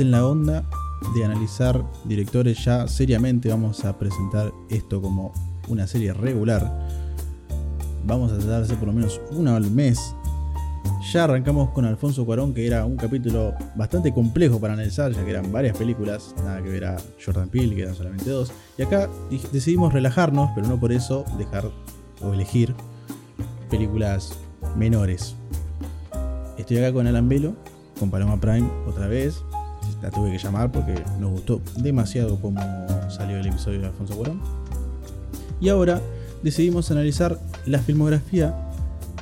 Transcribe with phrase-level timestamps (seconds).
[0.00, 0.64] en la onda
[1.14, 3.48] de analizar directores ya seriamente.
[3.48, 5.32] Vamos a presentar esto como
[5.68, 6.88] una serie regular.
[8.04, 10.14] Vamos a tratarse por lo menos una al mes.
[11.12, 15.30] Ya arrancamos con Alfonso Cuarón, que era un capítulo bastante complejo para analizar, ya que
[15.30, 18.52] eran varias películas, nada que ver a Jordan Peele, que eran solamente dos.
[18.76, 19.08] Y acá
[19.52, 21.70] decidimos relajarnos, pero no por eso dejar
[22.22, 22.74] o elegir
[23.70, 24.38] películas
[24.76, 25.36] menores.
[26.58, 27.54] Estoy acá con Alan Velo,
[27.98, 29.42] con Paloma Prime otra vez.
[30.06, 32.60] La tuve que llamar porque nos gustó demasiado cómo
[33.10, 34.40] salió el episodio de Alfonso Cuarón.
[35.60, 36.00] Y ahora
[36.44, 38.54] decidimos analizar la filmografía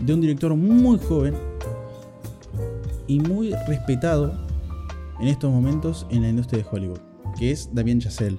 [0.03, 1.33] de un director muy joven
[3.07, 4.47] y muy respetado
[5.23, 7.01] en estos momentos en la industria de Hollywood,
[7.39, 8.39] que es Damien Chazelle.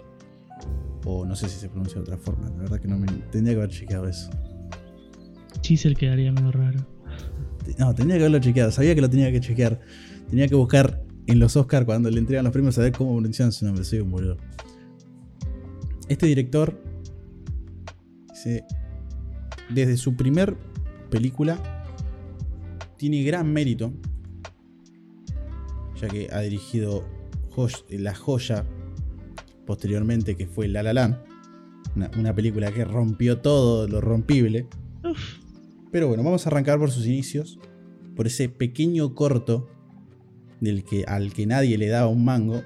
[1.04, 3.56] O no sé si se pronuncia de otra forma, la verdad que no me tendría
[3.56, 4.30] que haber chequeado eso.
[5.62, 6.86] Chisel quedaría medio raro.
[7.80, 9.80] No, tenía que haberlo chequeado, sabía que lo tenía que chequear.
[10.30, 13.52] Tenía que buscar en los Oscars cuando le entregan los premios a ver cómo pronuncian
[13.52, 14.38] su nombre, soy un boludo.
[16.08, 16.80] Este director,
[19.70, 20.56] desde su primer
[21.10, 21.60] película,
[22.98, 23.92] tiene gran mérito,
[26.00, 27.04] ya que ha dirigido
[27.90, 28.66] La Joya
[29.66, 31.18] posteriormente, que fue La La Land,
[32.18, 34.68] una, película que rompió todo lo rompible.
[35.92, 37.58] Pero bueno, vamos a arrancar por sus inicios,
[38.16, 39.75] por ese pequeño corto
[40.62, 42.64] del que, al que nadie le daba un mango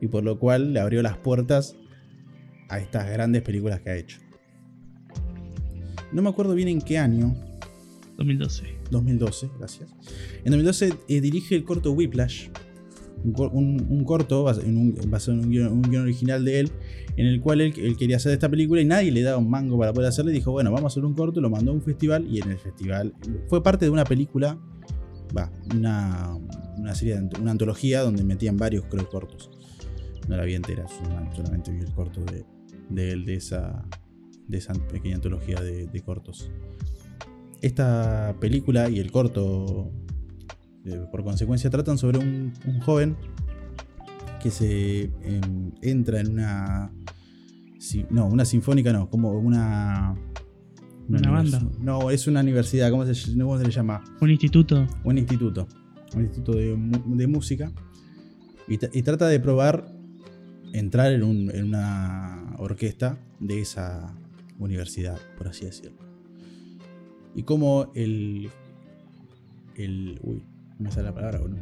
[0.00, 1.76] y por lo cual le abrió las puertas
[2.68, 4.18] a estas grandes películas que ha hecho.
[6.12, 7.34] No me acuerdo bien en qué año.
[8.18, 8.64] 2012.
[8.90, 9.90] 2012, gracias.
[10.44, 12.48] En 2012 eh, dirige el corto Whiplash,
[13.24, 16.70] un, corto basado en un, guion, original de él,
[17.16, 19.92] en el cual él, quería hacer esta película y nadie le daba un mango para
[19.92, 20.30] poder hacerlo.
[20.30, 22.50] Y dijo, bueno, vamos a hacer un corto, lo mandó a un festival y en
[22.50, 23.14] el festival
[23.48, 24.58] fue parte de una película,
[25.36, 26.36] va, una,
[26.78, 29.50] una serie, de, una antología donde metían varios, creo, cortos.
[30.28, 30.86] No la vi entera,
[31.34, 33.84] solamente vi el corto de, él, de esa,
[34.46, 36.50] de esa pequeña antología de, de cortos.
[37.60, 39.92] Esta película y el corto
[40.84, 42.52] eh, por consecuencia tratan sobre un,
[42.84, 43.16] joven
[44.42, 46.92] que se em, entra en una...
[48.10, 50.14] no, una sinfónica no, como una...
[51.08, 51.62] Una, banda.
[51.80, 54.02] No, es una universidad, ¿cómo se, le llama?
[54.20, 54.86] Un instituto.
[55.04, 55.68] Un instituto.
[56.14, 57.72] Un instituto de, música.
[58.68, 59.92] Y, trata de probar
[60.72, 64.14] entrar en, en, una orquesta de esa
[64.58, 65.98] universidad, por así decirlo.
[67.34, 68.50] Y como el.
[69.76, 70.42] el uy,
[70.78, 71.60] me sale la palabra, boludo.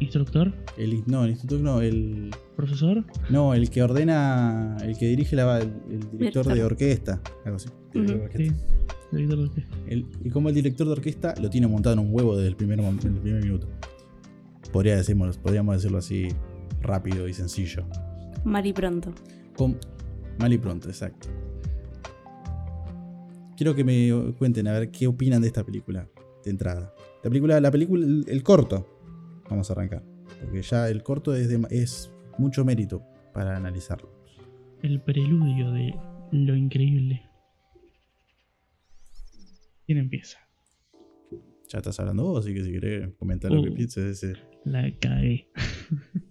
[0.00, 0.54] ¿Instructor?
[0.76, 2.30] El, no, el instructor no, el.
[2.56, 3.04] ¿Profesor?
[3.30, 7.68] No, el que ordena, el que dirige la, el, director de orquesta, algo así.
[9.12, 12.78] Y como el director de orquesta lo tiene montado en un huevo desde el primer,
[12.80, 13.66] el primer minuto.
[14.72, 16.28] Podría decirlo, podríamos decirlo así
[16.82, 17.84] rápido y sencillo.
[18.44, 19.12] Mal y pronto.
[20.38, 21.28] mal y pronto, exacto.
[23.56, 26.08] Quiero que me cuenten a ver qué opinan de esta película
[26.44, 26.94] de entrada.
[27.24, 28.86] La película, la película, el, corto.
[29.50, 30.04] Vamos a arrancar.
[30.40, 33.02] Porque ya el corto es, es mucho mérito
[33.32, 34.12] para analizarlo.
[34.82, 35.94] El preludio de
[36.30, 37.27] lo increíble.
[39.88, 40.38] ¿Quién empieza?
[41.68, 44.40] Ya estás hablando vos, así que si querés comentar lo que uh, pienses ese.
[44.64, 45.48] La cagué.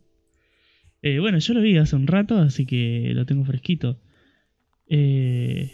[1.03, 4.01] Eh, bueno, yo lo vi hace un rato, así que lo tengo fresquito.
[4.87, 5.71] Eh,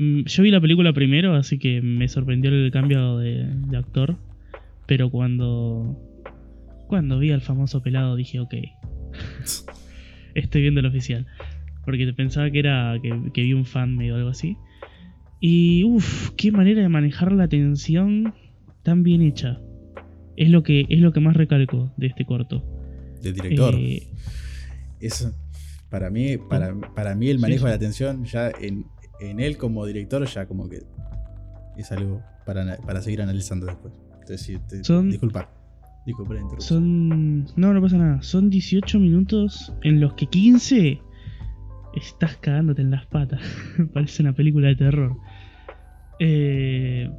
[0.00, 4.16] Mm, yo vi la película primero, así que me sorprendió el cambio de, actor.
[4.86, 5.98] Pero cuando.
[6.88, 8.54] Cuando vi al famoso pelado dije, ok.
[10.34, 11.26] Estoy viendo el oficial.
[11.84, 12.96] Porque pensaba que era.
[13.02, 14.56] que, vi un fan medio o algo así.
[15.40, 18.34] Y uff, qué manera de manejar la tensión
[18.82, 19.60] tan bien hecha.
[20.36, 22.62] Es lo que, es lo que más recalco de este corto.
[23.22, 23.74] Del director.
[23.74, 24.08] Eh,
[25.00, 25.32] Eso.
[25.88, 28.86] Para mí, para, para mí el manejo de la tensión ya en,
[29.20, 30.82] en él como director ya como que
[31.76, 33.92] es algo para, seguir analizando después.
[34.20, 35.50] Entonces, son, disculpa.
[36.06, 37.44] Disculpa la Son.
[37.56, 38.22] No, no pasa nada.
[38.22, 41.00] Son 18 minutos en los que 15
[41.94, 43.40] estás cagándote en las patas.
[43.92, 45.16] Parece una película de terror.
[46.18, 47.10] Eh,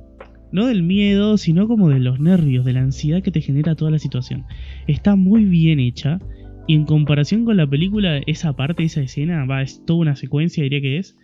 [0.52, 3.92] no del miedo, sino como de los nervios, de la ansiedad que te genera toda
[3.92, 4.46] la situación.
[4.88, 6.20] Está muy bien hecha.
[6.68, 10.64] Y en comparación con la película, esa parte, esa escena, va, es toda una secuencia,
[10.64, 11.18] diría que es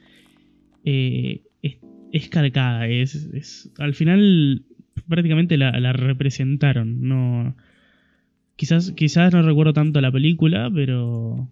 [0.90, 1.42] eh,
[2.12, 2.88] es, calcada.
[2.88, 4.64] Es, al final
[5.08, 7.08] prácticamente la, representaron.
[7.08, 7.56] No,
[8.56, 11.50] quizás, quizás no recuerdo tanto la película, pero,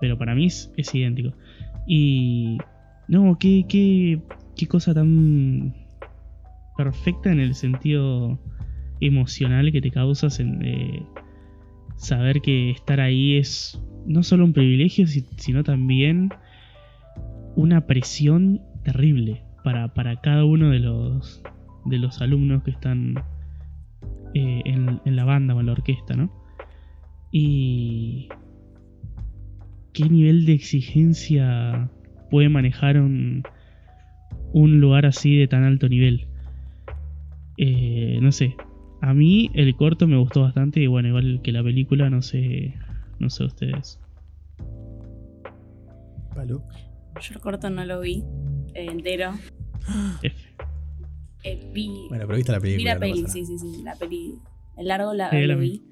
[0.00, 1.32] pero para mí es, idéntico.
[1.86, 2.58] Y
[3.08, 4.20] no, qué, qué,
[4.56, 5.74] qué cosa tan
[6.76, 8.38] perfecta en el sentido
[9.00, 11.02] emocional que te causas en, eh,
[11.96, 16.30] saber que estar ahí es no solo un privilegio, sino también
[17.56, 21.42] una presión terrible para, para cada uno de los,
[21.84, 23.16] de los alumnos que están
[24.34, 26.30] eh, en, en, la banda o en la orquesta, ¿no?
[27.30, 28.28] Y
[29.92, 31.90] qué nivel de exigencia
[32.30, 33.42] puede manejar un,
[34.52, 36.26] un lugar así de tan alto nivel.
[37.56, 38.54] Eh, no sé,
[39.00, 42.74] a mí el corto me gustó bastante y bueno, igual que la película, no sé,
[43.18, 43.98] no sé ustedes.
[46.34, 46.62] ¿Palo?
[47.20, 48.22] Yo el corto no lo vi
[48.74, 49.32] eh, entero.
[50.22, 50.36] F.
[51.44, 52.78] Eh, vi, Bueno, pero viste la película.
[52.78, 54.34] vi la no peli, sí, sí, sí, la peli.
[54.76, 55.70] El largo la, Sí, la lo vi.
[55.70, 55.82] vi.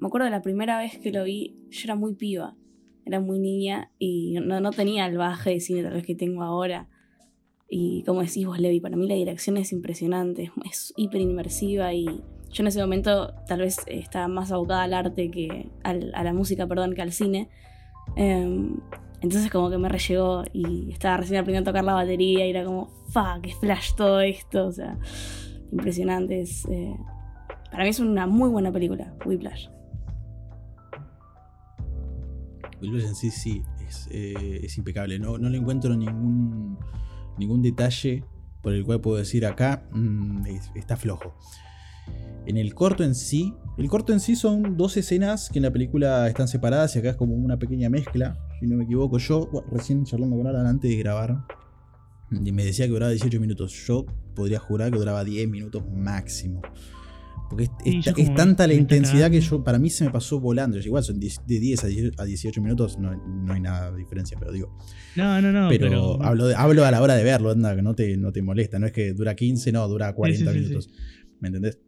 [0.00, 2.56] Eh, me acuerdo de la primera vez que lo vi, yo era muy piba,
[3.04, 6.42] era muy niña y no, no tenía el baje de cine tal vez que tengo
[6.42, 6.88] ahora.
[7.68, 12.04] Y como decís vos, Levi, para mí la dirección es impresionante, es, hiper inmersiva y
[12.06, 16.32] yo en ese momento tal vez estaba más abocada al arte que al- a la
[16.32, 17.48] música, perdón, que al cine.
[18.16, 18.68] Eh,
[19.22, 22.64] entonces como que me rellegó y estaba recién aprendiendo a tocar la batería y era
[22.64, 24.98] como, fuck, es flash todo esto, o sea,
[25.70, 26.40] impresionante.
[26.40, 26.96] Es, eh,
[27.70, 29.68] para mí es una muy buena película, Whiplash.
[32.80, 35.18] Whiplash en sí, sí, es, eh, es impecable.
[35.18, 36.78] No, no le encuentro ningún,
[37.38, 38.24] ningún detalle
[38.62, 41.34] por el cual puedo decir acá mm, es- está flojo.
[42.46, 45.70] En el corto en sí, el corto en sí son dos escenas que en la
[45.70, 48.38] película están separadas y acá es como una pequeña mezcla.
[48.58, 51.44] Si no me equivoco, yo recién charlando con Alan antes de grabar,
[52.30, 53.72] me decía que duraba 18 minutos.
[53.86, 56.62] Yo podría jurar que duraba 10 minutos máximo.
[57.50, 60.10] Porque es, Sí, es- yo es tanta la intensidad que yo, para mí se me
[60.10, 60.78] pasó volando.
[60.78, 63.98] Igual son 10 de 10 a 10 a 18 minutos, no, no hay nada de
[63.98, 64.74] diferencia, pero digo.
[65.16, 67.82] No, no, no, pero pero, hablo, de- hablo a la hora de verlo, anda, que
[67.82, 68.78] no te, no te molesta.
[68.78, 70.90] No es que dura 15, no, dura 40 sí, sí, minutos.
[71.40, 71.80] ¿Me entendés?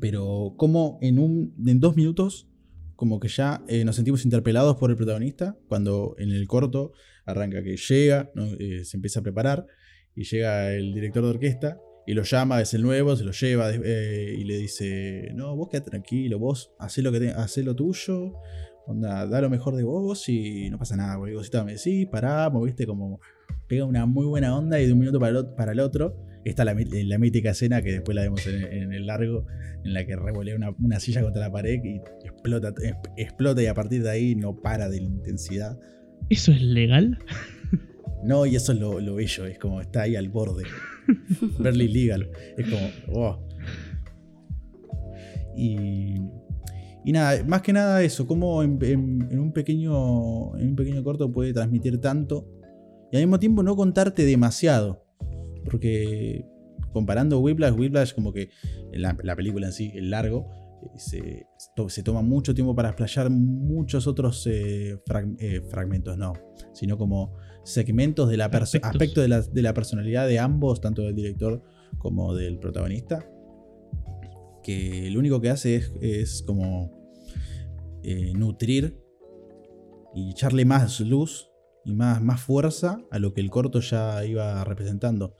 [0.00, 2.48] Pero como en, un, en dos minutos,
[2.96, 6.92] como que ya eh, nos sentimos interpelados por el protagonista, cuando en el corto
[7.26, 8.44] arranca que llega, ¿no?
[8.58, 9.66] Eh, se empieza a preparar,
[10.16, 13.70] y llega el director de orquesta, y lo llama, es el nuevo, se lo lleva
[13.72, 17.74] eh, y le dice, no, vos quedate tranquilo, vos hacé lo, que te- hacé lo
[17.74, 18.34] tuyo,
[18.86, 21.34] onda, da lo mejor de vos y no pasa nada, güey.
[21.34, 23.20] Cosita me decís, paramos, viste, como
[23.66, 26.62] pega una muy buena onda y de un minuto para el, para el otro está
[26.66, 29.46] la, la mítica escena que después la vemos en, en el largo,
[29.82, 31.96] en la que revolea una, una silla contra la pared y
[32.26, 32.74] explota,
[33.16, 35.78] explota y a partir de ahí no para de la intensidad.
[36.28, 37.18] ¿eso es legal?
[38.22, 40.64] No, y eso es lo, lo bello, es como está ahí al borde.
[41.58, 42.28] Barely legal.
[42.56, 43.38] Es como, oh.
[45.56, 46.20] Y,
[47.12, 48.72] nada, más que nada eso, como en,
[49.38, 52.48] un pequeño, en un pequeño corto puede transmitir tanto
[53.12, 55.04] y al mismo tiempo no contarte demasiado.
[55.70, 56.44] Porque
[56.92, 58.50] comparando Whiplash, Whiplash como que
[58.92, 60.48] la, la película en sí, el largo,
[60.82, 64.98] eh, se, to- se toma mucho tiempo para explayar muchos otros eh,
[65.38, 66.32] eh, fragmentos, no,
[66.72, 67.34] sino como
[67.64, 69.22] segmentos de la Aspectos.
[69.22, 71.62] de la, de la personalidad de ambos, tanto del director
[71.98, 73.28] como del protagonista.
[74.62, 77.04] Que lo único que hace es, es como
[78.02, 78.98] eh, nutrir
[80.14, 81.50] y echarle más luz
[81.84, 85.36] y más, más fuerza a lo que el corto ya iba representando.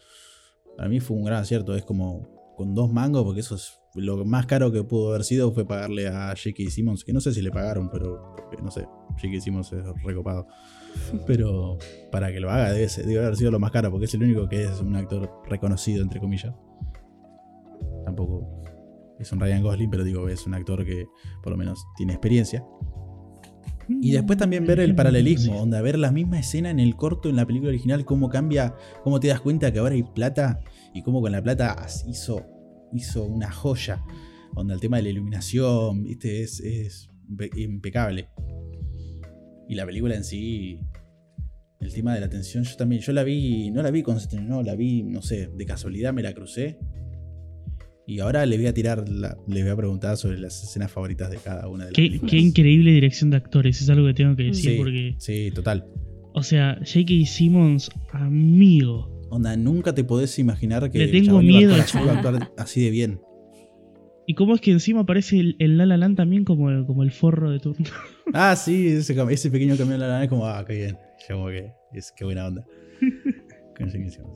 [0.76, 4.24] Para mí fue un gran acierto, es como con dos mangos, porque eso es lo
[4.24, 6.70] más caro que pudo haber sido fue pagarle a J.K.
[6.70, 8.86] Simmons, que no sé si le pagaron, pero porque, no sé,
[9.20, 9.40] J.K.
[9.40, 10.46] Simmons es recopado.
[11.26, 11.78] Pero
[12.12, 14.64] para que lo haga debe, haber sido lo más caro, porque es el único que
[14.64, 16.54] es un actor reconocido, entre comillas.
[18.04, 18.62] Tampoco
[19.18, 21.06] es un Ryan Gosling, pero digo, es un actor que
[21.42, 22.64] por lo menos tiene experiencia.
[23.88, 27.36] Y después también ver el paralelismo, onda, ver la misma escena en el corto, en
[27.36, 30.60] la película original, cómo cambia, cómo te das cuenta que ahora hay plata
[30.94, 31.76] y cómo con la plata
[32.08, 32.40] hizo,
[32.94, 34.02] hizo una joya.
[34.54, 38.28] Onda, el tema de la iluminación, viste, es, es impe- impecable.
[39.68, 40.78] Y la película en sí,
[41.80, 44.24] el tema de la tensión, yo también, yo la vi, no la vi con se
[44.24, 46.78] estrenó, la vi, no sé, de casualidad me la crucé.
[48.06, 51.30] Y ahora le voy a tirar, la- le voy a preguntar sobre las escenas favoritas
[51.30, 52.30] de cada una de las Qué, películas.
[52.30, 55.86] qué increíble dirección de actores, es algo que tengo que decir Sí, porque, sí, total.
[56.34, 57.24] o sea, J.K.
[57.26, 59.10] Simmons, amigo.
[59.30, 62.90] Onda, nunca te podés imaginar que Le tengo a miedo actuar- a actuar así de
[62.90, 63.20] bien.
[64.26, 67.10] ¿Y cómo es que encima aparece el, el La La Land también como, como el
[67.10, 67.86] forro de turno?
[68.32, 70.98] Ah, sí, ese, pequeño camión de la nave es como, ah, qué bien.
[71.28, 72.64] Ya como que, es, qué buena onda.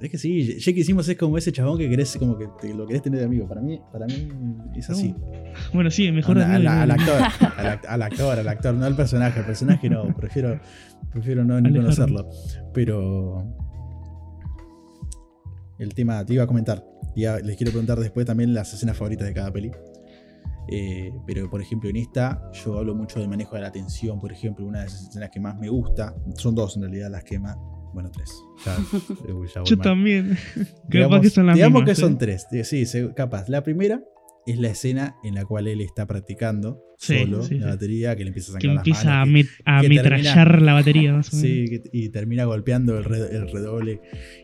[0.00, 0.84] Es que sí, J.K.
[0.84, 3.46] Simmons es como ese chabón que querés, como que te- lo querés tener de amigo.
[3.46, 4.28] Para mí, para mí
[4.76, 5.14] es así.
[5.72, 7.22] Bueno, sí, mejor al, actor,
[7.56, 9.38] al, act- al actor, al actor, no al personaje.
[9.38, 10.60] Al personaje no, prefiero,
[11.12, 12.28] prefiero no ni conocerlo.
[12.74, 13.44] Pero.
[15.78, 16.84] El tema, te iba a comentar.
[17.18, 19.70] Y a- les quiero preguntar después también las escenas favoritas de cada peli.
[20.70, 24.30] Eh, pero por ejemplo en esta yo hablo mucho del manejo de la atención, por
[24.32, 27.38] ejemplo, una de las escenas que más me gusta, son dos en realidad las que
[27.38, 27.56] más,
[27.94, 28.30] bueno, tres.
[28.66, 28.76] Ya,
[29.26, 29.84] ya voy Yo mal.
[29.84, 30.36] también.
[30.54, 32.16] capaz Digamos, que son las digamos mismas, que son ¿eh?
[32.18, 33.48] tres, sí, se- capaz.
[33.48, 34.02] La primera
[34.46, 37.70] es la escena en la cual él está practicando Sí, solo sí, la sí.
[37.72, 39.86] batería, que le empieza a Que sacar las empieza a, manos, que- met- a que
[39.86, 41.48] ametrallar la batería, más o menos.
[41.50, 44.00] Sí, que- y termina golpeando el, red- el redoble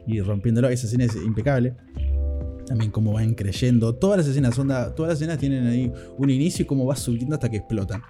[0.07, 0.69] y rompiéndolo.
[0.71, 1.75] Esa escena es impecable.
[2.75, 3.95] También cómo van creyendo.
[3.95, 7.49] Todas las escenas todas las escenas tienen ahí un inicio y cómo va subiendo hasta
[7.49, 8.03] que explotan.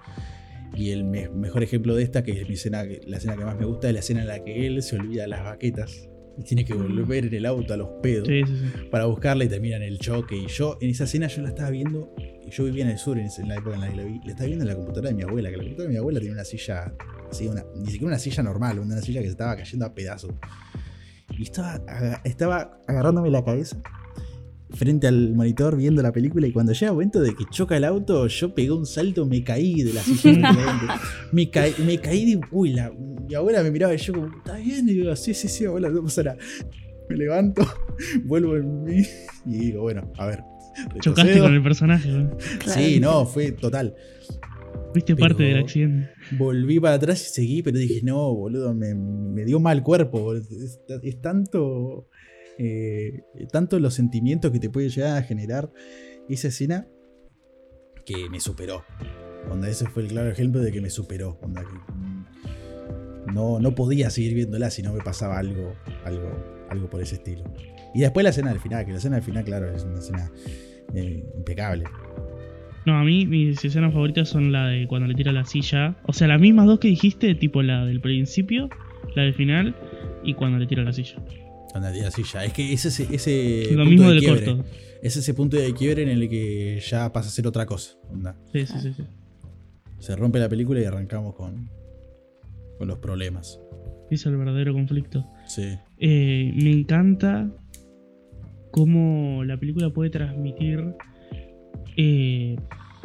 [0.75, 3.55] Y el me- mejor ejemplo de esta, que es mi escena, la escena que más
[3.59, 6.09] me gusta, es la escena en la que él se olvida de las baquetas.
[6.37, 8.87] Y tiene que volver en el auto a los pedos Sí, sí, sí.
[8.89, 10.35] para buscarla y termina en el choque.
[10.35, 12.11] Y yo, en esa escena, yo la estaba viendo.
[12.43, 14.03] y Yo vivía en el sur en, esa- en la época en la que la
[14.03, 14.19] vi.
[14.25, 15.49] La estaba viendo en la computadora de mi abuela.
[15.51, 16.91] Que la computadora de mi abuela tenía una silla.
[17.31, 20.31] Así, una, ni siquiera una silla normal, una silla que se estaba cayendo a pedazos.
[21.37, 23.77] Y estaba, aga- estaba agarrándome la cabeza
[24.75, 26.47] frente al monitor viendo la película.
[26.47, 29.43] Y cuando llega el momento de que choca el auto, yo pegué un salto, me
[29.43, 30.51] caí de la silla.
[31.31, 32.41] me, caí, me caí de.
[32.51, 34.87] Uy, la, mi abuela me miraba y yo, como, ¿está bien?
[34.87, 36.37] Y digo, sí, sí, sí, abuela, no pasa nada.
[37.09, 37.61] Me levanto,
[38.25, 39.03] vuelvo en mí
[39.45, 40.43] y digo, bueno, a ver.
[40.99, 42.35] Chocaste con el personaje, ¿no?
[42.59, 42.81] Claro.
[42.81, 43.95] Sí, no, fue total.
[44.91, 46.09] Fuiste Pero- parte del accidente.
[46.37, 50.19] Volví para atrás y seguí, pero dije, no, boludo, me, me dio mal cuerpo.
[50.21, 50.43] boludo.
[50.49, 52.07] Es, es tanto,
[52.57, 55.71] eh, tanto los sentimientos que te puede llegar a generar
[56.29, 56.87] esa escena
[58.05, 58.83] que me superó.
[59.49, 61.39] Onda, ese fue el claro ejemplo de que me superó.
[61.41, 67.01] Onda, que, no, no podía seguir viéndola si no me pasaba algo, algo, algo por
[67.01, 67.43] ese estilo.
[67.93, 70.31] Y después la escena del final, que la escena del final, claro, es una escena
[70.93, 71.85] eh, impecable.
[72.85, 75.95] No, a mí mis escenas favoritas son la de cuando le tira la silla.
[76.05, 78.69] O sea, las mismas dos que dijiste, tipo la del principio,
[79.15, 79.75] la del final
[80.23, 81.15] y cuando le tira la silla.
[81.93, 82.45] Tira silla.
[82.45, 84.45] Es que es ese, ese Lo punto mismo de del quiebre.
[84.45, 84.65] corto.
[85.01, 87.93] Es ese punto de quiebre en el que ya pasa a ser otra cosa.
[88.11, 88.35] onda.
[88.51, 89.03] Sí, sí, sí, sí.
[89.99, 91.69] Se rompe la película y arrancamos con,
[92.77, 93.59] con los problemas.
[94.11, 95.25] Es el verdadero conflicto.
[95.47, 95.77] Sí.
[95.99, 97.49] Eh, me encanta
[98.71, 100.83] cómo la película puede transmitir
[101.97, 102.55] eh,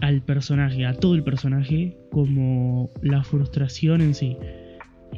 [0.00, 4.36] al personaje, a todo el personaje, como la frustración en sí.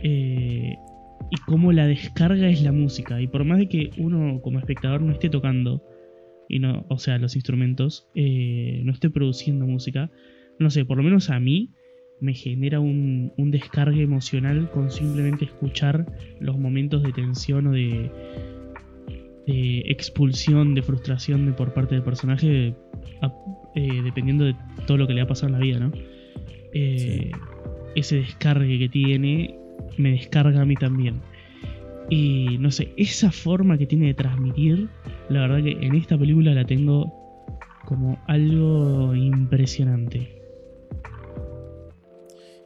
[0.02, 0.74] Eh,
[1.32, 3.20] y cómo la descarga es la música.
[3.20, 5.82] Y por más de que uno como espectador no esté tocando,
[6.48, 10.10] y no, o sea, los instrumentos, eh, no esté produciendo música,
[10.58, 11.70] no sé, por lo menos a mí
[12.20, 16.04] me genera un, un descargue emocional con simplemente escuchar
[16.40, 18.10] los momentos de tensión o de,
[19.46, 22.74] de expulsión, de frustración de por parte del personaje,
[23.22, 23.32] a-
[23.74, 24.54] eh, dependiendo de
[24.86, 25.92] todo lo que le ha pasado en la vida, ¿no?
[26.74, 27.30] Eh,
[27.94, 29.58] Ese descargue que tiene
[29.98, 31.20] me descarga a mí también.
[32.10, 34.88] Y no sé, esa forma que tiene de transmitir,
[35.28, 37.12] la verdad que en esta película la tengo
[37.86, 40.38] como algo impresionante.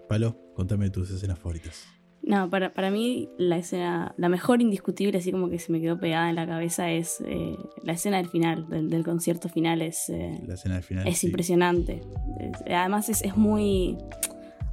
[0.09, 1.87] Palo, contame tus escenas favoritas.
[2.23, 5.99] No, para, para mí la escena, la mejor indiscutible, así como que se me quedó
[6.01, 7.55] pegada en la cabeza, es eh,
[7.85, 11.07] la escena del final, del, del concierto final, es, eh, La escena del final.
[11.07, 11.27] es sí.
[11.29, 12.01] impresionante.
[12.41, 13.97] Es- además es, es muy...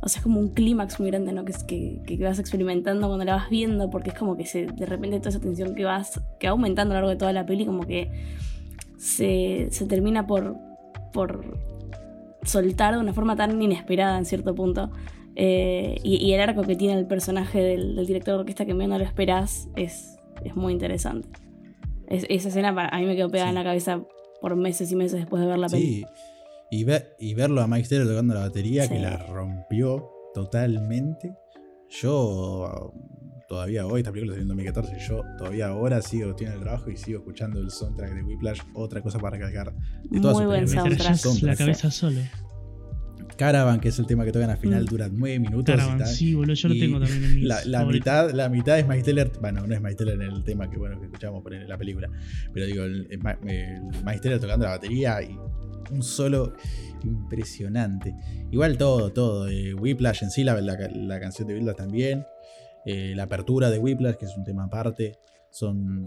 [0.03, 1.45] O sea, es como un clímax muy grande, ¿no?
[1.45, 4.65] Que, es- que, que vas experimentando cuando la vas viendo, porque es como que se,
[4.65, 7.31] de repente toda esa tensión que vas, que va aumentando a lo largo de toda
[7.33, 8.11] la peli, como que
[8.97, 10.55] se, se termina por,
[11.13, 11.57] por
[12.43, 14.91] soltar de una forma tan inesperada en cierto punto.
[15.35, 18.73] Eh, y, y el arco que tiene el personaje del, del director de orquesta que
[18.73, 21.27] menos no lo esperás es, es muy interesante.
[22.07, 23.51] Es- esa escena para, a mí me quedó pegada Sí.
[23.51, 24.01] en la cabeza
[24.41, 25.85] por meses y meses después de ver la peli.
[25.85, 26.05] Sí.
[26.75, 31.31] Y, ver, y verlo a Mike Taylor tocando la batería, que la rompió totalmente.
[32.01, 32.91] Yo
[33.47, 36.97] todavía hoy, esta película salió en 2014, yo todavía ahora sigo en el trabajo y
[36.97, 39.73] sigo escuchando el soundtrack de Whiplash, otra cosa para recalcar.
[40.09, 41.43] De todas Muy sus buen soundtrack.
[41.43, 42.19] la cabeza solo.
[43.37, 44.87] Caravan, que es el tema que tocan al final, Mm.
[44.87, 45.73] dura nueve minutos.
[45.73, 46.07] y Caravan, tal.
[46.07, 48.87] sí, boludo, yo lo Y tengo también en mis La, la mitad, la mitad es
[48.87, 51.77] Mike bueno, no es Mike en el tema que bueno que escuchamos por en la
[51.77, 52.09] película,
[52.53, 55.35] pero digo, el, el Ma- el Mike Taylor tocando la batería y
[55.91, 56.53] un solo
[57.03, 58.15] impresionante.
[58.51, 59.47] Igual todo, todo.
[59.49, 62.25] eh, Whiplash en sí, la, la- la canción de Whiplash también.
[62.85, 65.17] eh, la apertura de Whiplash, que es un tema aparte.
[65.49, 66.03] Son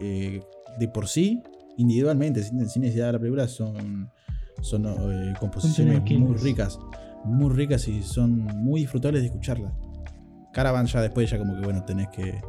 [0.00, 0.40] eh,
[0.78, 1.42] de por sí,
[1.76, 4.10] individualmente, sin, sin necesidad de la película, son,
[4.60, 6.78] son eh, composiciones muy ricas.
[7.24, 9.72] Muy ricas y son muy disfrutables de escucharlas.
[10.52, 12.40] Caravan ya después ya como que bueno, tenés que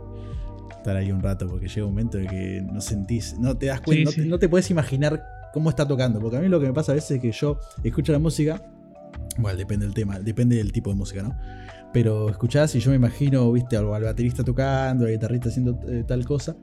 [0.71, 3.81] estar ahí un rato porque llega un momento de que no sentís, no te das
[3.81, 5.21] cuenta, Sí, no, te, no te puedes imaginar
[5.53, 6.19] cómo está tocando.
[6.19, 8.61] Porque a mí lo que me pasa a veces es que yo escucho la música,
[9.37, 11.37] bueno, depende del tema, depende del tipo de música, ¿no?
[11.93, 16.03] Pero escuchás y yo me imagino, viste, al, al baterista tocando, al guitarrista haciendo eh,
[16.07, 16.55] tal cosa.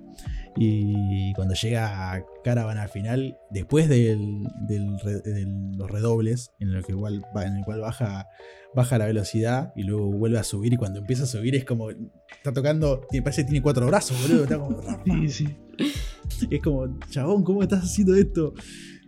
[0.58, 4.96] Y cuando llega Caravan al final, después del, del
[5.76, 8.26] los redobles, en el que igual en el cual baja,
[8.74, 11.90] baja la velocidad y luego vuelve a subir, y cuando empieza a subir es como.
[11.90, 13.02] Está tocando.
[13.22, 14.44] Parece que tiene cuatro brazos, boludo.
[14.44, 14.80] Está como.
[15.04, 15.56] Sí, sí.
[16.50, 18.54] Es como, chabón, ¿cómo estás haciendo esto?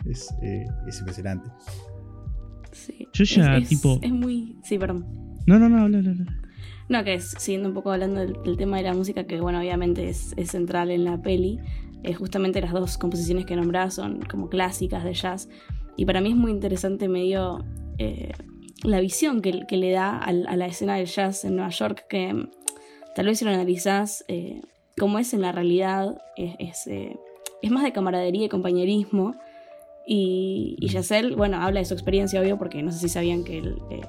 [0.08, 1.48] Es, eh, es impresionante.
[2.72, 3.08] Sí.
[3.12, 4.56] Yo ya, es, es- tipo- Es muy.
[4.62, 5.06] Sí, perdón.
[5.46, 6.26] No, no, no, habla, habla, habla.
[6.88, 9.58] No, que es, siguiendo un poco hablando del, del tema de la música, que bueno,
[9.58, 11.58] obviamente es, es central en la peli.
[12.02, 15.48] eh, justamente las dos composiciones que nombrás son como clásicas de jazz.
[15.96, 17.64] Y para mí es muy interesante medio
[17.98, 18.32] eh,
[18.84, 22.32] la visión que, que le da a, la escena del jazz en Nueva York, que
[22.32, 22.50] mm,
[23.14, 24.62] tal vez si lo analizás, eh,
[24.96, 27.16] como es en la realidad, es, es, eh,
[27.62, 29.34] es más de camaradería y compañerismo.
[30.06, 33.58] Y, y Yacel, bueno, habla de su experiencia, obvio, porque no sé si sabían que
[33.58, 34.00] él eh,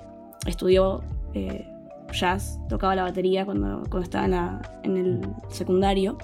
[0.45, 1.03] estudió
[2.13, 6.17] jazz, tocaba la batería cuando, cuando estaba en, la- en el secundario.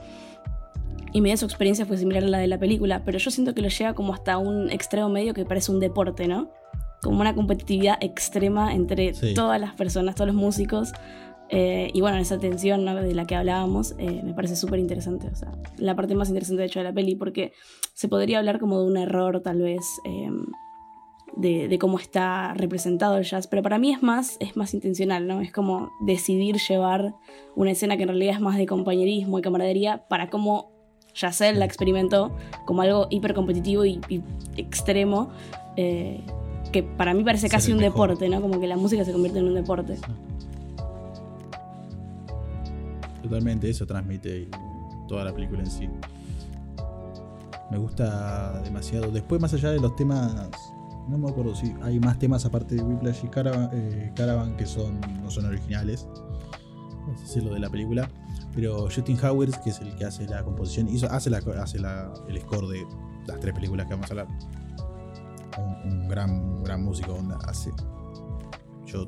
[1.13, 3.62] Y medio su experiencia fue similar a la de la película, pero yo siento que
[3.62, 6.50] lo lleva como hasta un extremo medio que parece un deporte, ¿no?
[7.01, 9.34] Como una competitividad extrema entre Sí.
[9.34, 10.92] todas las personas, todos los músicos.
[11.50, 12.96] Eh, y bueno, esa tensión ¿no?
[12.96, 15.27] de la que hablábamos eh, me parece súper interesante.
[15.27, 17.54] O sea, la parte más interesante de hecho de la peli, porque
[17.94, 20.30] se podría hablar como de un error tal vez eh,
[21.36, 25.27] de, de cómo está representado el jazz, pero para mí es más, es más intencional,
[25.27, 25.42] ¿no?
[25.42, 27.15] Es como decidir llevar
[27.56, 30.72] una escena que en realidad es más de compañerismo y camaradería para cómo
[31.15, 34.22] Yacel la experimentó como algo hiper competitivo y, y
[34.58, 35.30] extremo,
[35.77, 36.22] eh,
[36.72, 38.10] que para mí parece casi un mejor.
[38.10, 38.42] deporte, ¿no?
[38.42, 39.98] Como que la música se convierte en un deporte.
[43.24, 44.48] Totalmente, eso transmite
[45.08, 45.89] toda la película en sí.
[47.71, 49.10] Me gusta demasiado.
[49.10, 50.50] Después, más allá de los temas,
[51.08, 54.65] no me acuerdo si hay más temas aparte de Whiplash y Caravan, eh, Caravan que
[54.65, 56.08] son, no son originales.
[57.08, 58.10] No sé si es lo de la película.
[58.54, 62.12] Pero Justin Howard, que es el que hace la composición, hizo, hace, la, hace la-
[62.28, 62.86] el score de
[63.28, 64.28] las tres películas que vamos a hablar.
[65.86, 67.13] Un, gran, gran músico.
[67.13, 67.72] onda, hace,
[68.86, 69.08] yo,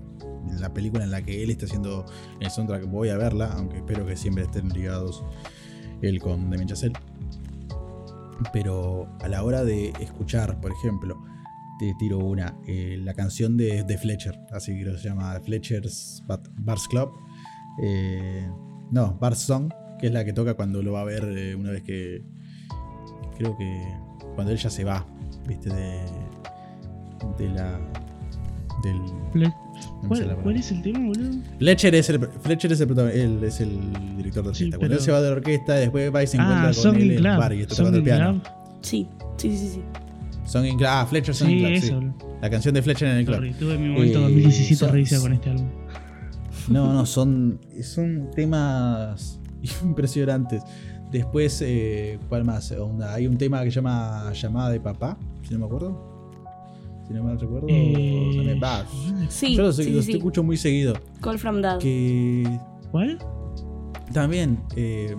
[0.59, 2.05] la película en la que él está haciendo
[2.39, 5.23] el soundtrack voy a verla, aunque espero que siempre estén ligados
[6.01, 6.93] él con Demi Chazelle.
[8.53, 11.17] Pero a la hora de escuchar, por ejemplo,
[11.79, 16.49] te tiro una, eh, la canción de, de Fletcher, así que se llama Fletcher's Bat-
[16.59, 17.11] Bars Club.
[17.83, 18.47] Eh,
[18.91, 21.71] no, Bars Song, que es la que toca cuando lo va a ver eh, una
[21.71, 22.23] vez que.
[23.37, 23.81] Creo que.
[24.35, 25.05] Cuando él ya se va,
[25.47, 25.99] viste, de.
[27.37, 27.79] De la.
[28.83, 28.95] Del.
[29.33, 29.53] Fle-
[30.03, 30.59] no me sale ¿Cuál, la cuál palabra.
[30.59, 31.31] es el tema, boludo?
[31.59, 33.79] Fletcher es el, Fletcher es el, protagon- él es el
[34.17, 34.53] director de orquesta.
[34.65, 36.65] Sí, Cuando pero- él se va de la orquesta, después va y se encuentra Ah,
[36.65, 37.37] con Song él en el Club.
[37.37, 38.41] bar y está tocando el piano.
[38.41, 38.53] Club.
[38.81, 39.81] Sí, sí, sí, sí.
[40.47, 40.51] Sí.
[40.51, 41.85] Song in Club, ah, Fletcher Song in Sí, Club, sí.
[41.87, 41.95] eso.
[41.95, 42.37] boludo.
[42.41, 43.55] La canción de Fletcher en el club.
[43.59, 45.67] Tuve mi momento Eh, 2017 son- con este álbum.
[46.69, 49.39] No, no, son, son temas
[49.83, 50.63] impresionantes.
[51.11, 52.69] Después, eh, ¿cuál más?
[52.73, 56.17] Onda, Hay un tema que se llama Llamada de Papá, si no me acuerdo.
[57.07, 57.67] Si no me recuerdo.
[57.69, 58.85] Eh, también va.
[59.29, 60.11] Sí, Yo lo, sí, sí, sí.
[60.17, 60.93] escucho muy seguido.
[61.21, 61.79] Call from Dad.
[61.79, 62.43] Que
[62.91, 63.17] ¿Cuál?
[64.13, 64.59] también.
[64.75, 65.15] Eh,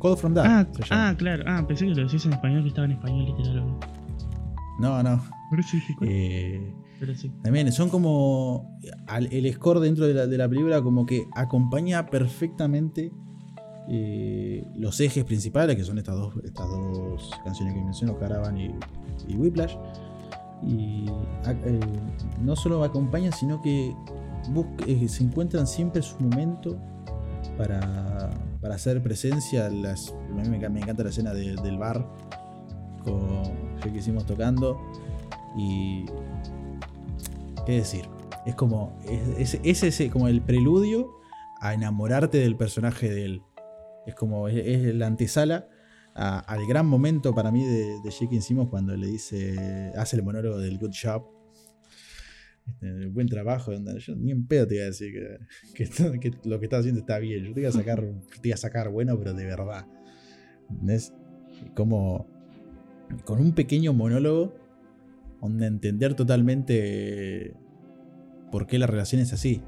[0.00, 0.44] Call from Dad.
[0.46, 1.42] Ah, ah, claro.
[1.48, 3.64] Ah, pensé que lo decías en español, que estaba en español literal.
[4.78, 5.22] No, no.
[5.72, 6.08] Dije, ¿cuál?
[6.10, 7.30] Eh, Pero sí.
[7.42, 8.78] También son como.
[9.06, 13.12] al- El score dentro de la, de la película, como que acompaña perfectamente
[13.88, 18.74] eh, los ejes principales, que son estas dos, estas dos canciones que menciono, Caravan y,
[19.28, 19.76] y Whiplash.
[20.66, 21.04] Y
[21.46, 21.80] eh,
[22.40, 23.94] no solo acompaña, sino que
[24.50, 26.78] busca- eh, se encuentran siempre su momento
[27.58, 29.68] para, para hacer presencia.
[29.68, 32.08] Las, a mí me, enca- me encanta la escena de- del bar
[33.06, 34.80] ya que hicimos tocando.
[35.56, 36.04] Y
[37.66, 38.06] ¿Qué decir?
[38.46, 38.98] Es como.
[39.38, 41.10] Es, es- es como el preludio
[41.60, 43.42] a enamorarte del personaje de él.
[44.06, 44.48] Es como.
[44.48, 45.68] Es, la antesala
[46.14, 49.92] al gran momento para mí de, de Jake Simmons cuando le dice.
[49.96, 51.24] Hace el monólogo del good job.
[52.66, 53.72] Este, buen trabajo.
[53.72, 55.12] Yo ni en pedo te iba a decir
[55.74, 55.88] que,
[56.44, 57.44] lo que estás haciendo está bien.
[57.44, 58.02] Yo te iba a sacar,
[58.42, 59.86] te iba a sacar bueno, pero de verdad.
[60.70, 61.12] ¿Entendés?
[61.74, 62.26] Como.
[63.24, 64.54] Con un pequeño monólogo
[65.40, 67.54] donde entender totalmente
[68.50, 69.60] por qué la relación es así.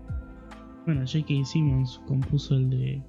[0.84, 1.44] Bueno, J.K.
[1.44, 3.02] Simmons compuso el de.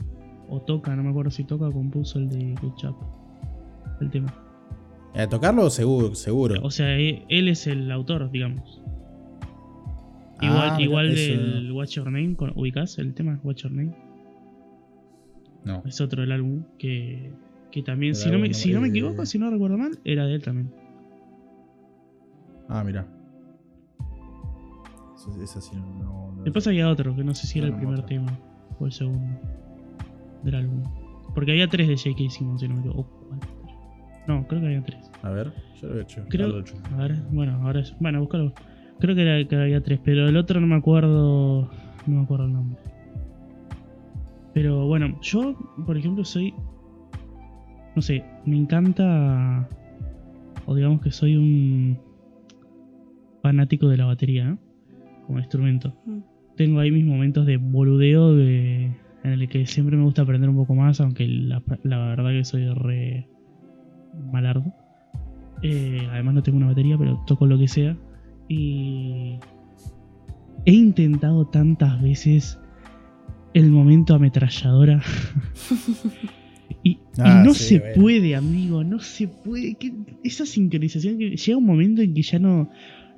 [0.49, 2.95] O toca, no me acuerdo si toca compuso el de Good Chap.
[4.01, 4.33] El tema.
[5.13, 6.61] Eh, tocarlo seguro, seguro.
[6.63, 8.81] O sea, e- él es el autor, digamos.
[10.41, 13.95] Igual, Ah, igual del What's Your Name, ¿ubicás el tema What's Your Name?
[15.65, 15.81] No.
[15.85, 17.31] Es otro del álbum que,
[17.71, 20.35] que también, si no, me, si no me equivoco, si no recuerdo mal, era de
[20.35, 20.71] él también.
[22.69, 23.07] Ah, mira.
[25.15, 25.81] Eso- Es así, no.
[26.03, 28.05] no- no- Después había otro, que no sé si era el no, primer otro.
[28.07, 28.37] tema
[28.79, 29.39] o el segundo
[30.43, 30.83] del álbum.
[31.33, 32.29] Porque había tres de J.K.
[32.29, 33.01] Simmons, si no me equivoco.
[33.01, 33.49] O cuatro.
[34.27, 35.11] No, creo que había tres.
[35.23, 36.23] A ver, yo lo he hecho.
[36.29, 36.75] Creo- lo he hecho.
[36.93, 37.95] A ver, bueno, ahora es.
[37.99, 38.53] Bueno, búscalo.
[38.99, 41.69] Creo que, era, que había tres, pero el otro no me acuerdo.
[42.07, 42.79] No me acuerdo el nombre.
[44.53, 46.53] Pero bueno, yo, por ejemplo, soy.
[47.97, 49.67] No sé, me encanta.
[50.67, 51.97] O digamos que soy un.
[53.41, 54.59] fanático de la batería, ¿no?
[55.25, 55.95] Como instrumento.
[56.05, 56.19] Mm.
[56.55, 58.91] Tengo ahí mis momentos de boludeo de,
[59.23, 62.43] en el que siempre me gusta aprender un poco más, aunque la, la verdad que
[62.43, 63.27] soy re
[64.31, 64.71] malardo.
[65.63, 67.97] Eh, además no tengo una batería, pero toco lo que sea.
[68.47, 69.39] Y
[70.65, 72.59] he intentado tantas veces
[73.55, 75.01] el momento ametralladora.
[76.83, 77.95] y, y Ah, no sí, se bueno.
[78.01, 79.75] puede, amigo, no se puede.
[79.75, 82.69] que- esa sincronización que llega un momento en que ya no,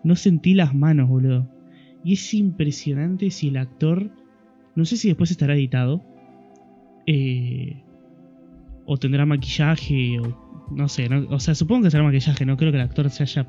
[0.04, 1.50] no sentí las manos, boludo.
[2.04, 4.10] Y es impresionante si el actor,
[4.76, 6.04] no sé si después estará editado,
[7.08, 7.82] eh,
[8.86, 12.72] o tendrá maquillaje, o no sé, no- o sea, supongo que será maquillaje, no creo
[12.72, 13.48] que el actor se haya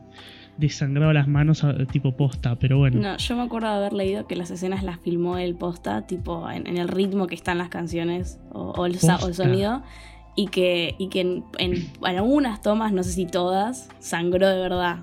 [0.61, 3.01] desangrado las manos tipo posta, pero bueno.
[3.01, 6.49] No, yo me acuerdo de haber leído que las escenas las filmó él posta, tipo
[6.51, 9.83] en, en el ritmo que están las canciones o, o el, o el sonido.
[10.37, 11.73] Y que, y que en, en-
[12.07, 14.99] en algunas tomas, no sé si todas, sangró de verdad.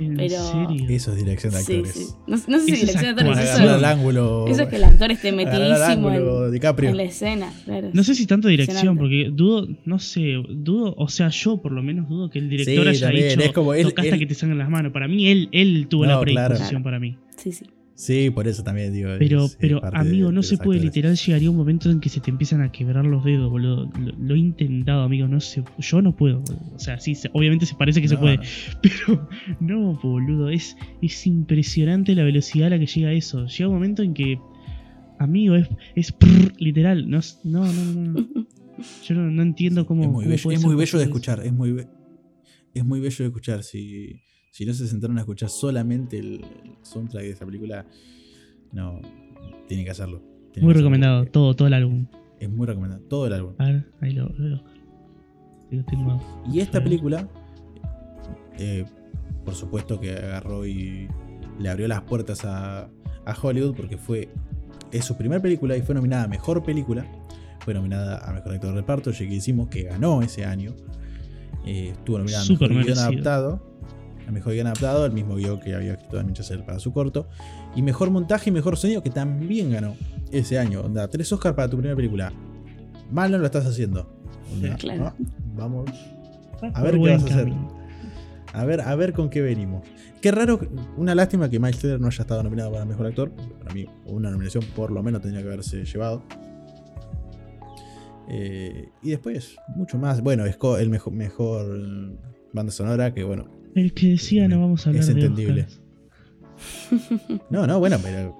[0.00, 0.86] ¿En pero- serio?
[0.88, 1.94] Eso es dirección de Sí, actores.
[1.94, 2.06] sí.
[2.26, 4.46] No, no sé si Eso es dirección de actores, eso, es- al ángulo.
[4.48, 6.90] eso es que el actor esté metidísimo ángulo en, DiCaprio.
[6.90, 7.52] en la escena.
[7.64, 7.90] Claro.
[7.92, 11.82] No sé si tanto dirección, porque dudo, no sé, dudo, o sea, yo por lo
[11.82, 14.20] menos dudo que el director Sí, haya también, dicho es como él- toca hasta él-
[14.20, 14.92] que te sangren las manos.
[14.92, 16.24] Para mí él, él tuvo la No, claro.
[16.48, 16.84] predisposición Claro.
[16.84, 17.16] para mí.
[17.36, 17.64] Sí, sí.
[17.96, 19.10] Sí, por eso también digo.
[19.20, 20.96] Pero, es- pero amigo, de- no de se puede, actores.
[20.96, 23.88] literal llegaría un momento en que se te empiezan a quebrar los dedos, boludo.
[23.98, 26.40] Lo, lo he intentado, amigo, no sé, yo no puedo.
[26.40, 26.74] boludo.
[26.74, 28.40] O sea, sí, obviamente se parece que se puede,
[28.82, 29.28] pero
[29.60, 33.46] no, boludo, es, es impresionante la velocidad a la que llega eso.
[33.46, 34.40] Llega un momento en que,
[35.20, 38.26] amigo, es, es prrr, literal, no, no, no, no.
[39.06, 40.02] Yo no, no entiendo cómo.
[40.02, 41.40] Es muy cómo bello, puede es ser muy bello de escuchar.
[41.44, 41.86] Es muy,
[42.74, 43.62] es muy bello de escuchar.
[43.62, 44.20] Si,
[44.54, 46.44] si no se sentaron a escuchar solamente el,
[46.82, 47.86] soundtrack de esa película,
[48.70, 49.00] no,
[49.66, 50.22] tienen que hacerlo.
[50.60, 52.06] Muy que recomendado, porque todo, todo el álbum.
[52.38, 53.02] Es muy recomendado.
[53.02, 53.54] Todo el álbum.
[53.58, 56.20] A ver, ahí lo lo tengo.
[56.48, 57.28] Y esta película,
[58.56, 58.84] eh,
[59.44, 61.08] por supuesto que agarró y
[61.58, 62.84] le abrió las puertas a,
[63.24, 64.28] a Hollywood porque fue
[64.92, 67.04] es su primera película y fue nominada a Mejor Película.
[67.58, 70.76] Fue nominada a Mejor Actor de Reparto, que hicimos que ganó ese año.
[71.66, 72.98] Eh, estuvo nominada a Mejor Guión.
[72.98, 73.74] Adaptado.
[74.26, 77.28] A Mejor Guión Adaptado, el mismo guion que había escrito Damien Chazelle para su corto.
[77.76, 79.94] Y Mejor Montaje y Mejor Sonido, que también ganó
[80.32, 80.80] ese año.
[80.80, 82.32] Onda, tres Oscars para tu primera película.
[83.10, 84.10] Mal no lo estás haciendo.
[84.52, 85.12] Onda, Claro.
[85.18, 85.26] ¿no?
[85.56, 85.90] Vamos,
[86.72, 87.52] A ver qué vas a hacer.
[88.52, 89.86] a ver, a ver con qué venimos.
[90.22, 90.58] Qué raro,
[90.96, 93.30] una lástima que Miles Teller no haya estado nominado para Mejor Actor.
[93.62, 96.22] Para mí, una nominación por lo menos tendría que haberse llevado.
[98.28, 100.22] Eh, y después, mucho más.
[100.22, 102.16] Bueno, Sco- el mejor, mejor
[102.52, 103.44] banda sonora, que bueno.
[103.74, 105.66] El que decía no vamos a hablar Es entendible.
[107.50, 108.38] No, no, bueno, pero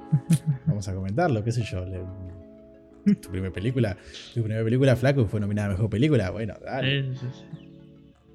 [0.66, 1.84] vamos a comentarlo, qué sé yo.
[1.84, 3.96] le- tu primera película,
[4.32, 6.30] tu primera película, Flaco, fue nominada a Mejor Película.
[6.30, 7.00] Bueno, dale.
[7.00, 7.06] Es,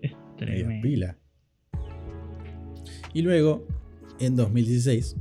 [0.01, 0.81] es- tremendo.
[0.83, 1.17] pila.
[3.13, 3.65] Y luego,
[4.19, 5.15] en 2016,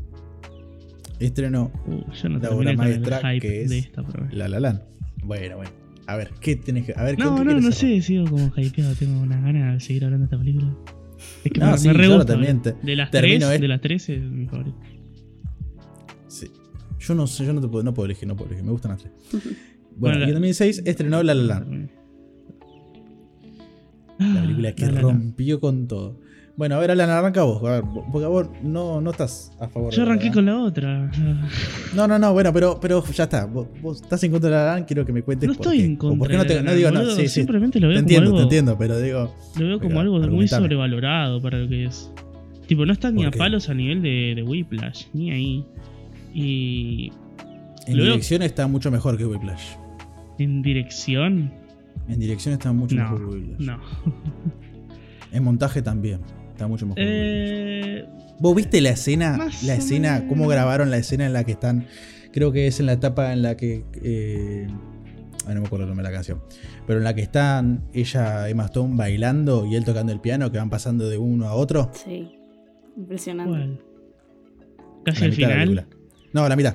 [1.20, 4.02] estrenó Uh, yo no La obra maestra que es de esta.
[4.32, 4.82] La La Land.
[5.24, 5.70] Bueno, bueno.
[6.06, 6.92] A ver, ¿qué tenés que.?
[6.96, 7.72] A ver, No, ¿con qué no, no cerrar?
[7.74, 10.76] sé, sigo como hypeado, tengo unas ganas de seguir hablando de esta película.
[11.44, 12.74] Es que No, me, sí, me re gusta, también boludo.
[12.80, 13.62] te- de las termino tres, esto.
[13.62, 14.78] de las tres es mi favorito.
[16.28, 16.50] Sí.
[17.00, 18.64] Yo no sé, yo no, te puedo, no puedo elegir, no puedo elegir.
[18.64, 19.12] Me gustan las tres.
[20.00, 21.90] Bueno, y la- en 2006 estrenó La La Land.
[24.18, 26.20] La Ah, película que La La rompió con todo.
[26.58, 27.62] Bueno, a ver, Alan, arranca vos.
[27.62, 31.08] A ver, porque vos no, no estás a favor Yo La arranqué con la otra.
[31.94, 33.46] No, no, no, bueno, pero, pero ya está.
[33.46, 35.66] Vos, vos estás en contra de La La Land, quiero que me cuentes No por
[35.66, 35.84] estoy qué.
[35.84, 36.18] en contra.
[36.18, 37.28] por qué no te digo no, sí, sí.
[37.28, 39.34] Simplemente lo Te veo entiendo, como te algo, entiendo, pero digo.
[39.56, 42.12] Lo veo como algo muy sobrevalorado para lo que es.
[42.66, 43.38] Tipo, no está ni ¿Por a qué?
[43.38, 45.64] palos a nivel de, de Whiplash, ni ahí.
[46.34, 47.12] Y
[47.86, 49.62] En Lo veo- dirección está mucho mejor que Whiplash.
[50.40, 51.52] en dirección,
[52.08, 53.02] En dirección está mucho no.
[53.04, 53.60] mejor que Whiplash.
[53.64, 53.78] No.
[55.30, 56.20] En montaje también.
[56.58, 56.98] Está mucho mejor.
[57.00, 58.04] Eh.
[58.40, 59.38] ¿Vos viste la escena?
[59.62, 60.28] La escena, menos.
[60.28, 61.86] cómo grabaron la escena en la que están.
[62.32, 63.84] Creo que es en la etapa en la que.
[64.02, 64.66] eh,
[65.46, 66.42] ah, no me acuerdo el nombre de la canción.
[66.84, 70.58] Pero en la que están ella, Emma Stone, bailando y él tocando el piano, que
[70.58, 71.92] van pasando de uno a otro.
[71.94, 72.28] Sí.
[72.96, 73.80] Impresionante.
[75.04, 75.86] Casi la al la final.
[76.32, 76.74] No, a la mitad.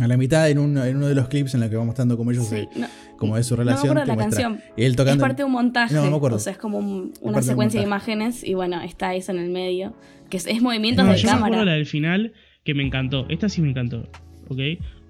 [0.00, 2.16] A la mitad en, un- en uno de los clips en los que va mostrando
[2.16, 2.66] cómo ellos Sí.
[2.72, 3.90] se- No, cómo es su no me relación.
[3.90, 4.72] acuerdo de te la muestra canción.
[4.76, 5.20] Él Es tocando.
[5.20, 5.94] parte de un montaje.
[5.94, 6.36] No, no me acuerdo.
[6.36, 8.12] O sea, es como un- una de un secuencia de montaje.
[8.12, 9.94] imágenes y bueno, está eso en el medio.
[10.30, 11.64] Que es, es movimientos No, de yo me acuerdo cámara.
[11.64, 12.32] la del final
[12.64, 13.26] que me encantó.
[13.28, 14.08] Esta sí me encantó.
[14.48, 14.58] ¿Ok?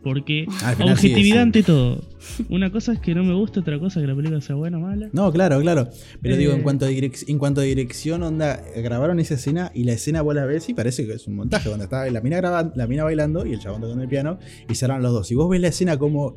[0.08, 1.40] Porque sí, objetividad sí.
[1.42, 2.02] ante todo.
[2.48, 4.78] Una cosa es que no me gusta, otra cosa es que la película sea buena
[4.78, 5.08] o mala.
[5.12, 5.88] No, claro, claro.
[6.22, 6.62] Pero digo, en Eh.
[6.62, 10.34] cuanto, a direc- en cuanto a dirección, onda, grabaron esa escena y la escena vos
[10.34, 13.04] la ves y parece que es un montaje, donde está la mina grabando, la mina
[13.04, 15.30] bailando y el chabón tocando el piano y cerran los dos.
[15.30, 16.34] Y vos ves la escena como,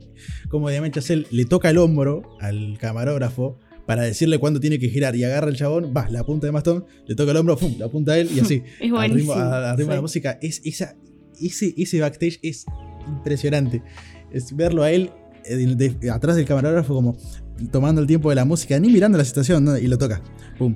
[0.49, 5.15] como Diamante Chazelle le toca el hombro al camarógrafo para decirle cuándo tiene que girar
[5.15, 7.89] y agarra el chabón, va, la punta de Mastón, le toca el hombro, pum, la
[7.89, 8.61] punta a él y así.
[8.79, 9.33] Es al ritmo, buenísimo.
[9.33, 10.37] a- al ritmo de la música.
[10.41, 10.95] Es, esa,
[11.41, 12.65] ese, ese backstage es
[13.07, 13.81] impresionante.
[14.31, 15.11] Es verlo a él
[15.45, 17.15] eh, de- de- atrás del camarógrafo como
[17.71, 19.77] tomando el tiempo de la música, ni mirando la situación, ¿no?
[19.77, 20.21] y lo toca.
[20.57, 20.75] Pum,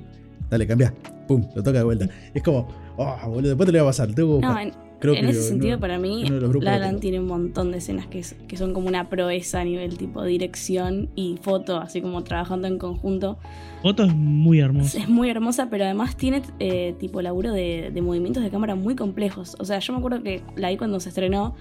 [0.50, 0.92] dale, cambia.
[1.28, 2.08] Pum, lo toca de vuelta.
[2.34, 4.14] Es como, oh, boludo, después te lo voy a pasar.
[4.14, 6.24] Tengo que No, en, Creo en que ese sentido, no- para mí,
[6.62, 9.64] La Land tiene un montón de escenas que, es- que son como una proeza a
[9.64, 13.38] nivel tipo dirección y foto, así como trabajando en conjunto.
[13.82, 14.98] Foto es muy hermosa.
[14.98, 18.94] Es muy hermosa, pero además tiene eh, tipo laburo de, de movimientos de cámara muy
[18.96, 19.54] complejos.
[19.58, 21.54] O sea, yo me acuerdo que la vi cuando se estrenó,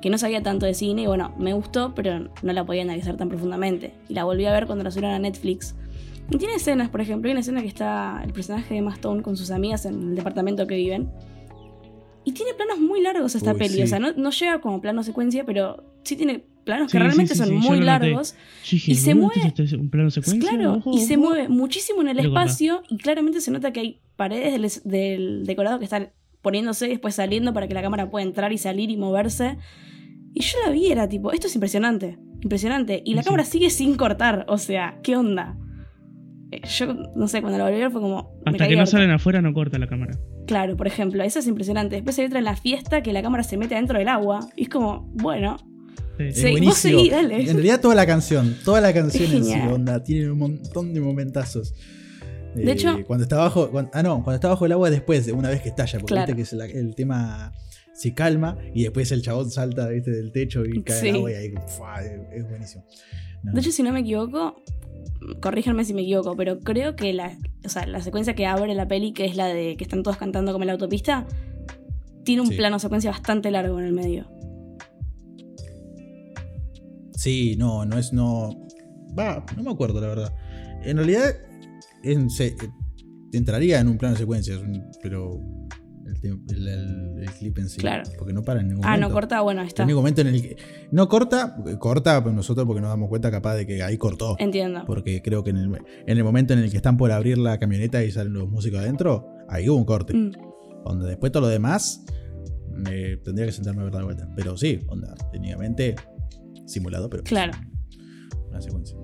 [0.00, 3.16] que no sabía tanto de cine y bueno, me gustó, pero no la podía analizar
[3.16, 3.92] tan profundamente.
[4.08, 5.74] Y la volví a ver cuando la subieron a Netflix.
[6.30, 9.22] Y tiene escenas, por ejemplo, hay una escena que está el personaje de Emma Stone
[9.22, 11.10] con sus amigas en el departamento que viven.
[12.24, 13.74] Y tiene planos muy largos esta Uy, peli.
[13.74, 13.82] sí.
[13.82, 17.34] O sea, no, no llega como plano secuencia, pero sí tiene planos Sí, que realmente
[17.34, 18.34] sí, son muy largos.
[18.70, 20.50] Dije, y se "Boludo, mueve- ¿esto es un plano secuencia?
[20.50, 21.24] Claro, Ojo, y se ojo".
[21.24, 25.78] mueve muchísimo en el espacio y claramente se nota que hay paredes del, del decorado
[25.78, 26.10] que están
[26.42, 29.56] poniéndose y después saliendo para que la cámara pueda entrar y salir y moverse.
[30.34, 33.02] Y yo la vi, era tipo, esto es impresionante, impresionante.
[33.04, 33.26] Y la Sí.
[33.26, 35.56] cámara sigue sin cortar, o sea, ¿qué onda?
[36.52, 38.32] Eh, Yo, no sé, cuando la volví a ver fue como...
[38.44, 38.92] Hasta que no harta.
[38.92, 40.18] salen afuera no corta la cámara.
[40.46, 41.94] Claro, por ejemplo, eso es impresionante.
[41.96, 44.40] Después hay otra en la fiesta que la cámara se mete adentro del agua.
[44.56, 45.56] Y es como, bueno,
[46.34, 46.60] Sí.
[46.62, 47.40] Vos seguí, dale.
[47.48, 49.72] En realidad toda la canción, toda la canción Es en sí, genial.
[49.72, 51.72] onda, tiene un montón de momentazos.
[52.54, 55.48] De Eh, hecho- cuando está cuando- ah no, cuando está bajo el agua después, una
[55.50, 56.34] vez que estalla, porque Claro.
[56.34, 57.52] viste que es la- el tema
[57.94, 60.10] se calma y después el chabón salta ¿viste?
[60.10, 61.08] del techo y cae Sí.
[61.10, 62.84] al agua y ahí es, es buenísimo.
[63.42, 63.52] No.
[63.52, 64.62] De hecho, si no me equivoco,
[65.40, 68.88] corríjanme si me equivoco, pero creo que la, o sea, la secuencia que abre la
[68.88, 71.26] peli, que es la de que están todos cantando como en la autopista,
[72.24, 72.56] tiene un Sí.
[72.56, 74.26] plano secuencia bastante largo en el medio.
[77.14, 78.66] Sí, no, no es no.
[79.18, 80.34] Va, no me acuerdo la verdad.
[80.82, 81.34] En realidad
[82.02, 82.56] en- se-
[83.32, 85.40] entraría en un plano de secuencia, es un- pero
[86.06, 88.02] el, tem- el- el- el clip en sí, Claro.
[88.18, 89.08] porque no para en ningún Ah, momento.
[89.08, 89.82] no corta, bueno, está.
[89.82, 90.56] El único momento en el que.
[90.90, 94.34] No corta, corta nosotros porque nos damos cuenta capaz de que ahí cortó.
[94.38, 94.82] Entiendo.
[94.86, 95.72] Porque creo que en el,
[96.06, 98.80] en el momento en el que están por abrir la camioneta y salen los músicos
[98.80, 100.14] adentro, ahí hubo un corte.
[100.14, 100.32] Mm,
[100.84, 102.02] Onda, después todo lo demás,
[102.72, 104.28] me tendría que sentarme a ver de vuelta.
[104.34, 105.94] Pero sí, onda, técnicamente
[106.66, 107.52] simulado, pero Claro.
[108.48, 108.96] una secuencia.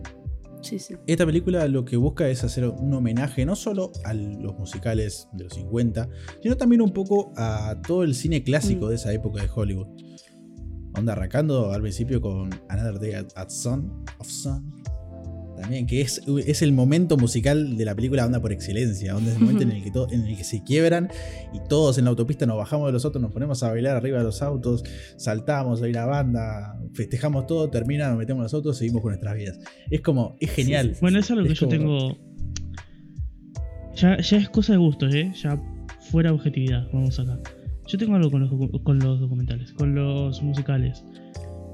[0.62, 0.94] Sí, sí.
[1.06, 5.44] Esta película lo que busca es hacer un homenaje no solo a los musicales de
[5.44, 6.08] los 50,
[6.42, 8.88] sino también un poco a todo el cine clásico Mm.
[8.88, 9.86] de esa época de Hollywood.
[10.96, 14.72] Onda arrancando al principio con Another Day at, at Sun, of Sun.
[15.60, 19.16] También, que es, es el momento musical de la película onda por excelencia.
[19.16, 21.08] Onda es el momento en el, que todo- en el que se quiebran
[21.54, 24.18] y todos en la autopista nos bajamos de los autos, nos ponemos a bailar arriba
[24.18, 24.84] de los autos,
[25.16, 29.34] saltamos, hay una banda, festejamos todo, termina, nos metemos en los autos, seguimos con nuestras
[29.34, 29.58] vidas.
[29.90, 30.94] Es como, es genial.
[31.00, 32.18] Bueno, es algo que Es yo como- tengo.
[33.96, 35.32] Ya, ya es cosa de gustos, ¿eh?
[35.42, 35.58] Ya
[36.10, 37.38] fuera objetividad, vamos acá.
[37.86, 41.02] Yo tengo algo con los, con los documentales, con los musicales.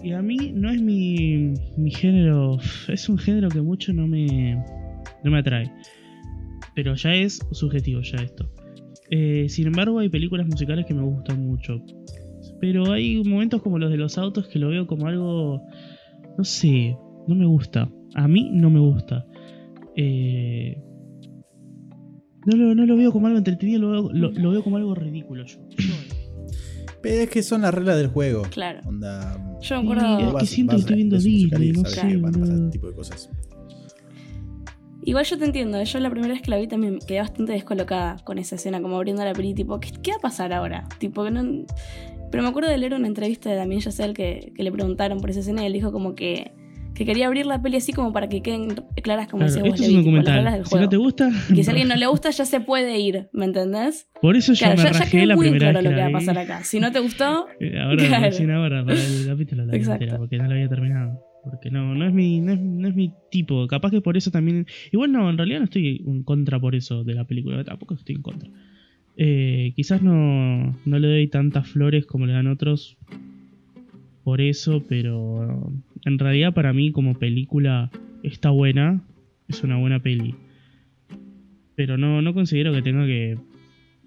[0.03, 2.59] Y a mí no es mi, mi género.
[2.89, 4.57] Es un género que mucho no me,
[5.23, 5.71] no me atrae.
[6.75, 8.51] Pero ya es subjetivo, ya esto.
[9.11, 11.81] Eh, sin embargo, hay películas musicales que me gustan mucho.
[12.61, 15.63] Pero hay momentos como los de los autos que lo veo como algo.
[16.37, 16.97] No sé,
[17.29, 17.91] no me gusta.
[18.15, 19.27] A mí no me gusta.
[19.97, 20.83] Eh,
[22.47, 25.45] no, lo, no lo veo como algo entretenido, lo veo, lo, veo como algo ridículo
[27.03, 28.43] Pero es que son las reglas del juego.
[28.51, 28.81] Claro.
[28.87, 29.59] Onda.
[29.61, 30.39] Yo me acuerdo.
[30.39, 32.95] es que siento que estoy viendo Disney, no sé, van a pasar este tipo de
[32.95, 33.31] cosas.
[35.05, 38.19] Igual yo te entiendo, yo la primera vez que la vi también quedé bastante descolocada
[38.25, 40.87] con esa escena, como abriendo la peli, tipo, ¿qué, qué va a pasar ahora?
[40.99, 41.67] Tipo, que no...
[42.31, 45.29] Pero me acuerdo de leer una entrevista de Damien Chazelle que, que le preguntaron por
[45.29, 46.53] esa escena y él dijo como que,
[46.95, 48.69] que quería abrir la peli así como para que queden
[49.03, 50.45] claras, como Claro, decía vos, esto es un las documental.
[50.55, 50.85] del Si juego.
[50.85, 51.31] no te gusta.
[51.51, 54.09] Y que si a alguien no le gusta ya se puede ir, ¿me entendés?
[54.21, 56.13] Por eso yo me ya, rajé la muy primera claro vez lo que va a
[56.13, 56.65] pasar acá.
[56.65, 58.25] Si no te gustó, Eh, Ahora, Claro.
[58.25, 61.21] recién ahora, para el capítulo la entera, porque no la había terminado.
[61.45, 63.67] Porque no, no es mi, no es, no es mi tipo.
[63.67, 64.65] Capaz que por eso también.
[64.93, 67.65] Igual no, en realidad no estoy en contra por eso de la película.
[67.65, 68.49] Tampoco estoy en contra.
[69.17, 72.97] Eh, quizás no, no le doy tantas flores como le dan otros
[74.25, 75.73] por eso, pero
[76.05, 77.91] en realidad para mí como película
[78.23, 79.03] está buena.
[79.49, 80.35] Es una buena peli.
[81.75, 83.39] Pero no, no considero que tenga que,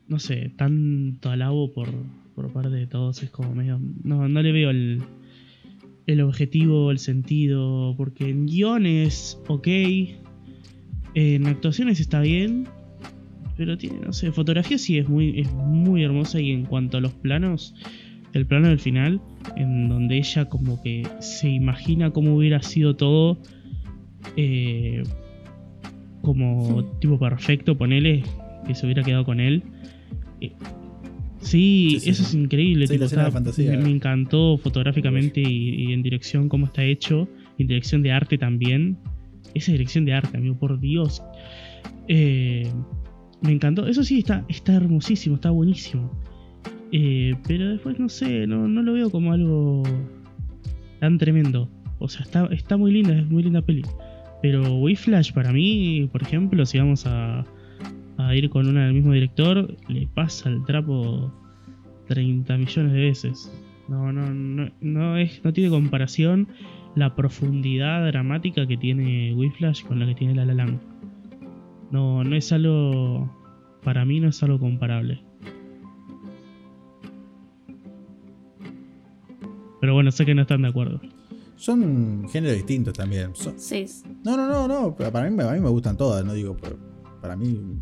[0.08, 1.90] no sé, tanto alabo por,
[2.36, 3.22] por parte de todos.
[3.24, 3.80] Es como medio...
[4.04, 5.02] No, no le veo el,
[6.08, 9.68] el objetivo, el sentido, porque en guion es ok,
[11.16, 12.68] en actuaciones está bien,
[13.58, 17.02] pero tiene, no sé, fotografía sí es muy, es muy hermosa y en cuanto a
[17.02, 17.74] los planos,
[18.36, 19.22] el plano del final,
[19.56, 23.40] en donde ella como que se imagina cómo hubiera sido todo
[24.38, 25.04] eh,
[26.22, 28.24] como tipo perfecto, ponele
[28.68, 29.64] que se hubiera quedado con él.
[30.42, 30.52] Eh,
[31.40, 32.30] sí, eso sí.
[32.30, 32.88] es increíble.
[32.88, 33.72] Tipo, está- fantasía.
[33.72, 38.12] me, me encantó fotográficamente y, y en dirección cómo está hecho, y en dirección de
[38.12, 38.98] arte también.
[39.54, 41.24] Esa dirección de arte, amigo, por Dios.
[42.10, 42.68] Eh,
[43.42, 43.88] me encantó.
[43.88, 46.12] Eso sí, está, está hermosísimo, está buenísimo.
[46.92, 49.84] Eh, pero después, no sé, no, no lo veo como algo
[51.00, 51.70] tan tremendo.
[52.00, 53.84] O sea, está, está muy linda, es muy linda peli.
[54.42, 57.46] Pero Whiplash para mí, por ejemplo, si vamos a,
[58.18, 61.34] a ir con una del mismo director, le pasa el trapo
[62.08, 63.52] 30 millones de veces.
[63.88, 66.48] No, no, no, no, es, no tiene comparación
[66.96, 70.80] la profundidad dramática que tiene Whiplash con la que tiene La La Land.
[71.92, 73.30] No, no es algo,
[73.84, 75.22] para mí no es algo comparable.
[79.82, 81.00] Pero bueno, sé que no están de acuerdo.
[81.58, 83.36] Son géneros distintos también.
[83.36, 83.86] Son- Sí.
[84.24, 84.96] No, no, no, no.
[84.96, 86.56] Para mí, a mí me gustan todas, no digo.
[86.62, 86.78] pero
[87.22, 87.80] para mí,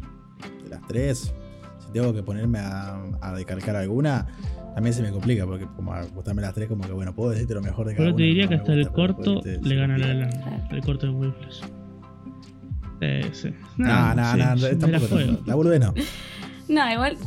[0.64, 1.34] de las tres,
[1.80, 4.28] si tengo que ponerme a, a decalcar alguna,
[4.74, 7.54] también se me complica, porque como a gustarme las tres, como que bueno, puedo decirte
[7.56, 9.60] lo mejor de cada Pero te diría no que hasta el gusta, pero corto viste,
[9.70, 10.14] le gana La La.
[10.14, 10.74] Land.
[10.74, 11.62] El corto de Whiplash.
[13.02, 13.50] Eh, sí.
[13.78, 15.16] No, no, sí, no, me la tampoco.
[15.46, 15.94] La boludez no.
[16.70, 17.18] No, igual,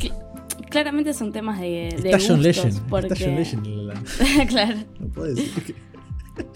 [0.71, 1.67] claramente son temas de,
[2.03, 2.89] de Está John gustos, Legend.
[2.89, 3.07] porque...
[3.13, 3.67] Está John Legend.
[3.67, 4.79] en La claro.
[5.01, 5.75] No puedo decir que.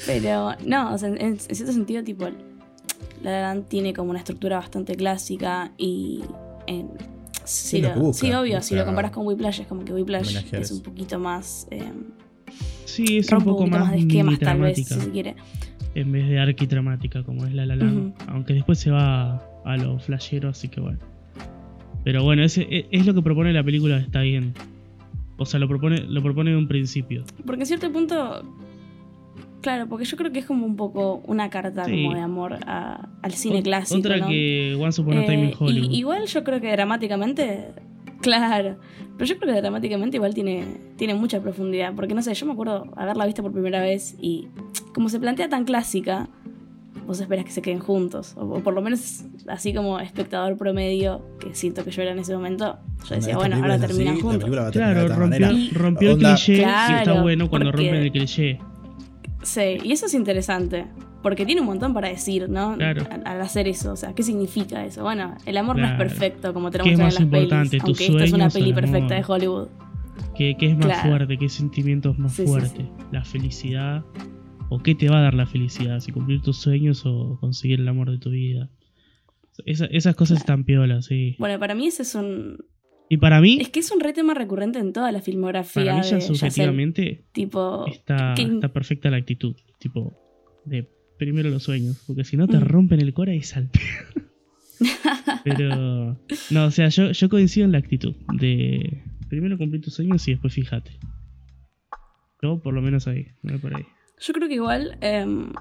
[0.06, 2.24] Pero no, o sea, en, en cierto sentido, tipo,
[3.22, 6.22] La La Land tiene como una estructura bastante clásica y
[6.66, 6.90] en,
[7.44, 9.84] si Sí, lo lo- que busca, sí, obvio, si lo comparas con Whiplash es como
[9.84, 11.66] que Whiplash es un poquito más...
[11.70, 11.82] eh,
[12.84, 15.36] Sí, es un poco más, de esquemas tal vez, si se quiere.
[15.94, 18.14] en vez de arquitramática como es La La Land.
[18.28, 20.98] Aunque después se va a lo flashero, así que bueno.
[22.04, 24.54] Pero bueno, ese, e- es lo que propone la película, está bien.
[25.36, 27.24] O sea, lo propone, lo propone de un principio.
[27.46, 28.42] Porque en cierto punto,
[29.60, 31.92] claro, porque yo creo que es como un poco una carta Sí.
[32.04, 33.98] como de amor a- al cine clásico.
[34.00, 34.28] Otra ¿no?
[34.28, 35.90] que Once Upon a Time in Eh, Hollywood.
[35.90, 37.68] y- igual yo creo que dramáticamente,
[38.20, 38.76] claro,
[39.16, 40.64] pero yo creo que dramáticamente igual tiene,
[40.96, 44.48] tiene mucha profundidad, porque no sé, yo me acuerdo haberla visto por primera vez y
[44.94, 46.28] como se plantea tan clásica,
[47.10, 51.20] vos esperas que se queden juntos, o, o por lo menos así como espectador promedio,
[51.40, 54.22] que siento que yo era en ese momento, yo decía, bueno, ahora así, terminan la
[54.22, 54.50] juntos.
[54.58, 55.48] va a Claro, de rompió, manera.
[55.50, 58.58] El cliché y está bueno cuando porque- rompen el cliché.
[59.42, 60.86] Sí, y eso es interesante,
[61.22, 62.76] porque tiene un montón para decir, ¿no?
[62.76, 63.04] Claro.
[63.24, 65.02] Al, hacer eso, o sea, ¿qué significa eso?
[65.02, 67.48] Bueno, el amor no es perfecto como te lo ¿Qué es muestran en más las
[67.48, 69.24] importante, pelis, aunque esta es una peli perfecta de?
[69.26, 69.68] Hollywood.
[70.36, 71.08] ¿Qué, qué es más Claro.
[71.08, 71.36] fuerte?
[71.38, 72.86] ¿Qué sentimiento es más Sí, sí, fuerte?
[73.10, 74.04] ¿La felicidad?
[74.70, 76.00] ¿O qué te va a dar la felicidad?
[76.00, 78.70] ¿Si cumplir tus sueños o conseguir el amor de tu vida?
[79.66, 81.34] Esa- esas cosas están piolas, sí.
[81.38, 82.64] Bueno, para mí ese es un...
[83.08, 85.94] Y para mí, Es que es un re tema recurrente en toda la filmografía para
[85.96, 86.36] mí de ya Yacel.
[86.36, 89.56] subjetivamente Tipo, está, que- está perfecta la actitud.
[89.80, 90.16] Tipo,
[90.64, 92.02] de primero los sueños.
[92.06, 92.62] Porque si no te Mm.
[92.62, 93.80] rompen el cora y salte.
[95.44, 96.16] Pero,
[96.50, 98.14] no, o sea, yo, yo coincido en la actitud.
[98.34, 100.92] De primero cumplir tus sueños y después fíjate.
[102.42, 103.82] Yo, por lo menos ahí, voy por ahí.
[104.20, 105.52] Yo creo que igual, em,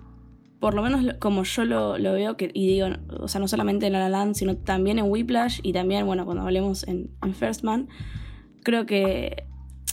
[0.60, 2.88] por lo menos como yo lo, lo veo, que, y digo,
[3.20, 6.26] o sea, no solamente en La La Land, sino también en Whiplash y también, bueno,
[6.26, 7.88] cuando hablemos en, en First Man,
[8.64, 9.46] creo que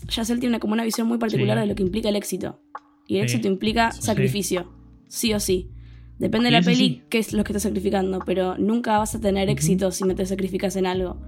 [0.09, 1.61] Yacel tiene como una visión muy particular Sí.
[1.63, 2.61] de lo que implica el éxito.
[3.07, 3.37] Y el Sí.
[3.37, 4.03] éxito implica Sí.
[4.03, 4.73] sacrificio,
[5.09, 5.71] sí o sí.
[6.19, 7.03] Depende de la peli sí.
[7.11, 10.25] qué es lo que estás sacrificando, pero nunca vas a tener éxito si no te
[10.27, 11.19] sacrificas en algo.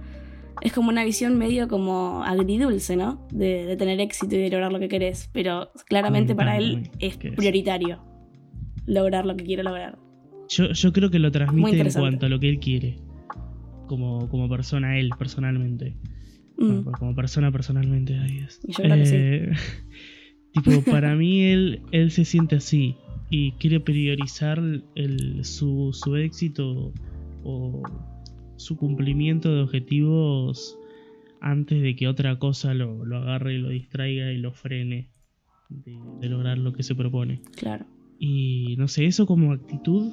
[0.61, 3.27] Es como una visión medio como agridulce, ¿no?
[3.31, 5.29] De, de tener éxito y de lograr lo que querés.
[5.33, 8.01] Pero claramente Me para él es prioritario
[8.85, 9.97] lograr lo que quiere lograr.
[10.49, 12.97] Yo, yo creo que lo transmite en cuanto a lo que él quiere.
[13.87, 15.95] Como, como persona, él personalmente.
[16.57, 16.83] Mm.
[16.83, 18.59] Como, como persona personalmente, ahí es.
[18.67, 19.15] Y yo creo que sí.
[19.15, 19.51] Eh,
[20.53, 22.97] tipo, para mí él, él se siente así
[23.29, 24.59] y quiere priorizar
[24.95, 26.93] el, su, su éxito
[27.43, 27.83] o
[28.59, 30.77] su cumplimiento de objetivos
[31.41, 35.09] antes de que otra cosa lo, lo agarre y lo distraiga y lo frene
[35.69, 37.41] de, de lograr lo que se propone.
[37.55, 37.85] Claro.
[38.19, 40.11] Y no sé, eso como actitud,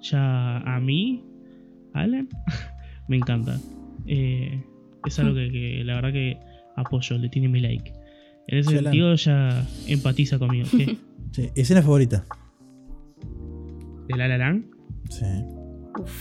[0.00, 1.22] ya a mí,
[1.92, 2.28] Alan,
[3.08, 3.60] me encanta.
[4.06, 4.64] Eh,
[5.04, 6.38] es algo que, que la verdad que
[6.76, 7.92] apoyo, le tiene mi like.
[8.46, 8.84] En ese Alan.
[8.84, 10.66] sentido ya empatiza conmigo.
[10.70, 10.96] ¿Qué?
[11.32, 12.24] Sí, escena favorita.
[14.08, 14.64] ¿De La La Land?
[15.10, 15.24] Sí.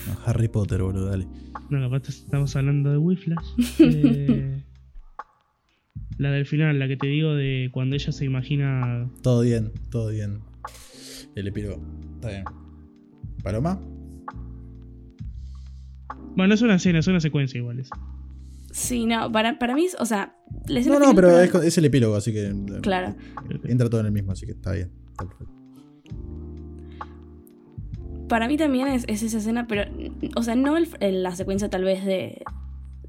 [0.08, 1.28] No, Harry Potter, boludo, dale.
[1.70, 3.48] No, capaz estamos hablando de Whiplash.
[3.80, 4.64] Eh,
[6.18, 9.10] La del final, la que te digo de cuando ella se imagina.
[9.22, 10.40] Todo bien, todo bien.
[11.36, 11.82] El epílogo.
[12.16, 12.44] Está bien.
[13.44, 13.80] ¿Paloma?
[16.36, 17.80] Bueno, no es una escena, es una secuencia igual.
[17.80, 17.90] es.
[18.72, 20.36] Sí, no, para, para mí, o sea,
[20.68, 22.48] la escena No, no, pero es, es el epílogo, así que.
[22.48, 23.16] eh, Claro.
[23.64, 24.92] Entra todo en el mismo, así que está bien.
[25.12, 25.54] Está perfecto.
[28.30, 29.84] Para mí también es, es esa escena, pero,
[30.36, 32.42] o sea, no el- el- la secuencia tal vez de,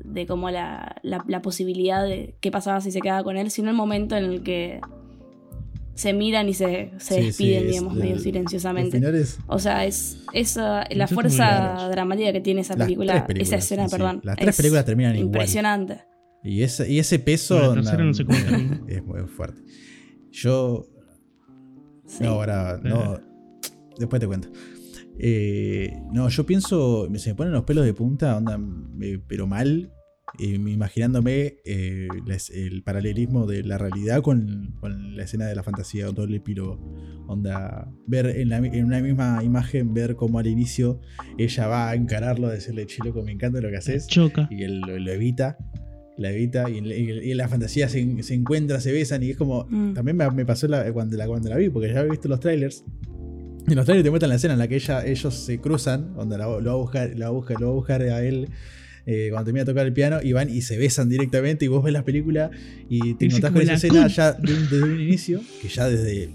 [0.02, 3.70] de como la, la, la posibilidad de qué pasaba si se quedaba con él, sino
[3.70, 4.80] el momento en el que
[5.94, 8.96] se miran y se, se Sí, despiden, sí, digamos, medio silenciosamente.
[8.98, 9.38] finales.
[9.46, 13.84] O sea, es esa, la está muy fuerza dramática que tiene esa película, esa escena,
[13.84, 13.96] sí, sí.
[13.96, 14.20] perdón.
[14.24, 15.26] Las tres es películas terminan igual.
[15.26, 16.00] Impresionante.
[16.42, 17.54] Y ese, y ese peso.
[17.58, 18.58] Bueno, la tercera no se cuenta.
[18.88, 19.60] Es muy fuerte.
[20.30, 20.86] Yo.
[22.06, 22.24] Sí.
[22.24, 22.80] No, ahora.
[22.82, 23.18] No.
[23.98, 24.48] Después te cuento.
[25.22, 27.08] Eh, no, yo pienso.
[27.16, 28.58] Se me ponen los pelos de punta, onda,
[29.02, 29.92] eh, pero mal.
[30.38, 32.08] eh, imaginándome eh,
[32.54, 36.34] el paralelismo de la realidad con, con la escena de la fantasía o todo el
[36.34, 36.78] epílogo.
[37.26, 41.00] Onda, ver en, la en una misma imagen, ver cómo al inicio
[41.36, 44.48] ella va a encararlo, a decirle, che, loco, me encanta lo que haces Choca.
[44.50, 45.58] y él lo, lo evita,
[46.16, 49.36] la evita y en, y en la fantasía se, se encuentran, se besan y es
[49.36, 49.66] como...
[49.68, 49.94] Mm.
[49.94, 52.40] También me, me pasó la- cuando, la, cuando la vi, porque ya había visto los
[52.40, 52.84] trailers.
[53.70, 56.12] Y en los trailers te muestran la escena en la que ella, ellos se cruzan,
[56.14, 58.24] donde la- lo, va a buscar, lo, va a buscar, lo va a buscar a
[58.24, 58.48] él
[59.06, 61.84] eh, cuando termina de tocar el piano y van y se besan directamente y vos
[61.84, 62.50] ves la película
[62.88, 66.30] y te como con esa la escena ya desde un inicio, que ya desde...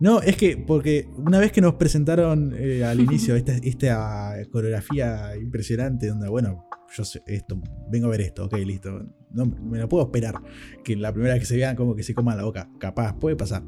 [0.00, 5.36] No, es que porque una vez que nos presentaron eh, al inicio esta, esta coreografía
[5.40, 9.06] impresionante, donde, bueno, yo sé esto, vengo a ver esto, ok, listo.
[9.30, 10.34] No me lo puedo esperar
[10.82, 12.68] que la primera vez que se vean como que se coman la boca.
[12.80, 13.62] Capaz, puede pasar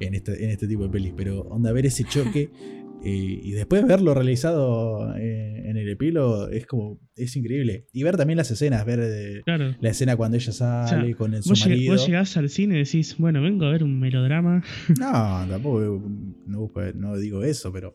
[0.00, 2.50] en este, en este tipo de pelis, pero onda ver ese choque
[3.04, 7.86] eh, y después verlo realizado eh, en el epílogo es como, es increíble.
[7.92, 9.74] Y ver también las escenas, ver eh, Claro.
[9.80, 11.92] la escena cuando ella sale sea, con el, su Vos, marido.
[11.94, 14.62] vos llegás al cine y decís, bueno, vengo a ver un melodrama.
[15.00, 16.02] No, tampoco
[16.46, 17.94] no, no digo eso, pero,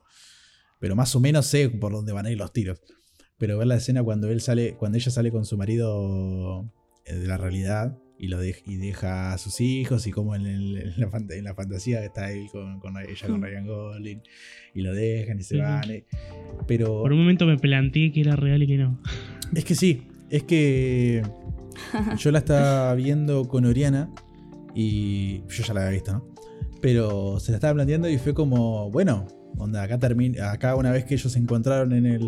[0.80, 2.80] pero más o menos sé por dónde van a ir los tiros.
[3.38, 6.72] Pero ver la escena cuando él sale, cuando ella sale con su marido
[7.06, 10.78] de la realidad y lo dej- y deja a sus hijos y como en, el-
[10.78, 14.22] en la, en la fantasía está él con, con ella con Ryan Gosling
[14.74, 15.90] y lo dejan y se van.
[15.92, 16.06] eh.
[16.68, 19.00] Pero Por un momento me planteé que era real y que no.
[19.56, 21.22] es que sí, es que
[22.18, 24.10] yo la estaba viendo con Oriana
[24.74, 26.28] y yo ya la había visto, ¿no?
[26.82, 31.06] Pero se la estaba planteando y fue como, bueno, onda, acá termina, acá una vez
[31.06, 32.22] que ellos se encontraron en el,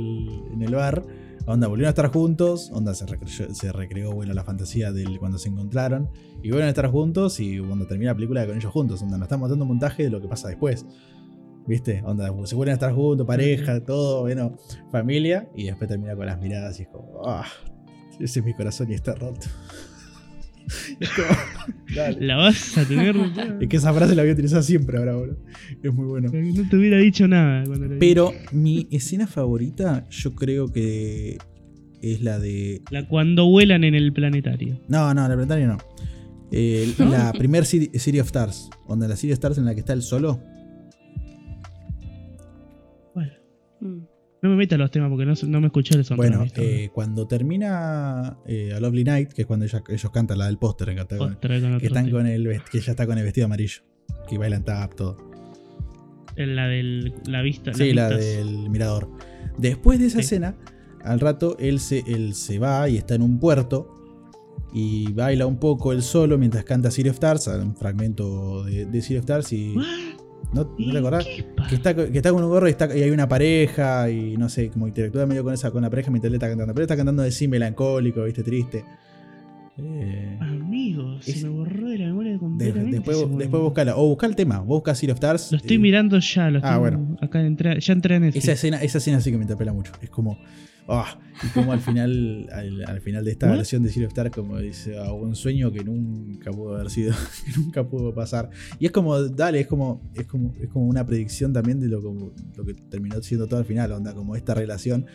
[0.54, 1.04] en el bar,
[1.48, 5.38] onda, volvieron a estar juntos, onda, se recreó, se recreó bueno, la fantasía de cuando
[5.38, 6.10] se encontraron,
[6.44, 9.26] y vuelven a estar juntos y cuando termina la película con ellos juntos, onda, nos
[9.26, 10.86] están mostrando un montaje de lo que pasa después.
[11.66, 12.02] ¿Viste?
[12.06, 14.56] Onda, se vuelven a estar juntos, pareja, todo, bueno,
[14.92, 17.46] familia, y después termina con las miradas y es como, ah,
[18.20, 19.48] ese es mi corazón y está roto.
[21.96, 22.26] dale.
[22.26, 23.16] La vas a tener.
[23.62, 25.38] Es que esa frase la voy a utilizar siempre ahora, boludo.
[25.82, 26.30] Es muy bueno.
[26.32, 28.00] No te hubiera dicho nada cuando lo.
[28.00, 31.38] Pero mi escena favorita, yo creo que
[32.02, 32.82] es la de.
[32.92, 34.80] La cuando vuelan en el planetario.
[34.88, 35.78] No, no, la planetaria no.
[36.52, 37.10] Eh, ¿No?
[37.10, 38.70] La primer City, City of Stars.
[38.88, 40.42] Onda, la City of Stars en la que está el solo.
[44.48, 46.38] No me metas los temas porque no, no me escuché el sonido.
[46.38, 50.46] Bueno, eh, cuando termina eh, A Lovely Night, que es cuando ella- ellos cantan la
[50.48, 53.46] del póster, está con- que están con el vest- que ella está con el vestido
[53.46, 53.82] amarillo.
[54.30, 55.18] Que bailan tap, todo.
[56.36, 57.74] La de la vista.
[57.74, 58.26] Sí, la vistas.
[58.26, 59.10] del mirador.
[59.58, 60.26] Después de esa Sí.
[60.26, 60.56] escena,
[61.04, 63.94] al rato él se, él se va y está en un puerto
[64.74, 69.02] y baila un poco él solo mientras canta City of Stars, un fragmento de, de
[69.02, 69.74] City of Stars y...
[70.54, 71.26] ¿No, ¿no te acordás?
[71.70, 74.48] Que está, que está con un gorro y, está, y hay una pareja y no
[74.50, 76.74] sé, como interactúa medio con esa con la pareja mientras él está cantando.
[76.74, 78.86] Pero está cantando de sí melancólico, viste, triste.
[79.80, 83.96] Eh, Amigo, se me borró de la memoria de- después, después buscala.
[83.96, 84.60] O busca el tema.
[84.60, 85.52] Vos busca of Stars.
[85.52, 87.16] Lo estoy eh, mirando ya, lo estoy Ah, bueno.
[87.22, 88.44] acá entré, ya entré en Netflix.
[88.46, 89.92] Esa escena, esa escena sí que me interpela mucho.
[90.02, 90.40] Es como.
[90.88, 94.58] Ah, y como al final, al, al final de esta versión de of Stars, como
[94.58, 97.14] dice, ah, un sueño que nunca pudo haber sido,
[97.46, 98.50] que nunca pudo pasar.
[98.80, 102.02] Y es como, dale, es como, es como, es como una predicción también de lo,
[102.02, 105.06] como- lo que terminó siendo todo al final, onda, como esta relación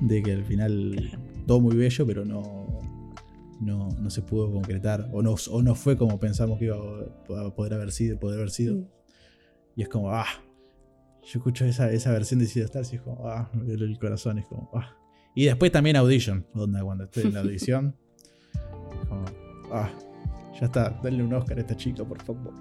[0.00, 2.66] de que al final todo muy bello, pero no.
[3.60, 7.52] No, no se pudo concretar o no, o no fue como pensamos que iba a
[7.56, 8.76] poder haber sido, poder haber sido.
[8.76, 8.86] Mm.
[9.74, 10.26] Y es como, ah,
[11.24, 13.98] yo escucho esa, esa versión de of Stars y es como, ah, me duele el
[13.98, 14.97] corazón, es como, ah.
[15.38, 17.94] Y después también Audition, onda, cuando estoy en la audición,
[19.00, 19.24] es como,
[19.72, 19.88] ah,
[20.58, 22.52] ya está, denle un Oscar a esta chica, por favor.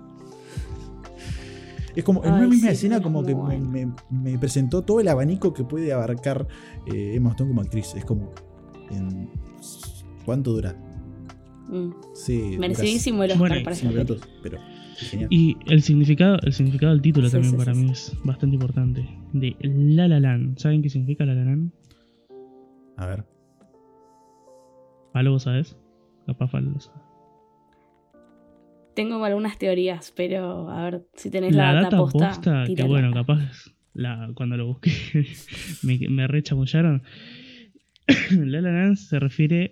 [1.95, 3.69] Es como, en una misma sí, escena, es como que me, bueno.
[3.69, 6.47] me- me presentó todo el abanico que puede abarcar
[6.85, 7.95] eh, Emma Stone como actriz.
[7.95, 8.31] Es como,
[8.91, 9.27] en-
[10.23, 10.75] ¿cuánto dura?
[11.69, 11.89] Mm.
[12.13, 13.87] Sí, Merecidísimo el Oscar Bueno, para peli.
[13.89, 14.59] minutos, pero
[14.97, 15.27] genial.
[15.31, 18.53] Y el significado, el significado del título Sí, también sí, para sí, mí es bastante
[18.55, 19.09] importante.
[19.33, 20.59] De La La Land.
[20.59, 21.71] ¿Saben qué significa La La Land?
[22.97, 23.23] A ver.
[25.13, 25.77] Palo, ¿vos sabés?
[26.25, 26.99] Capaz lo sabe.
[28.95, 32.29] Tengo algunas teorías, pero a ver si tenés La, la, data posta.
[32.29, 34.91] posta, que bueno, capaz la, cuando lo busqué
[35.83, 37.03] me, me rechamullaron.
[38.31, 39.71] La La Land se refiere,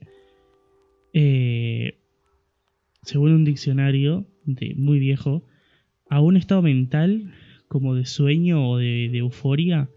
[1.13, 1.97] eh,
[3.01, 5.43] según un diccionario de muy viejo,
[6.09, 7.33] a un estado mental
[7.67, 9.89] como de sueño o de, de euforia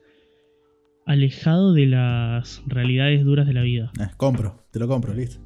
[1.09, 3.91] alejado de las realidades duras de la vida.
[3.99, 5.41] Ah, compro, te lo compro, listo.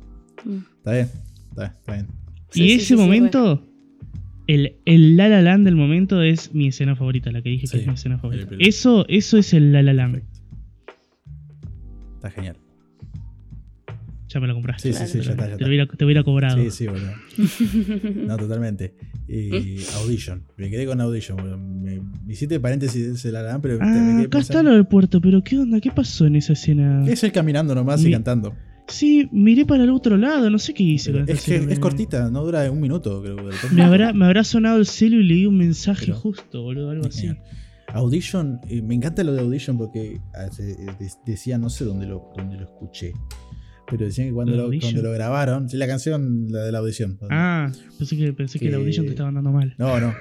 [0.45, 0.59] Mm.
[0.79, 1.09] Está bien,
[1.51, 2.07] está bien, está bien.
[2.51, 3.65] Sí, y sí, ese sí, sí, momento,
[4.49, 7.77] el, el La La Land del momento es mi escena favorita, la que dije Sí,
[7.77, 8.57] que es mi escena favorita.
[8.59, 10.15] Eso, eso es el La La Land.
[10.15, 10.41] Perfecto.
[12.17, 12.57] Está genial.
[14.33, 14.93] Ya me lo compraste.
[14.93, 15.67] Sí, sí, sí, ya está, ya Te está.
[15.67, 16.57] hubiera, te hubiera cobrado.
[16.63, 17.13] Sí, sí, boludo.
[18.27, 18.95] No, totalmente.
[19.29, 20.45] Y Audition.
[20.57, 21.59] Me quedé con Audition, boludo.
[21.59, 24.87] Me, me hiciste paréntesis de la gran, pero me Ah, quedé acá está lo del
[24.87, 25.81] puerto, pero ¿qué onda?
[25.81, 27.05] ¿Qué pasó en esa escena?
[27.07, 28.55] Es él caminando nomás y cantando.
[28.89, 31.13] Sí, miré para el otro lado, no sé qué hice.
[31.13, 33.37] con Es que es cortita, no dura un minuto, creo.
[33.73, 37.07] Me habrá, me habrá sonado el celu y leí un mensaje Pero- justo, boludo, algo
[37.07, 37.23] así.
[37.29, 37.43] Genial.
[37.95, 40.19] Audition, eh, me encanta lo de Audition porque
[40.51, 43.13] se- eh, de- decía, no sé dónde lo, dónde lo escuché,
[43.93, 47.19] pero decían que cuando ¿Lo cuando grabaron, sí, la canción, la de la audición.
[47.31, 49.75] Ah, pensé que, pensé que, Que- la audition te estaba andando mal.
[49.79, 50.15] No, no.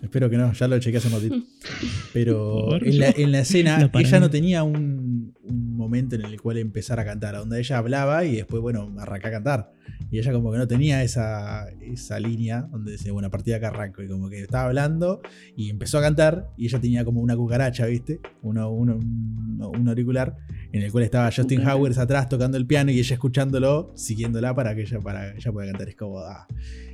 [0.00, 1.36] Espero que no, ya lo chequeé hace un ratito.
[2.12, 6.40] Pero en la, en la escena, La ella no tenía un, un momento en el
[6.40, 9.72] cual empezar a cantar, donde ella hablaba y después, bueno, arranca a cantar.
[10.10, 13.56] Y ella como que no tenía esa, esa línea donde decía, bueno, a partir de
[13.56, 14.02] acá arranco.
[14.02, 15.20] Y como que estaba hablando
[15.56, 18.20] y empezó a cantar y ella tenía como una cucaracha, ¿viste?
[18.42, 20.36] Uno, uno- un, auricular
[20.72, 21.76] en el cual estaba Justin Cucaracha.
[21.76, 25.52] Howard atrás tocando el piano y ella escuchándolo, siguiéndola para que ella, para que ella
[25.52, 25.88] pueda cantar.
[25.88, 26.46] Es como, ah,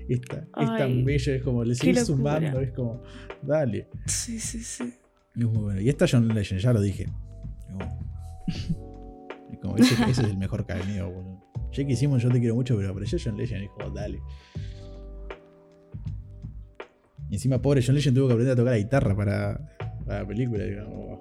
[0.09, 2.05] esta, es tan Ay, bello, es como, le locura.
[2.05, 3.03] zumbando, es como,
[3.43, 3.89] dale.
[4.07, 4.95] Sí, sí, sí.
[5.37, 5.81] Es muy bueno.
[5.81, 7.07] Y esta John Legend, ya lo dije.
[7.67, 8.14] Como,
[9.53, 11.45] es como, ese, ese es el mejor cameo, boludo.
[11.77, 14.21] Hicimos Yo te quiero mucho, pero apareció John Legend, como, dale.
[17.31, 19.77] Y encima, pobre John Legend tuvo que aprender a tocar la guitarra para,
[20.07, 21.21] para la película, digamos.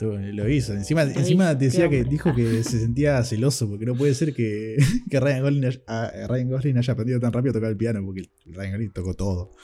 [0.00, 0.72] Lo hizo.
[0.72, 4.76] Encima, encima decía que dijo que se sentía celoso porque no puede ser que,
[5.10, 8.02] que Ryan, Gosling haya, a- Ryan Gosling haya aprendido tan rápido a tocar el piano
[8.04, 9.54] porque Ryan Gosling tocó todo.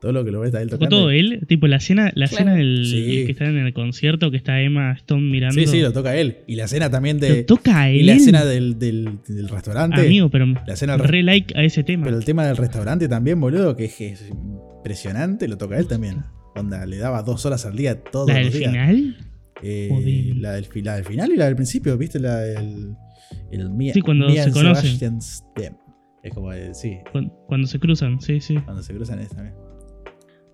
[0.00, 0.96] Todo lo que lo ves a él Tocó tocando.
[0.96, 2.32] todo él, tipo la escena, la Claro.
[2.32, 3.26] escena del Sí.
[3.26, 5.60] que está en el concierto, que está Emma Stone mirando.
[5.60, 6.38] Sí, sí, lo toca él.
[6.46, 7.42] Y la escena también Lo de.
[7.44, 7.96] toca a él.
[7.96, 10.00] Y la escena del, del, del restaurante.
[10.00, 12.04] Amigo, pero la escena re like a ese tema.
[12.04, 16.24] Pero el tema del restaurante también, boludo, que es, es impresionante, lo toca él también.
[16.56, 18.70] Onda, le daba dos horas al día todos ¿La del los días.
[18.72, 19.16] final?
[19.62, 22.18] Eh, la, del, la del final y la del principio, ¿viste?
[22.18, 22.94] La del.
[23.52, 25.18] El Mia- Sí, cuando Mia se conocen.
[25.18, 28.54] Es como, eh, sí, Cuando, cuando se cruzan, sí, sí.
[28.56, 29.54] cuando se cruzan es también.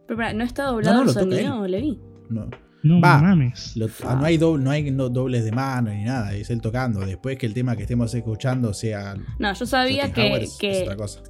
[0.07, 1.99] Pero pará, ¿no está doblado No, no, el sonido, Levi?
[2.31, 2.49] No,
[2.83, 3.21] No Va.
[3.21, 3.77] mames.
[3.77, 6.61] lo- ah, no hay, doble, no hay no- dobles de mano ni nada, es él
[6.61, 7.01] tocando.
[7.01, 9.17] Después que el tema que estemos escuchando sea.
[9.39, 11.23] No, yo sabía que, Howard es- es que otra cosa.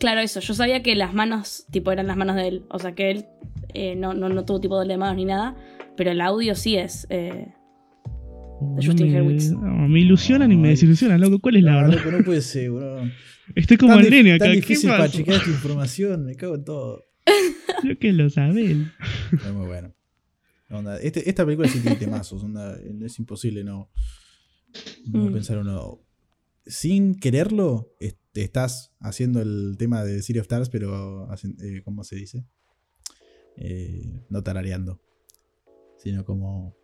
[0.00, 0.40] Claro, eso.
[0.40, 2.64] Yo sabía que las manos, tipo, eran las manos de él.
[2.70, 3.26] O sea, que él
[3.72, 5.56] eh, no, no, no tuvo tipo doble de manos ni nada.
[5.96, 7.06] Pero el audio sí es.
[7.10, 7.48] eh,
[8.76, 9.50] de Justin me, Hurwitz.
[9.52, 11.38] no, me ilusionan y me desilusionan, loco.
[11.40, 11.98] ¿Cuál es la No, verdad?
[12.04, 13.02] loco, no puede ser, bro.
[13.54, 14.44] Estoy como tan, el nene acá.
[14.46, 17.04] tan ¿Qué difícil para checar esta información, me cago en todo.
[17.82, 18.92] Yo que lo saben.
[19.32, 19.94] Es muy bueno.
[20.70, 23.90] Onda, este- esta película sí tiene temazos, onda, es imposible no,
[25.12, 25.32] no Mm.
[25.32, 26.00] pensar uno.
[26.66, 31.28] Sin quererlo, est- estás haciendo el tema de City of Stars, pero,
[31.62, 32.44] eh, ¿cómo se dice?
[33.56, 35.00] Eh, no tarareando,
[35.98, 36.74] sino como...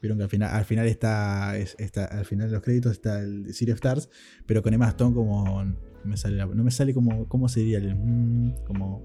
[0.00, 3.20] Vieron que al final, al final está, es- está- al final de los créditos está
[3.20, 4.08] el City of Stars,
[4.46, 7.78] pero con Emma Stone como no me sale, la- no me sale como cómo sería
[7.78, 9.02] el mm, como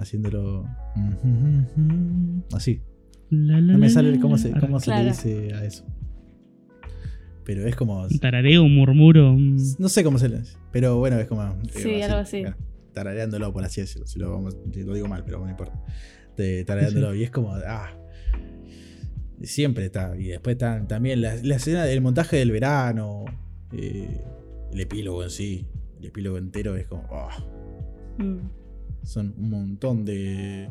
[0.00, 0.64] haciéndolo
[2.52, 2.80] así.
[3.30, 5.84] No me sale cómo se, cómo se le dice a eso.
[7.44, 9.32] Pero es como Un tarareo, un murmuro.
[9.32, 12.40] un- no sé cómo se le dice, pero bueno, es como Sí, algo así.
[12.42, 12.56] bueno,
[12.92, 15.80] tarareándolo por así decirlo, si lo, vamos- si lo digo mal, pero no importa.
[16.36, 17.90] De, tarareándolo y es como ah
[19.42, 23.24] siempre está y después están también la, la escena del montaje del verano,
[23.72, 24.22] eh,
[24.72, 25.66] el epílogo en sí,
[25.98, 27.04] el epílogo entero es como
[28.18, 28.38] mm.
[29.02, 30.70] Son un montón de,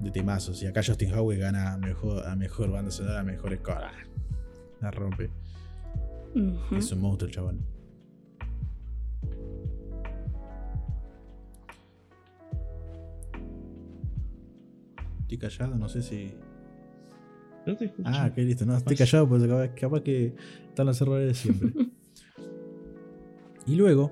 [0.00, 0.62] de temazos.
[0.62, 3.84] Y acá Justin Howard gana a mejor, a mejor banda sonora, a mejor score.
[3.84, 3.92] Ah,
[4.80, 5.30] La rompe.
[6.76, 7.66] Es un monstruo, el chabón.
[15.22, 16.32] Estoy callado, no sé si.
[17.66, 18.08] No te escucho.
[18.12, 18.64] Ah, qué listo.
[18.66, 20.34] No, estoy callado porque capaz, capaz que
[20.68, 21.72] están los errores de siempre.
[23.66, 24.10] Y luego,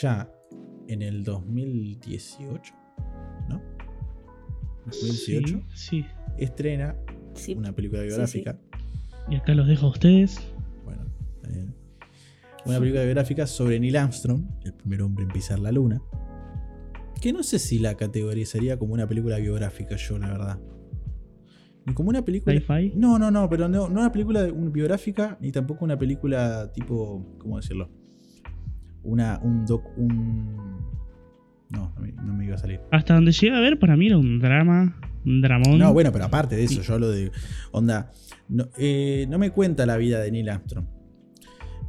[0.00, 0.28] ya
[0.92, 2.74] en el 2018,
[3.48, 3.60] ¿no?
[4.86, 6.06] 2018, Sí, sí.
[6.38, 6.96] estrena
[7.34, 7.54] Sí.
[7.54, 8.58] una película Sí, biográfica.
[9.30, 10.40] Y acá los dejo a ustedes.
[10.84, 11.02] Bueno,
[11.36, 11.74] está bien.
[12.66, 16.02] Una película biográfica sobre Neil Armstrong, el primer hombre en pisar la luna.
[17.20, 20.60] Que no sé si la categorizaría como una película biográfica, yo, la verdad.
[21.86, 22.54] Ni como una película.
[22.54, 22.92] Sci-fi.
[22.96, 27.36] No, no, no, pero no, no una película biográfica, ni tampoco una película tipo.
[27.38, 27.88] ¿Cómo decirlo?
[29.04, 29.38] Una.
[29.42, 29.84] Un doc.
[29.96, 30.56] Un.
[31.70, 32.80] No, no me, iba a salir.
[32.90, 35.78] Hasta donde llegué a ver, para mí era un drama, un dramón.
[35.78, 36.86] No, bueno, pero aparte de eso, Sí.
[36.86, 37.30] yo hablo de.
[37.70, 38.10] Onda.
[38.48, 40.86] No, eh, no me cuenta la vida de Neil Armstrong.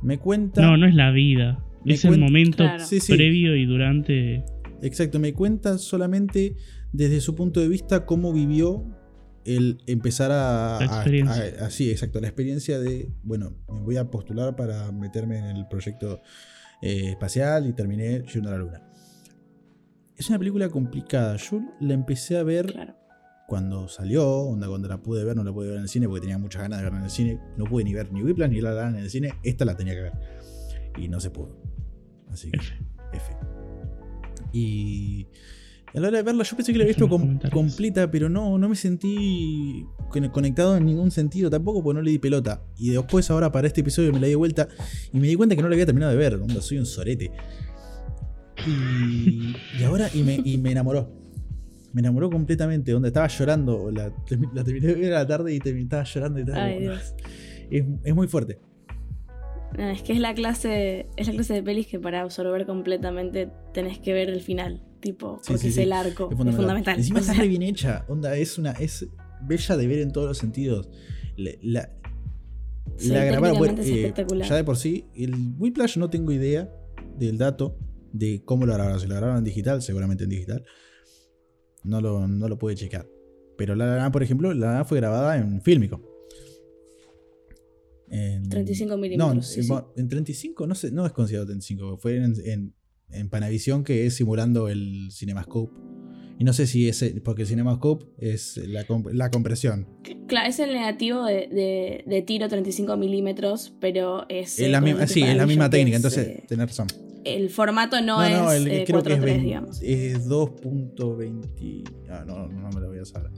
[0.01, 0.61] Me cuenta.
[0.61, 1.64] No, no es la vida.
[1.86, 2.86] Es el momento Claro.
[2.86, 3.14] Sí, sí.
[3.14, 4.45] previo y durante.
[4.82, 6.55] Exacto, me cuenta solamente
[6.93, 8.86] desde su punto de vista cómo vivió
[9.45, 10.78] el empezar a...
[10.80, 11.43] La experiencia.
[11.61, 15.57] a- a- sí, exacto, la experiencia de, bueno, me voy a postular para meterme en
[15.57, 16.22] el proyecto
[16.86, 18.81] eh, espacial y terminé yendo a la luna.
[20.17, 22.95] Es una película complicada, yo la empecé a ver Claro.
[23.47, 26.21] cuando salió, onda, cuando la pude ver, no la pude ver en el cine porque
[26.21, 27.39] tenía muchas ganas de verla en el cine.
[27.57, 29.34] No pude ni ver ni Whiplash ni La La en el cine.
[29.43, 30.13] Esta la tenía que ver.
[30.97, 31.57] Y no se pudo.
[32.29, 32.59] Así que.
[33.13, 33.34] F.
[34.51, 35.27] Y
[35.95, 38.57] a la hora de verla, yo pensé que la había visto com- completa, pero no,
[38.57, 42.63] no me sentí con- conectado en ningún sentido tampoco porque no le di pelota.
[42.77, 44.67] Y después, ahora para este episodio, me la di vuelta
[45.11, 46.35] y me di cuenta que no la había terminado de ver.
[46.35, 47.31] Onda, soy un sorete.
[48.67, 51.11] Y, y ahora, y me, y me enamoró.
[51.91, 52.91] Me enamoró completamente.
[52.91, 53.91] Donde estaba llorando.
[53.91, 54.11] La,
[54.53, 56.55] la terminé de ver a la tarde y termi- estaba llorando y tal.
[56.55, 57.15] Ay, Dios.
[57.69, 58.59] Es, es muy fuerte.
[59.77, 63.49] No, es que es la clase, es la clase de pelis que para absorber completamente
[63.73, 64.83] tenés que ver el final.
[65.03, 65.81] Tipo, Sí, porque sí, es sí.
[65.81, 66.29] el arco.
[66.31, 66.97] Es Es fundamental.
[66.97, 68.05] Encima está re bien hecha.
[68.07, 68.71] Onda, es una.
[68.71, 69.05] Es
[69.41, 70.89] bella de ver en todos los sentidos.
[71.35, 71.89] La,
[72.95, 73.57] Sí, la grabaron.
[73.57, 74.47] bueno, es eh, espectacular.
[74.47, 76.73] ya de por sí, el Whiplash no tengo idea
[77.17, 77.77] del dato
[78.13, 78.99] de cómo lo grabaron.
[79.01, 80.63] Si lo grabaron en digital, seguramente en digital.
[81.83, 83.05] No lo, no lo pude checar.
[83.57, 86.01] Pero La La por ejemplo, La La fue grabada en fílmico.
[88.09, 89.47] En- 35 No, milímetros.
[89.47, 89.73] sí, en, sí.
[89.97, 91.97] en 35, no sé, no es considerado 35.
[91.97, 92.73] Fue en, en,
[93.14, 95.74] en Panavision que es simulando el CinemaScope.
[96.39, 97.03] Y no sé si es.
[97.24, 99.88] Porque el CinemaScope es la, comp- la compresión.
[100.28, 104.53] Claro, es el negativo de, de- de tiro 35 milímetros, pero es.
[104.53, 106.88] Es eh, la con misma, sí, es la misma técnica, es, entonces eh, tenés razón.
[107.24, 109.82] el formato no, es el- eh, creo que es 4:3, 20 digamos.
[109.84, 111.84] es 2.20.
[112.09, 113.30] Ah, no, no me lo voy a saber.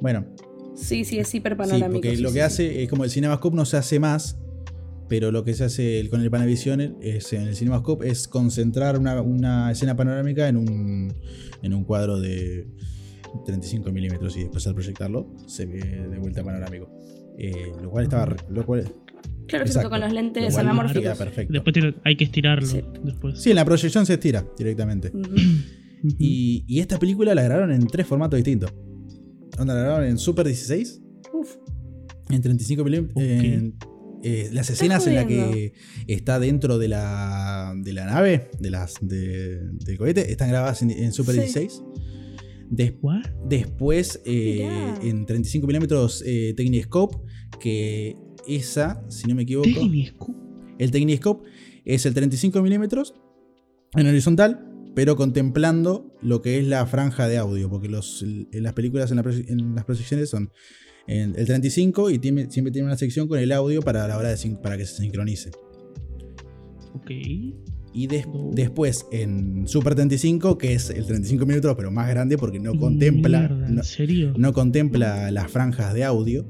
[0.00, 0.26] Bueno,
[0.76, 1.58] Sí, sí, es hiper sí,
[1.92, 2.40] porque sí, lo que sí.
[2.40, 4.38] hace es como el CinemaScope no se hace más,
[5.08, 9.20] pero lo que se hace con el Panavision es, en el CinemaScope es concentrar una,
[9.22, 11.14] una escena panorámica en un,
[11.62, 12.66] en un cuadro de
[13.46, 15.78] 35 milímetros y después al proyectarlo se ve
[16.10, 16.90] de vuelta panorámico.
[17.38, 18.34] Eh, lo cual estaba.
[18.50, 18.84] Lo cual,
[19.46, 19.88] Claro, exacto.
[19.88, 21.16] con los lo lentes cual anamórficos.
[21.16, 21.52] perfecto.
[21.54, 22.66] Después tiene- hay que estirarlo.
[22.66, 22.82] Sí.
[23.04, 23.40] Después.
[23.40, 25.10] Sí, en la proyección se estira directamente.
[26.18, 28.72] Y, y esta película la grabaron en tres formatos distintos.
[29.58, 31.00] Onda, la grabaron en Super 16,
[31.32, 31.56] Uf,
[32.30, 33.16] en 35 milímetros.
[33.16, 33.88] Ok.
[34.22, 35.72] Eh, las escenas en las que
[36.06, 40.90] está dentro de la, de la nave, de las, de- del cohete, están grabadas en,
[40.90, 41.40] en Super Sí.
[41.42, 41.82] 16.
[42.70, 43.22] Des- ¿What?
[43.46, 44.68] después eh,
[45.02, 47.16] en 35 milímetros eh, Techniscope,
[47.60, 48.16] que
[48.46, 50.38] esa, si no me equivoco, Techniscope.
[50.78, 51.48] el Techniscope
[51.84, 53.14] es el 35 milímetros
[53.94, 54.64] en horizontal,
[54.94, 59.16] pero contemplando lo que es la franja de audio, porque los, en las películas, en,
[59.16, 60.50] la en las proyecciones son
[61.08, 64.28] en el 35 y tiene- siempre tiene una sección con el audio para la hora
[64.34, 65.50] de para que se sincronice.
[66.94, 67.10] Ok.
[67.94, 72.60] Y des- después en Super 35, que es el 35 milímetros, pero más grande porque
[72.60, 74.34] no contempla, Mierda, ¿En no, serio?
[74.36, 76.46] no contempla las franjas de audio.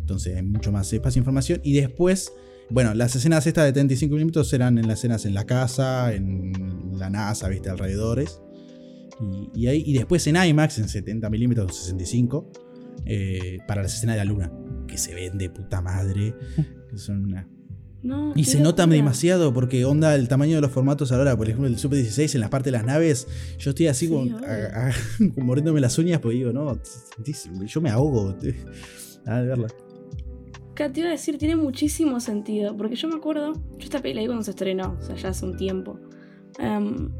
[0.00, 1.60] Entonces hay mucho más espacio de información.
[1.62, 2.32] Y después,
[2.70, 6.52] bueno, las escenas estas de 35 milímetros eran en las escenas en la casa, en
[6.98, 8.40] la NASA, viste, alrededores.
[9.54, 12.50] Y, y ahí, y después en IMAX, en 70 milímetros, 65,
[13.06, 14.52] eh, para las escenas de la luna,
[14.86, 16.34] que se ven de puta madre.
[16.90, 17.48] que son una-
[18.02, 18.96] no, Y se nota locura.
[18.96, 22.40] demasiado porque onda el tamaño de los formatos ahora, por ejemplo, el Super 16 en
[22.40, 23.28] la parte de las naves,
[23.58, 24.38] yo estoy así Sí, como, obvio.
[24.46, 24.92] a- a-
[25.34, 26.80] como mordiéndome las uñas porque digo, no,
[27.66, 28.34] yo me ahogo.
[29.26, 29.68] A verla.
[30.74, 31.36] ¿Qué te iba a decir?
[31.36, 32.74] Tiene muchísimo sentido.
[32.76, 35.28] Porque yo me acuerdo, yo esta peli la vi cuando se estrenó, o sea, ya
[35.28, 36.00] hace un tiempo.
[36.58, 37.10] Em,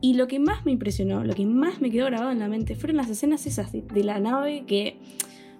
[0.00, 2.74] y lo que más me impresionó, lo que más me quedó grabado en la mente,
[2.76, 4.96] fueron las escenas esas de, de la nave que,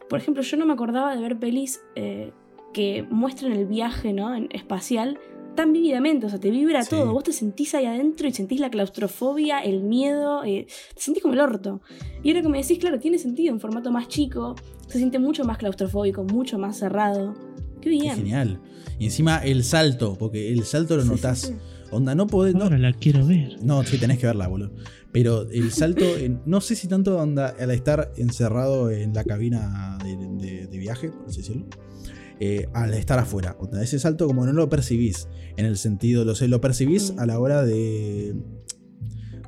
[0.09, 2.33] por ejemplo, yo no me acordaba de ver pelis eh,
[2.73, 4.35] que muestran el viaje ¿no?
[4.35, 5.19] en- espacial
[5.57, 6.91] tan vívidamente, o sea, te vibra Sí.
[6.91, 11.23] todo, vos te sentís ahí adentro y sentís la claustrofobia, el miedo, eh, te sentís
[11.23, 11.81] como el orto.
[12.23, 14.55] Y ahora que me decís, claro, tiene sentido, en formato más chico,
[14.87, 17.35] se siente mucho más claustrofóbico, mucho más cerrado.
[17.81, 18.17] Qué bien.
[18.17, 18.61] Genial.
[18.99, 21.41] Y encima el salto, porque el salto lo sí, notás.
[21.41, 21.55] sí.
[21.91, 22.55] Onda, no podés.
[22.55, 23.57] No, Ahora la quiero ver.
[23.63, 24.73] no, sí, tenés que verla, boludo.
[25.13, 29.99] Pero el salto, en- no sé si tanto onda al estar encerrado en la cabina
[30.05, 30.17] de,
[30.47, 31.67] de- de viaje, por así decirlo,
[32.39, 33.57] eh, al estar afuera.
[33.59, 37.19] Onda, ese salto, como no lo percibís, en el sentido, lo sé, lo percibís Mm.
[37.21, 38.37] a la hora de.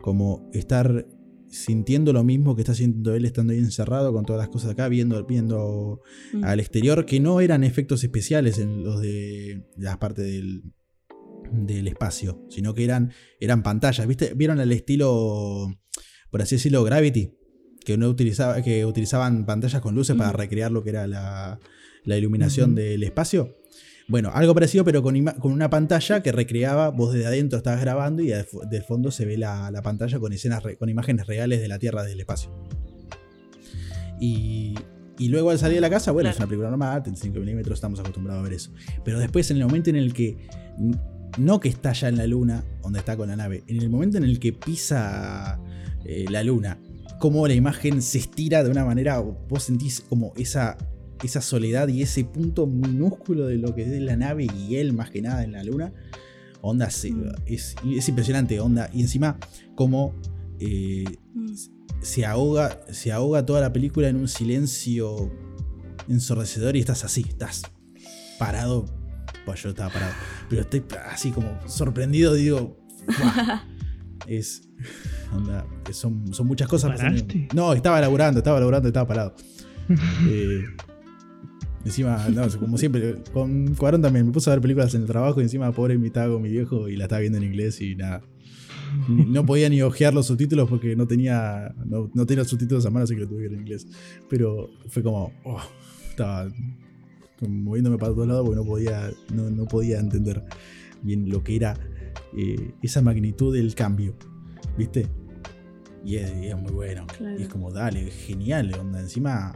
[0.00, 1.06] como estar
[1.48, 4.88] sintiendo lo mismo que está sintiendo él estando ahí encerrado con todas las cosas acá,
[4.88, 6.00] viendo, viendo
[6.32, 6.44] Mm.
[6.44, 10.62] al exterior, que no eran efectos especiales en los de las partes del,
[11.52, 14.06] del espacio, sino que eran, eran pantallas.
[14.06, 14.32] ¿Viste?
[14.34, 15.68] ¿Vieron el estilo,
[16.30, 17.32] por así decirlo, Gravity?
[17.84, 20.38] Que, no utilizaba, que utilizaban pantallas con luces para Ujú.
[20.38, 21.58] recrear lo que era la,
[22.04, 23.56] la iluminación del espacio.
[24.08, 28.22] Bueno, algo parecido, pero con, con una pantalla que recreaba, vos desde adentro estabas grabando
[28.22, 31.68] y de, del fondo se ve la, la pantalla con escenas, con imágenes reales de
[31.68, 32.52] la Tierra del espacio.
[34.20, 34.74] Y,
[35.18, 38.00] y luego al salir de la casa, bueno, es una película normal, 35 milímetros, estamos
[38.00, 38.72] acostumbrados a ver eso.
[39.04, 40.36] Pero después, en el momento en el que,
[41.38, 44.18] no que está ya en la luna, donde está con la nave, en el momento
[44.18, 45.60] en el que pisa
[46.04, 46.78] eh, la luna,
[47.20, 50.76] como la imagen se estira de una manera, vos sentís como esa,
[51.22, 55.10] esa soledad y ese punto minúsculo de lo que es la nave y él más
[55.10, 55.92] que nada en la luna.
[56.60, 57.32] Onda, se- Mm.
[57.46, 58.88] es, es impresionante, onda.
[58.92, 59.38] Y encima,
[59.74, 60.14] como
[60.60, 61.04] eh,
[61.34, 61.54] Mm.
[62.02, 65.30] se ahoga, se ahoga toda la película en un silencio
[66.08, 67.62] ensordecedor y estás así, estás
[68.38, 68.86] parado.
[69.44, 70.12] Pues yo estaba parado,
[70.48, 72.78] pero estoy así como sorprendido, digo,
[74.26, 74.68] es
[75.32, 77.00] onda, son, son muchas cosas.
[77.54, 79.34] No, estaba laburando, estaba laburando, estaba parado.
[80.28, 80.64] Eh,
[81.84, 85.40] encima, no, como siempre, con Cuarón también me puse a ver películas en el trabajo
[85.40, 88.22] y encima pobre invitado mi viejo y la estaba viendo en inglés y nada.
[89.08, 93.04] No podía ni ojear los subtítulos porque no tenía, no, no tenía subtítulos a mano,
[93.04, 93.86] así que lo tuve en inglés.
[94.30, 95.60] Pero fue como, oh,
[96.10, 96.48] estaba
[97.48, 100.42] moviéndome para todos lados porque no podía, no, no podía entender
[101.02, 101.74] bien lo que era
[102.36, 104.14] eh, esa magnitud del cambio,
[104.76, 105.06] ¿viste?
[106.04, 107.06] Y es, y es muy bueno.
[107.06, 107.38] Claro.
[107.38, 108.72] Y es como, dale, genial.
[108.78, 109.52] Onda, encima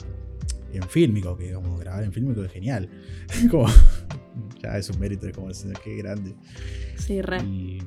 [0.73, 2.89] en fílmico, que como grabar en fílmico es genial.
[3.51, 3.67] como,
[4.63, 5.49] ya es un mérito, es como,
[5.83, 6.35] qué grande.
[6.99, 7.43] Sí, re.
[7.43, 7.79] Y,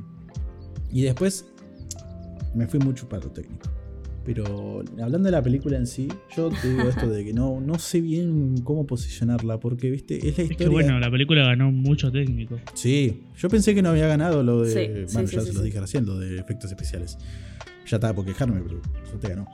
[0.91, 1.45] y después
[2.53, 3.69] me fui mucho para lo técnico.
[4.31, 6.07] Pero hablando de la película en sí,
[6.37, 10.23] yo te digo esto de que no, no sé bien cómo posicionarla, porque viste, es
[10.23, 10.57] la Es historia.
[10.57, 12.59] que bueno, la película ganó mucho técnico.
[12.75, 14.71] Sí, yo pensé que no había ganado lo de.
[14.71, 15.65] Sí, bueno, sí, ya sí, se lo sí.
[15.65, 17.17] dije recién, lo de efectos especiales.
[17.87, 19.47] Ya estaba por quejarme, pero eso te ganó.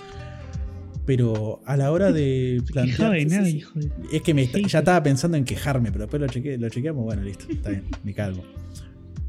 [1.06, 3.12] Pero a la hora de plantear.
[3.14, 3.58] de sí, nada, sí.
[3.58, 3.90] hijo de.
[4.12, 6.68] Es que me está- Sí, ya estaba pensando en quejarme, pero después lo, chequeé, lo
[6.68, 8.44] chequeamos, bueno, listo, está bien, me calmo.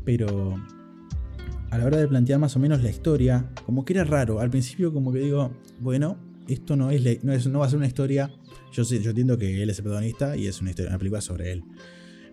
[0.04, 0.56] Pero
[1.70, 4.40] a la hora de plantear más o menos la historia, como que era raro.
[4.40, 6.16] Al principio como que digo, bueno,
[6.48, 8.30] esto no es, no, es- no va a ser una historia.
[8.72, 11.20] Yo, sé, yo entiendo que él es el protagonista y es una, historia, una película
[11.20, 11.64] sobre él.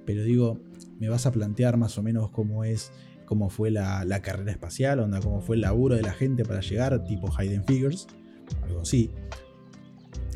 [0.06, 0.60] Pero digo,
[1.00, 2.92] me vas a plantear más o menos cómo es,
[3.26, 6.60] cómo fue la, la carrera espacial, onda, cómo fue el laburo de la gente para
[6.62, 8.08] llegar, tipo Hidden Figures,
[8.64, 9.10] algo así.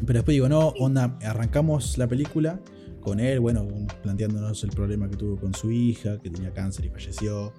[0.05, 2.59] Pero después digo, no, onda, arrancamos la película
[3.01, 3.67] con él, bueno,
[4.03, 7.53] planteándonos el problema que tuvo con su hija, que tenía cáncer y falleció,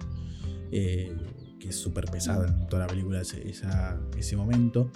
[0.71, 1.15] eh,
[1.59, 4.91] que es súper pesado en toda la película ese, esa- ese momento.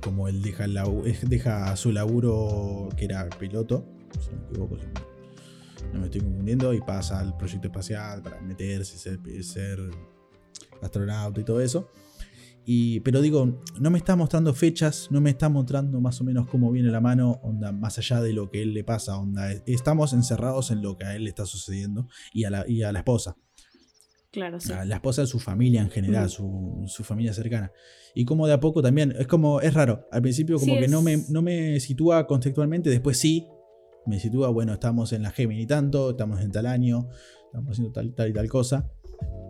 [0.00, 3.86] Como él deja, labu- es- deja su laburo, que era piloto,
[4.20, 8.22] si no me equivoco, si no- no me estoy confundiendo, y pasa al proyecto espacial
[8.22, 9.78] para meterse, ser, ser
[10.82, 11.88] astronauta y todo eso.
[12.66, 16.46] Y, pero digo, no me está mostrando fechas, no me está mostrando más o menos
[16.48, 19.52] cómo viene la mano, onda, más allá de lo que él le pasa, onda.
[19.66, 22.90] Estamos encerrados en lo que a él le está sucediendo y a la, y a
[22.92, 23.36] la esposa.
[24.34, 24.72] Claro, sí.
[24.72, 27.70] A la esposa de su familia en general, su, su familia cercana.
[28.14, 30.06] Y como de a poco también, es como, es raro.
[30.12, 33.46] Al principio como Sí, que no, me, es- no me sitúa contextualmente, después sí.
[34.06, 37.08] Me sitúa, bueno, estamos en la Gemini tanto, estamos en tal año,
[37.46, 38.90] estamos haciendo tal, tal y tal cosa.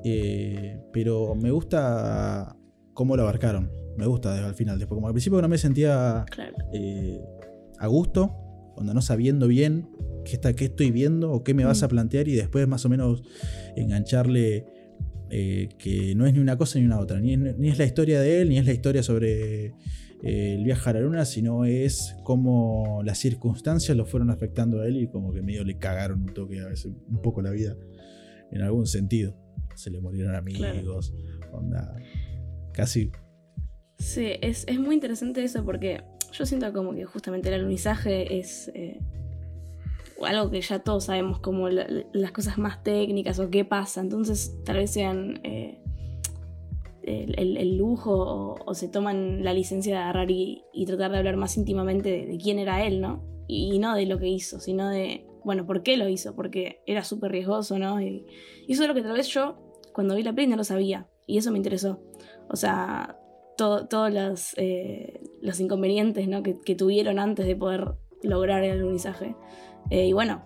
[0.05, 2.55] Eh, pero me gusta
[2.93, 3.71] cómo lo abarcaron.
[3.97, 4.79] Me gusta al final.
[4.79, 6.55] Después, como al principio no me sentía Claro.
[6.73, 7.21] eh,
[7.79, 8.31] a gusto,
[8.75, 9.89] cuando no sabiendo bien
[10.25, 11.85] qué, está, qué estoy viendo o qué me vas Mm.
[11.85, 13.23] a plantear y después más o menos
[13.77, 14.67] engancharle
[15.31, 17.85] eh, que no es ni una cosa ni una otra, ni, es- ni es la
[17.87, 19.67] historia de él, ni es la historia sobre
[20.23, 24.87] eh, el viaje a la luna, sino es cómo las circunstancias lo fueron afectando a
[24.87, 27.77] él y como que medio le cagaron un toque a veces un poco la vida,
[28.53, 29.35] en algún sentido.
[29.75, 31.13] Se le murieron amigos,
[31.53, 31.95] onda,
[32.73, 33.11] casi
[33.99, 36.03] Sí, es, es muy interesante eso porque
[36.35, 39.01] yo siento como que justamente el alunizaje es eh,
[40.23, 44.01] algo que ya todos sabemos, como la- las cosas más técnicas o qué pasa.
[44.01, 45.81] Entonces, tal vez sean eh,
[47.03, 52.27] el, lujo o, se toman la licencia de agarrar y, tratar de hablar más íntimamente
[52.27, 53.23] de, quién era él, ¿no?
[53.47, 56.35] Y, no de lo que hizo, sino de, bueno, ¿por qué lo hizo?
[56.35, 58.01] Porque era súper riesgoso, ¿no?
[58.01, 58.27] Y,
[58.67, 59.57] y eso es lo que tal vez yo,
[59.93, 61.07] cuando vi la peli, no lo sabía.
[61.27, 62.01] Y eso me interesó.
[62.49, 63.19] O sea,
[63.57, 66.43] todos los, eh, los inconvenientes ¿no?
[66.43, 69.37] que, que, tuvieron antes de poder lograr el alunizaje.
[69.91, 70.43] Eh, y bueno,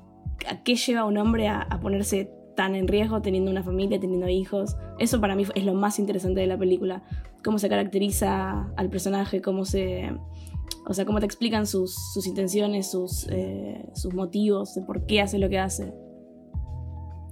[0.51, 4.29] ¿a qué lleva un hombre a, a, ponerse tan en riesgo teniendo una familia, teniendo
[4.29, 4.77] hijos?
[4.99, 7.05] Eso para mí es lo más interesante de la película.
[7.45, 10.11] Cómo se caracteriza al personaje, cómo se...
[10.87, 15.21] O sea, cómo te explican sus, sus intenciones, sus, eh, sus motivos, de por qué
[15.21, 15.95] hace lo que hace.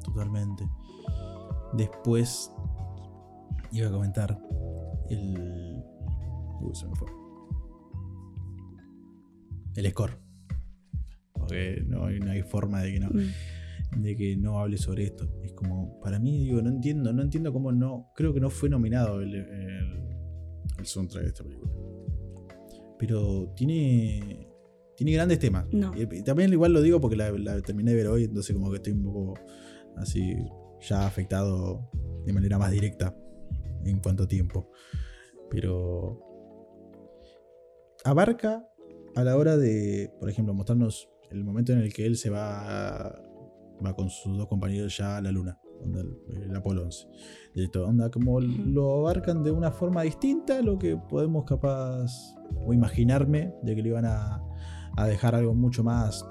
[0.04, 0.68] Totalmente.
[1.72, 2.52] Después
[3.72, 4.38] iba a comentar
[5.08, 5.82] el.
[6.60, 7.15] Uy, se me fue.
[9.76, 10.18] El score.
[11.32, 13.10] Porque no, no hay forma de que no.
[13.10, 14.02] Mm.
[14.02, 15.28] De que no hable sobre esto.
[15.42, 16.00] Es como.
[16.00, 17.12] Para mí, digo, no entiendo.
[17.12, 18.10] No entiendo cómo no.
[18.16, 20.16] Creo que no fue nominado el, el,
[20.78, 21.72] el soundtrack de esta película.
[22.98, 24.48] Pero tiene.
[24.96, 25.66] Tiene grandes temas.
[25.72, 25.92] No.
[25.94, 28.76] Y también igual lo digo porque la, la terminé de ver hoy, entonces como que
[28.76, 29.34] estoy un poco
[29.96, 30.36] así
[30.80, 31.90] ya afectado
[32.24, 33.14] de manera más directa
[33.84, 34.70] en cuanto a tiempo.
[35.50, 36.18] Pero
[38.04, 38.66] abarca
[39.16, 43.18] a la hora de, por ejemplo, mostrarnos el momento en el que él se va,
[43.84, 47.08] va con sus dos compañeros ya a la luna, onda el, el, Apolo 11.
[47.54, 52.12] Directo, onda como lo abarcan de una forma distinta a lo que podemos capaz
[52.64, 54.42] o imaginarme de que le iban a,
[54.96, 56.22] a dejar algo mucho más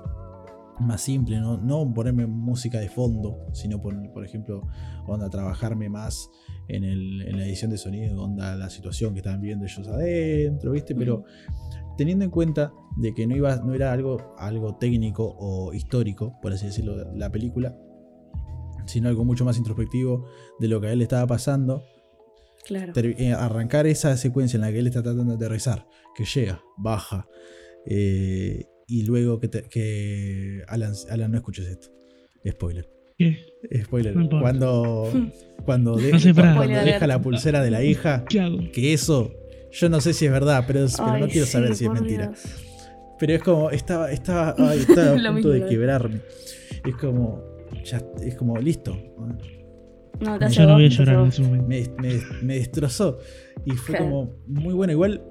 [0.79, 4.67] más simple, no, no ponerme música de fondo, sino por, por ejemplo,
[5.07, 6.29] onda, trabajarme más
[6.67, 10.71] en, el, en, la edición de sonido, onda, la situación que estaban viendo ellos adentro,
[10.71, 10.95] ¿viste?
[10.95, 11.23] Pero
[11.97, 16.53] teniendo en cuenta de que no, iba, no era algo, algo técnico o histórico, por
[16.53, 17.77] así decirlo, la película,
[18.85, 20.25] sino algo mucho más introspectivo
[20.59, 21.83] de lo que a él le estaba pasando.
[22.65, 22.93] Claro.
[22.95, 27.27] Eh, arrancar esa secuencia en la que él está tratando de aterrizar, que llega, baja,
[27.85, 31.87] eh, y luego que, te, que Alan, Alan, no escuches esto.
[32.47, 32.87] Spoiler.
[33.17, 33.37] ¿Qué?
[33.83, 34.15] Spoiler.
[34.15, 35.09] No cuando
[35.65, 38.59] cuando, de, no sé cuando deja la pulsera de la hija, ¿Qué hago?
[38.71, 39.33] que eso,
[39.71, 41.91] yo no sé si es verdad, pero, pero Ay, no quiero sí, saber si es
[41.91, 42.27] mentira.
[42.27, 42.43] Dios.
[43.17, 46.19] Pero es como, estaba, estaba, ay, estaba a punto de quebrarme.
[46.85, 47.41] Es como,
[47.83, 48.95] ya, es como, listo.
[50.19, 51.67] No, te Yo no voy a llorar en ese momento.
[51.67, 53.17] Me, me, me destrozó.
[53.65, 54.11] Y fue Claro.
[54.11, 54.93] como muy bueno.
[54.93, 55.21] Igual,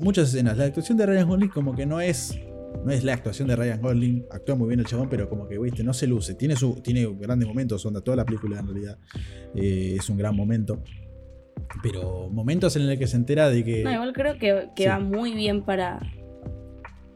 [0.00, 0.56] muchas escenas.
[0.58, 2.38] La actuación de Ryan Gosling como que no es.
[2.84, 4.26] No es la actuación de Ryan Gosling.
[4.30, 6.34] Actúa muy bien el chabón, pero como que, viste, no se luce.
[6.34, 7.84] Tiene, su, tiene grandes momentos.
[7.86, 8.98] Onda, toda la película en realidad
[9.54, 10.82] eh, es un gran momento.
[11.82, 13.82] Pero momentos en los que se entera de que.
[13.84, 14.88] No, igual creo que, que Sí.
[14.88, 16.00] va muy bien para.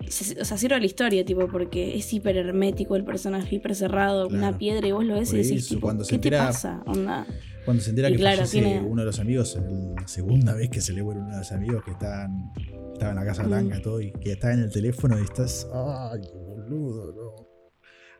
[0.00, 0.10] O
[0.44, 4.42] sea, sirve a la historia, tipo, porque es hiper hermético el personaje, hiper cerrado, Claro.
[4.48, 6.82] una piedra, y vos lo ves Por y decís, tipo, cuando se ¿qué te pasa?
[6.86, 7.26] Onda.
[7.68, 9.58] Cuando se entera Y que claro, fallece tiene- uno de los amigos,
[10.00, 12.50] la segunda vez que se le muere uno de los amigos que estaban,
[12.94, 13.42] estaba en la Casa.
[13.42, 15.68] Blanca todo, y que está en el teléfono y estás.
[15.70, 17.12] ¡Ay, boludo!
[17.12, 17.48] No.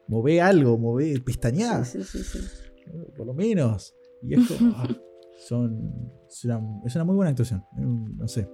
[0.07, 2.90] Mové algo, mové, pestañá, Sí, sí, sí, sí.
[3.16, 3.94] por lo menos.
[4.22, 4.74] Y es como.
[4.76, 4.86] ah,
[5.49, 7.64] son, es, una, es una muy buena actuación.
[7.78, 8.46] No sé.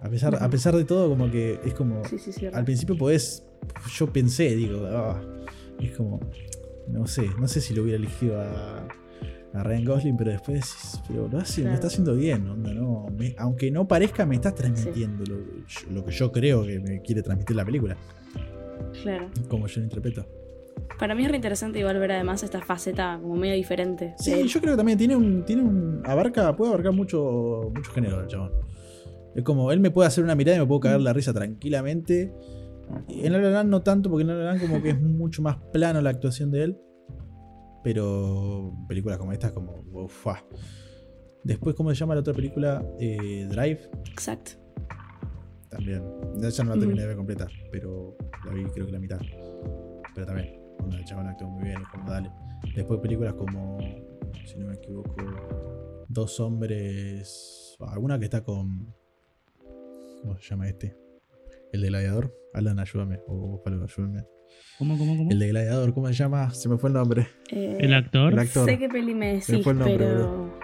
[0.00, 2.04] A pesar, a pesar de todo, como que es como.
[2.04, 3.44] Sí, sí, sí, Al principio podés.
[3.96, 5.20] Yo pensé, digo, ah,
[5.80, 6.20] es como.
[6.88, 8.86] No sé, no sé si lo hubiera elegido a,
[9.58, 11.74] a Ryan Gosling, pero después decís, pero lo, hace, lo Claro.
[11.74, 15.38] está haciendo bien, onda, no, me- aunque no parezca, me estás transmitiendo lo,
[15.92, 17.96] lo que yo creo que me quiere transmitir la película,
[19.02, 19.28] Claro.
[19.48, 20.26] como yo lo interpreto.
[20.98, 24.14] Para mí es re interesante igual ver además esta faceta como medio diferente.
[24.18, 25.44] Sí, yo creo que también tiene un.
[25.44, 28.52] Tiene un abarca, puede abarcar mucho, mucho género el chabón.
[29.34, 32.32] Es como, él me puede hacer una mirada y me puedo cagar la risa tranquilamente.
[33.08, 36.00] En La La no tanto, porque en La La como que es mucho más plano
[36.00, 36.78] la actuación de él.
[37.82, 39.74] Pero películas como esta, como.
[39.92, 40.44] ufa.
[41.44, 42.84] Después, ¿cómo se llama la otra película?
[42.98, 44.52] Eh, Drive, Exacto.
[45.70, 46.02] también.
[46.42, 49.20] Esa no la terminé de ver completa, pero la vi creo que la mitad.
[50.14, 52.30] Pero también, onda, el chabón actuó muy bien, como dale.
[52.74, 53.78] Después películas como,
[54.44, 55.14] si no me equivoco,
[56.08, 57.76] Dos hombres.
[57.80, 58.94] Alguna que está con.
[60.22, 60.96] ¿Cómo se llama este?
[61.72, 62.34] El de Gladiador.
[62.54, 63.20] Alan, ayúdame.
[63.26, 64.24] O vos, Pablo, ayúdame.
[64.78, 65.30] ¿Cómo, cómo, cómo?
[65.30, 66.50] El de Gladiador, ¿cómo se llama?
[66.54, 67.26] Se me fue el nombre.
[67.50, 68.32] Eh, El actor.
[68.32, 68.64] El actor.
[68.68, 70.58] Sé qué peli me Se me decís, fue el nombre, pero.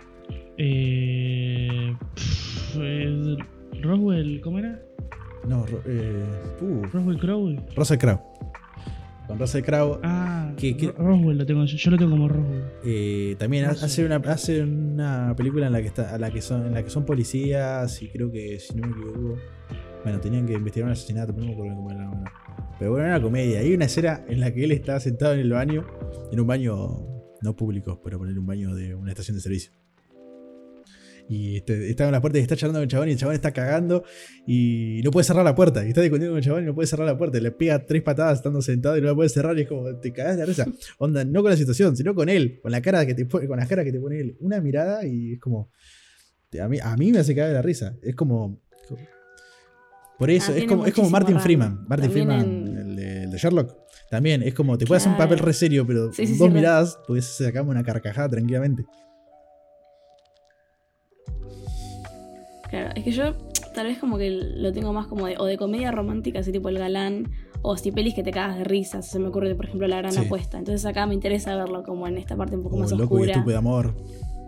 [0.56, 3.36] Eh, pff, eh,
[3.82, 4.80] Roswell, ¿cómo era?
[5.48, 6.24] No, eh,
[6.60, 7.56] uh, Roswell Crowe.
[7.76, 8.20] Russell Crowe.
[9.26, 9.98] Con Russell Crowe.
[10.02, 10.52] Ah,
[10.96, 12.64] Roswell lo tengo yo, yo lo tengo como Roswell.
[12.84, 16.66] Eh, también hace una, hace una película en la que está, a la que son,
[16.66, 19.38] en la que son policías y creo que si no me equivoco.
[20.04, 22.06] Bueno, tenían que investigar un asesinato, pero no me acuerdo cómo era.
[22.08, 22.24] bueno.
[22.78, 23.60] Pero bueno, era una comedia.
[23.60, 25.86] Hay una escena en la que él está sentado en el baño,
[26.32, 27.06] en un baño
[27.40, 29.72] no público, pero poner un baño de una estación de servicio.
[31.28, 33.34] Y este, está en la puerta y está charlando con el chabón y el chabón
[33.34, 34.04] está cagando
[34.46, 35.84] y no puede cerrar la puerta.
[35.84, 37.40] Y está discutiendo con el chabón y no puede cerrar la puerta.
[37.40, 40.12] Le pega tres patadas estando sentado y no la puede cerrar y es como, te
[40.12, 40.66] cagás la risa.
[40.98, 43.58] Onda, no con la situación, sino con él, con la cara que te pone, con
[43.58, 44.36] la cara que te pone él.
[44.40, 45.70] Una mirada y es como.
[46.60, 47.96] A mí, a mí me hace de la risa.
[48.02, 48.60] Es como.
[50.24, 51.44] Por eso, Ah, es como, es como Martin rango.
[51.44, 51.84] Freeman.
[51.86, 53.76] Martin También Freeman, en- el, de, el de Sherlock.
[54.10, 55.46] También es como, te puede hacer un papel Claro.
[55.46, 58.84] re serio, pero Sí, sí, dos sí, miradas puedes sacarme una carcajada tranquilamente.
[62.70, 63.34] Claro, es que yo
[63.74, 66.68] tal vez como que lo tengo más como de, o de comedia romántica, así tipo
[66.68, 67.30] El Galán,
[67.62, 69.06] o si pelis que te cagas de risas.
[69.08, 70.20] Se me ocurre, por ejemplo, La Gran Sí.
[70.20, 70.58] Apuesta.
[70.58, 73.32] Entonces acá me interesa verlo como en esta parte un poco más loco y oscura.
[73.32, 73.94] estúpido amor.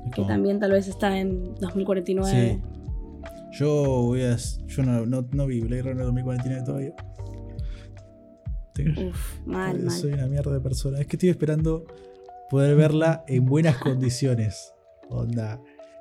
[0.07, 2.61] Que como- también tal vez está en 2049.
[3.59, 3.69] Yo
[4.03, 4.37] voy a.
[4.37, 6.95] Yo no, no, no vi Blade Runner 2049 todavía.
[8.75, 9.91] Tengo- Uf, mal, mal.
[9.91, 11.01] soy una mierda de persona.
[11.01, 11.87] Es que estoy esperando
[12.51, 14.75] poder verla en buenas condiciones.
[15.09, 15.61] Onda,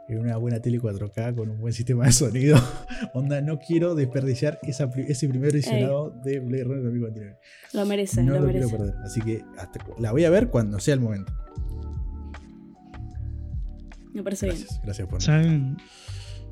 [0.09, 2.57] en una buena tele 4K con un buen sistema de sonido.
[3.13, 7.37] Onda, no quiero desperdiciar esa ese primer visionado de Blade Runner 2049.
[7.73, 8.67] Lo merece, No lo, lo merece.
[8.67, 9.01] quiero perder.
[9.05, 11.31] Así que hasta- la voy a ver cuando sea el momento.
[14.13, 14.57] Me parece bien.
[14.59, 15.21] Gracias, gracias por.
[15.21, 15.77] ¿Saben,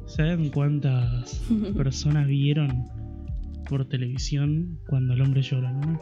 [0.05, 1.41] ¿Saben cuántas
[1.77, 2.87] personas vieron
[3.69, 5.99] por televisión cuando el hombre llora, no?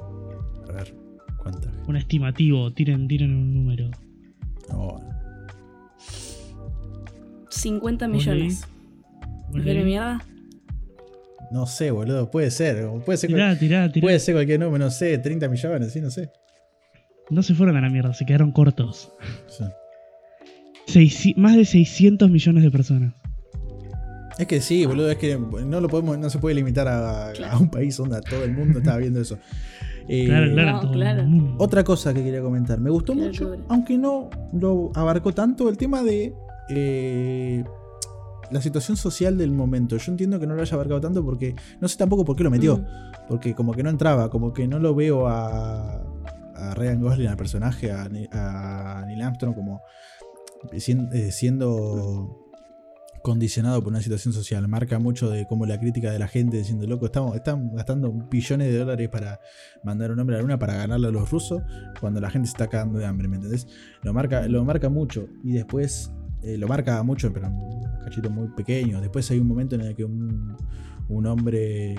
[0.69, 0.93] A ver,
[1.37, 1.71] ¿cuántas?
[1.87, 3.89] Un estimativo, tiren, tiren un número.
[4.69, 4.99] No,
[7.49, 8.67] 50 ¿Vos millones.
[9.49, 9.83] ¿Vos ¿Es de leí?
[9.83, 10.25] mierda?
[11.51, 12.31] no sé, boludo.
[12.31, 12.87] Puede ser.
[13.05, 14.01] Puede ser, Tirá, tirá, tirá.
[14.05, 16.31] puede ser cualquier número, no sé, 30 millones, sí, no sé.
[17.29, 19.11] No se fueron a la mierda, se quedaron cortos.
[19.47, 19.65] Sí.
[20.87, 23.13] Seisci- más de 600 millones de personas.
[24.37, 27.57] Es que sí, boludo, es que no lo podemos, no se puede limitar a, a
[27.59, 29.37] un país, onda, todo el mundo estaba viendo eso.
[30.07, 31.23] Eh, Claro, claro, No, el claro.
[31.25, 31.55] mundo.
[31.59, 36.01] Otra cosa que quería comentar, me gustó mucho, aunque no lo abarcó tanto, el tema
[36.01, 36.33] de
[36.69, 37.63] eh,
[38.49, 39.95] la situación social del momento.
[39.97, 42.49] Yo entiendo que no lo haya abarcado tanto porque no sé tampoco por qué lo
[42.49, 42.85] metió, Mm.
[43.29, 46.01] porque como que no entraba, como que no lo veo a,
[46.55, 49.81] a Ryan Gosling, al personaje, a, Neil Armstrong, como
[50.73, 52.40] eh, siendo
[53.21, 54.67] condicionado por una situación social.
[54.67, 58.67] Marca mucho de cómo la crítica de la gente diciendo, loco, estamos, están gastando billones
[58.67, 59.39] de dólares para
[59.83, 61.61] mandar un hombre a la luna para ganarle a los rusos,
[61.99, 63.67] cuando la gente se está cagando de hambre, ¿me entendés?
[64.03, 65.27] Lo marca, lo marca mucho.
[65.43, 66.11] Y después,
[66.43, 69.01] eh, lo marca mucho, pero un cachito muy pequeño.
[69.01, 70.55] Después hay un momento en el que un,
[71.09, 71.95] un hombre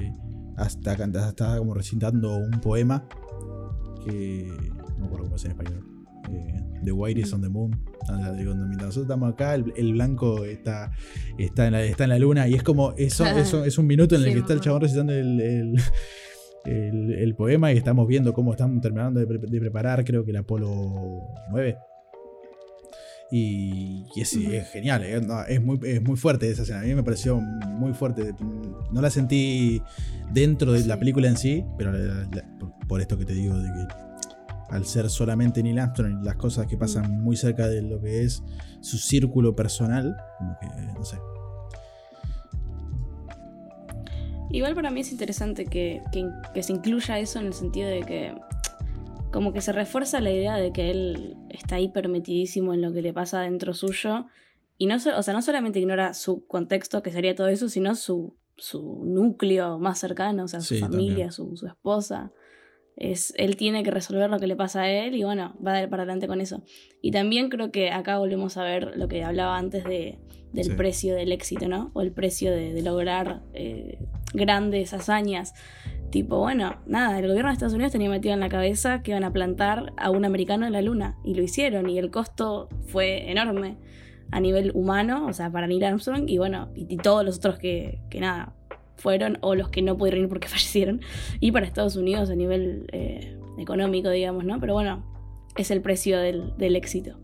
[0.56, 3.06] hasta, está como recitando un poema
[4.04, 4.52] que
[4.90, 5.84] no me acuerdo cómo es en español.
[6.30, 7.70] eh, the White is on the Moon.
[8.08, 10.90] Mientras nosotros estamos acá, el, el blanco está,
[11.38, 14.14] está, en la, está en la luna y es como eso, eso es un minuto
[14.16, 15.74] en el Sí, que está el chabón recitando el, el-
[16.64, 20.30] el- el poema y estamos viendo cómo están terminando de, pre- de preparar, creo que
[20.30, 21.20] el Apolo
[21.50, 21.76] 9.
[23.30, 26.80] Y, y es, es genial, eh, es, muy, es muy fuerte esa escena.
[26.80, 28.34] A mí me pareció muy fuerte.
[28.92, 29.80] No la sentí
[30.32, 33.56] dentro de la película en sí, pero la- la- por, por esto que te digo,
[33.58, 33.94] de que
[34.72, 38.22] al ser solamente Neil Armstrong y las cosas que pasan muy cerca de lo que
[38.24, 38.42] es
[38.80, 40.66] su círculo personal, como que,
[40.98, 41.18] no sé.
[44.50, 48.00] Igual para mí es interesante que, que- que se incluya eso en el sentido de
[48.02, 48.34] que
[49.30, 53.00] como que se refuerza la idea de que él está hiper metidísimo en lo que
[53.00, 54.26] le pasa dentro suyo
[54.76, 58.36] y no, o sea, no solamente ignora su contexto, que sería todo eso, sino su,
[58.56, 62.30] su núcleo más cercano, o sea, su Sí, familia, su, su esposa.
[62.96, 65.82] Es, él tiene que resolver lo que le pasa a él y bueno, va a
[65.82, 66.62] ir para adelante con eso.
[67.00, 70.18] Y también creo que acá volvemos a ver lo que hablaba antes de,
[70.52, 70.70] del Sí.
[70.72, 71.90] precio del éxito, ¿no?
[71.94, 73.98] O el precio de, de lograr eh,
[74.34, 75.54] grandes hazañas.
[76.10, 79.24] Tipo, bueno, nada, el gobierno de Estados Unidos tenía metido en la cabeza que iban
[79.24, 81.16] a plantar a un americano en la luna.
[81.24, 81.88] Y lo hicieron.
[81.88, 83.78] Y el costo fue enorme
[84.30, 86.28] a nivel humano, o sea, para Neil Armstrong.
[86.28, 88.54] Y bueno, y, y todos los otros que, que nada,
[89.02, 91.00] fueron, o los que no pudieron ir porque fallecieron.
[91.40, 94.58] Y para Estados Unidos a nivel eh, económico, digamos, ¿no?
[94.60, 95.04] Pero bueno,
[95.56, 97.18] es el precio del, del éxito.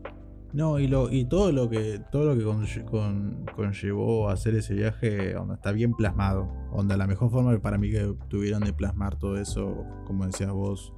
[0.51, 4.73] No, y, lo, y todo lo que todo lo que conlle- con- conllevó hacer ese
[4.73, 6.51] viaje onda, está bien plasmado.
[6.71, 10.91] Onda, la mejor forma para mí que tuvieron de plasmar todo eso, como decías vos,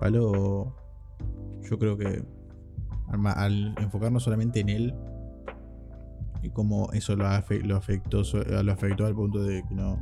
[0.00, 0.76] Palo,
[1.68, 2.22] yo creo que
[3.10, 4.94] al enfocarnos solamente en él
[6.42, 10.00] y cómo eso lo, afe- lo afectó so- lo afectó al punto de que no,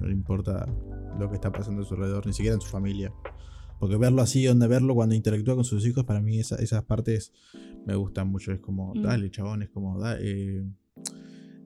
[0.00, 0.66] no le importa
[1.18, 3.12] lo que está pasando a su alrededor, ni siquiera en su familia.
[3.80, 7.32] Porque verlo así, donde verlo cuando interactúa con sus hijos, para mí esa- esas partes
[7.86, 8.52] me gustan mucho.
[8.52, 9.02] Es como, Mm.
[9.02, 10.64] dale, chabón, es como, da- eh,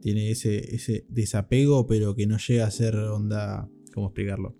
[0.00, 3.68] tiene ese, ese desapego, pero que no llega a ser onda.
[3.94, 4.56] ¿Cómo explicarlo?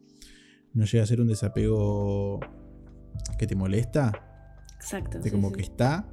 [0.74, 2.40] No llega a ser un desapego
[3.38, 4.12] que te molesta,
[4.76, 5.18] Exacto.
[5.18, 5.56] de sí, como sí.
[5.56, 6.08] que está,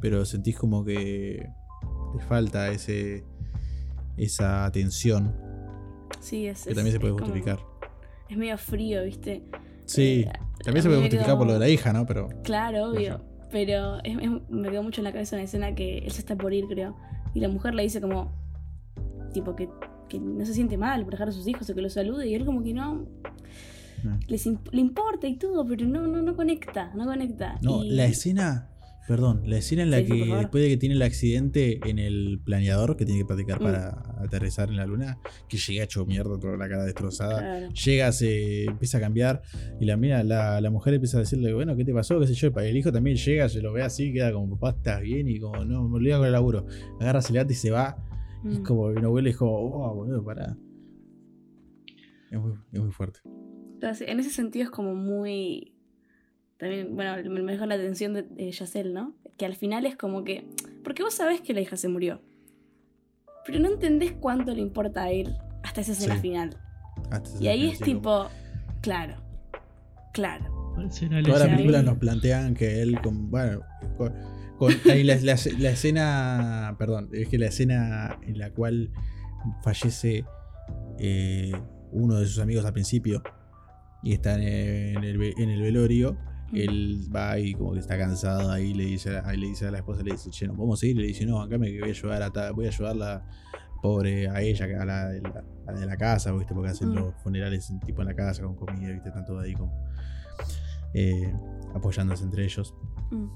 [0.00, 1.48] pero sentís como que
[2.18, 3.24] te falta ese
[4.16, 5.34] esa tensión
[6.20, 6.64] Sí, es.
[6.64, 7.58] que es- también se puede es como- justificar.
[8.28, 9.42] es medio frío, ¿viste?
[9.86, 10.32] Sí, Eh,
[10.64, 12.06] también se puede justificar quedó- por lo de la hija, ¿no?
[12.06, 13.14] Pero Claro, obvio.
[13.14, 13.24] Ajá.
[13.50, 14.16] Pero es-
[14.48, 16.96] me quedó mucho en la cabeza una escena que él se está por ir, creo.
[17.34, 18.32] Y la mujer le dice como.
[19.34, 19.68] Tipo que,
[20.08, 22.26] que no se siente mal por dejar a sus hijos o que los salude.
[22.28, 23.06] Y él como que no.
[24.26, 26.92] Les imp- le importa y todo, pero no, no, no conecta.
[26.94, 27.58] No conecta.
[27.62, 28.70] No, Y- la escena,
[29.08, 32.40] perdón, la escena en la Sí, que después de que tiene el accidente en el
[32.44, 33.64] planeador que tiene que practicar Mm.
[33.64, 33.88] para
[34.22, 37.38] aterrizar en la luna, que llega hecho mierda, toda la cara destrozada.
[37.40, 37.68] Claro.
[37.72, 39.42] Llega, se empieza a cambiar
[39.80, 42.18] y la, mira, la, la mujer empieza a decirle, bueno, ¿qué te pasó?
[42.20, 42.48] ¿Qué sé yo?
[42.60, 45.64] El hijo también llega, se lo ve así, queda como, papá, estás bien y como,
[45.64, 46.66] no, me olvida con el laburo.
[47.00, 47.96] Agarra, se levanta y se va.
[48.44, 48.62] Y es Mm.
[48.64, 50.56] como que uno vuelve y es como, oh, boludo, pará.
[52.30, 53.20] Es muy, es muy fuerte.
[53.74, 55.71] Entonces, en ese sentido es como muy.
[56.62, 59.14] También, bueno, me me dejó la atención de, de Yacel, ¿no?
[59.36, 60.46] Que al final es como que.
[60.84, 62.22] Porque vos sabés que la hija se murió.
[63.44, 66.20] Pero no entendés cuánto le importa a él hasta esa escena Sí.
[66.20, 66.56] final.
[67.10, 68.28] Hasta Y ahí es tipo.
[68.80, 69.16] Claro.
[70.12, 70.72] Claro.
[70.76, 71.84] ¿Cuál será la Toda la película ahí.
[71.84, 73.62] nos plantean que él, con, bueno,
[73.98, 74.14] con,
[74.56, 78.90] con- ahí la, la- la escena, perdón, es que la escena en la cual
[79.64, 80.24] fallece
[81.00, 81.52] eh,
[81.90, 83.20] uno de sus amigos al principio
[84.04, 86.16] y está en el, en el velorio.
[86.54, 89.70] Él va y como que está cansado ahí le dice, a- ahí le dice a
[89.70, 91.88] la esposa, le dice, che, no podemos ir, le dice, no, acá me que voy
[91.88, 93.24] a ayudar a ta- voy a ayudarla
[93.82, 96.54] pobre a ella, a la de la, a la de la casa, ¿viste?
[96.54, 96.94] porque hacen Mm.
[96.94, 99.08] los funerales en- tipo en la casa con comida, ¿viste?
[99.08, 99.72] están todos ahí como
[100.94, 101.32] eh,
[101.74, 102.74] apoyándose entre ellos.
[103.10, 103.26] Mm.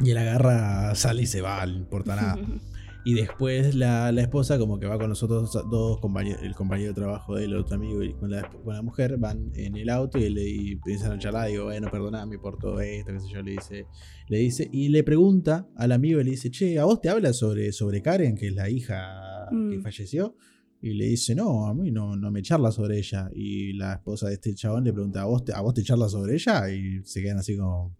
[0.00, 2.36] Y él agarra, sale y se va, no importa nada.
[3.08, 6.88] Y después la, la esposa, como que va con los otros dos compañeros, el compañero
[6.88, 9.76] de trabajo de él, el otro amigo, y con la, con la mujer, van en
[9.76, 11.48] el auto y, le y empiezan a charlar.
[11.48, 13.86] Digo, bueno, perdoname por todo esto, qué sé yo, le dice.
[14.28, 17.32] Le dice y le pregunta al amigo y le dice, che, ¿a vos te habla
[17.32, 19.82] sobre, sobre Karen, que es la hija que Mm.
[19.82, 20.36] falleció?
[20.82, 23.30] Y le dice, no, a mí no, no me charla sobre ella.
[23.32, 26.08] Y la esposa de este chabón le pregunta, ¿a vos te, ¿a vos te charla
[26.08, 26.68] sobre ella?
[26.70, 27.96] Y se quedan así como,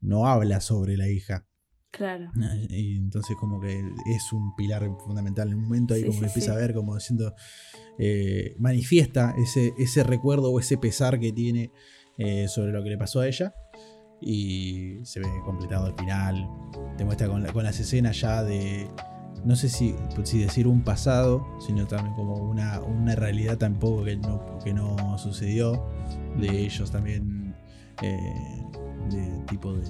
[0.00, 1.44] no habla sobre la hija.
[1.96, 2.30] Claro.
[2.70, 5.48] Y entonces como que es un pilar fundamental.
[5.48, 6.56] En un momento ahí Sí, como que sí, empieza sí.
[6.58, 7.34] a ver como diciendo,
[7.98, 11.70] eh, manifiesta ese, ese recuerdo o ese pesar que tiene
[12.18, 13.54] eh, sobre lo que le pasó a ella.
[14.20, 16.48] Y se ve completado al final.
[16.96, 18.88] Te muestra con, la- con las escenas ya de,
[19.44, 24.16] no sé si, si decir un pasado, sino también como una, una realidad tampoco que
[24.16, 25.84] no, que no sucedió.
[26.38, 27.54] De ellos también,
[28.02, 28.34] eh,
[29.10, 29.84] de tipo de...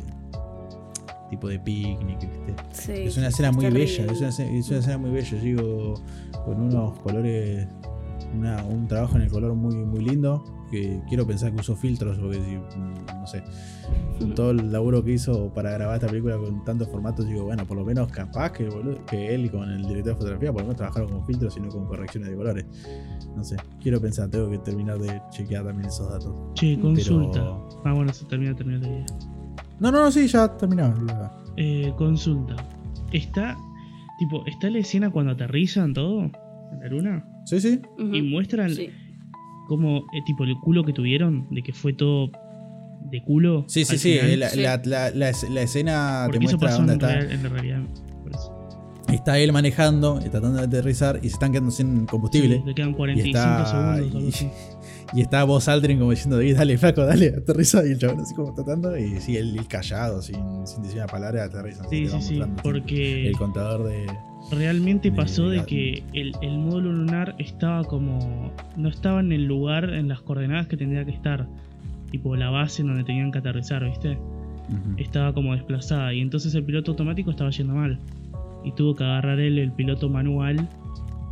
[1.30, 2.54] Tipo de picnic, ¿viste?
[2.72, 3.84] Sí, Es una escena muy terrible.
[3.86, 5.94] bella, es una, escena- es una escena muy bella, yo digo,
[6.44, 7.66] con unos colores,
[8.34, 12.18] una- un trabajo en el color muy, muy lindo, que quiero pensar que usó filtros,
[12.18, 13.42] porque si, mm, no sé,
[14.18, 17.64] con todo el laburo que hizo para grabar esta película con tantos formatos, digo, bueno,
[17.66, 18.68] por lo menos capaz que,
[19.06, 21.68] que él con el director de fotografía, por lo menos trabajaron con filtros y no
[21.68, 22.66] con correcciones de colores.
[23.36, 26.34] No sé, quiero pensar, tengo que terminar de chequear también esos datos.
[26.54, 27.32] Che, consulta.
[27.40, 27.68] Pero...
[27.84, 29.06] Ah, bueno, se termina, termina la idea.
[29.84, 30.98] No, no, no, sí, ya terminamos.
[31.58, 32.56] Eh, consulta.
[33.12, 33.56] Está.
[34.18, 36.22] Tipo, ¿está la escena cuando aterrizan todo?
[36.72, 37.24] En la luna.
[37.44, 37.80] Sí, sí.
[38.12, 38.88] Y muestran Sí.
[39.68, 42.30] como, eh, tipo, el culo que tuvieron, de que fue todo
[43.10, 43.64] de culo.
[43.68, 44.18] Sí, sí, sí.
[44.36, 44.60] La, Sí.
[44.62, 47.14] la- la- la es- la escena te eso muestra pasó dónde en, está.
[47.14, 47.82] real- en la realidad.
[48.22, 48.60] por eso.
[49.12, 52.56] Está él manejando, y tratando de aterrizar y se están quedando sin combustible.
[52.56, 54.46] Sí, le quedan y 45 está, segundos.
[55.14, 57.86] y, está Buzz Aldrin como diciendo, "Ey, dale, flaco, dale, aterriza.
[57.86, 58.96] Y el chabón así como tratando.
[58.96, 61.84] Y sí, él, él callado, sin, sin decir una palabra, aterriza.
[61.88, 62.42] Sí, sí, sí.
[62.62, 64.06] Porque El contador de.
[64.50, 68.52] realmente de pasó de que el, el módulo lunar estaba como.
[68.76, 71.46] No estaba en el lugar, en las coordenadas que tendría que estar.
[72.10, 74.18] Tipo la base en donde tenían que aterrizar, ¿viste?
[74.96, 77.98] Estaba como desplazada y entonces el piloto automático estaba yendo mal
[78.64, 80.68] y tuvo que agarrar él el piloto manual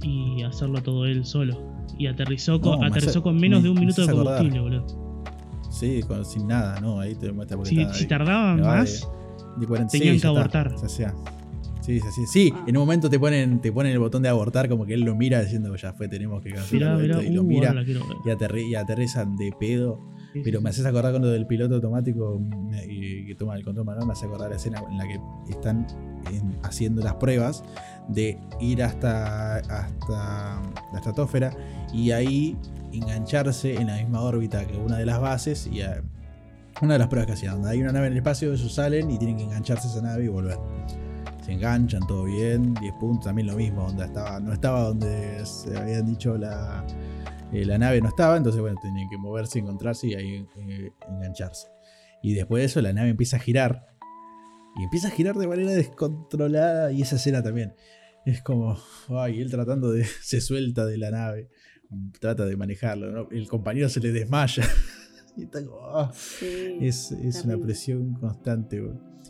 [0.02, 1.71] y hacerlo todo él solo
[2.02, 4.38] y aterrizó con, No, aterrizó hace- con menos me- de un minuto de acordar.
[4.38, 7.00] combustible boludo Sí, con- sin nada, ¿no?
[7.00, 9.08] Ahí te muestra porque si, está si tardaban más
[9.58, 10.28] de 46, tenían que está.
[10.28, 10.78] abortar.
[10.78, 11.14] Se hacía.
[11.80, 12.26] Sí, sí, sí.
[12.26, 12.64] Sí, Ah.
[12.68, 15.16] en un momento te ponen, te ponen el botón de abortar, como que él lo
[15.16, 17.74] mira diciendo, ya fue, tenemos que cancelar mirá, esto", mirá, y lo uh, mira
[18.24, 19.98] y, aterri- y aterrizan de pedo.
[20.32, 22.40] Sí, Pero sí, me haces acordar con lo del piloto automático
[22.80, 25.18] que toma el control manual, me hace acordar la escena en la que
[25.50, 25.86] están
[26.32, 27.64] en- haciendo las pruebas
[28.08, 30.62] de ir hasta, hasta
[30.92, 31.54] la estratosfera
[31.92, 32.56] y ahí
[32.92, 35.82] engancharse en la misma órbita que una de las bases y
[36.80, 39.10] una de las pruebas que hacían, donde hay una nave en el espacio, ellos salen
[39.10, 40.58] y tienen que engancharse a esa nave y volver.
[41.44, 45.76] Se enganchan, todo bien, 10 puntos, también lo mismo, donde estaba, no estaba donde se
[45.76, 46.84] habían dicho la,
[47.52, 51.68] eh, la nave no estaba, entonces bueno, tenían que moverse, encontrarse y ahí eh, engancharse.
[52.22, 53.91] Y después de eso la nave empieza a girar.
[54.76, 57.74] Y empieza a girar de manera descontrolada y esa escena también.
[58.24, 58.78] Es como,
[59.10, 60.04] ay, él tratando de.
[60.22, 61.48] se suelta de la nave,
[62.20, 63.28] trata de manejarlo, ¿no?
[63.30, 64.64] El compañero se le desmaya.
[65.36, 66.10] y está como, ah.
[66.14, 68.82] Sí, Es, es una presión constante.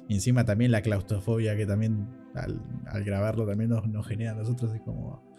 [0.08, 4.34] Y encima también la claustrofobia que también al, al grabarlo también nos, nos genera a
[4.34, 4.74] nosotros.
[4.74, 5.32] Es como.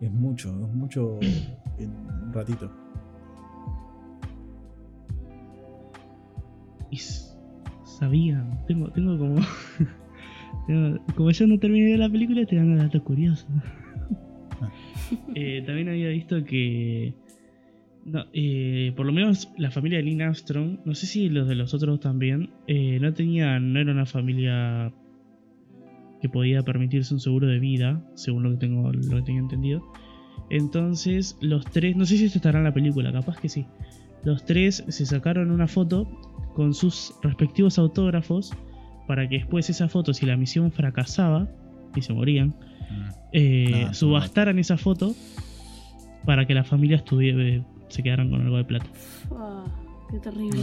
[0.00, 1.18] Es mucho, es mucho
[1.78, 2.70] en un ratito.
[8.00, 8.64] S- sabían.
[8.66, 9.36] Tengo, tengo como.
[10.66, 13.48] tengo- como yo no terminé la película, te dan datos curiosos.
[15.34, 17.14] Eh, también había visto que.
[18.04, 21.54] no, eh, por lo menos la familia de Lynn Armstrong, no sé si los de
[21.54, 24.92] los otros también, eh, no tenían, no era una familia
[26.20, 29.82] que podía permitirse un seguro de vida, según lo que tengo, lo que tenía entendido.
[30.50, 33.66] Entonces, los tres, no sé si esto estará en la película, capaz que sí.
[34.24, 36.06] Los tres se sacaron una foto
[36.60, 38.52] con sus respectivos autógrafos
[39.08, 41.48] para que después esa foto, si la misión fracasaba
[41.96, 42.54] y se morían,
[43.32, 45.14] eh, Ah, subastaran esa foto
[46.26, 48.84] para que las familias tuviera- se quedaran con algo de plata.
[50.10, 50.60] Qué terrible.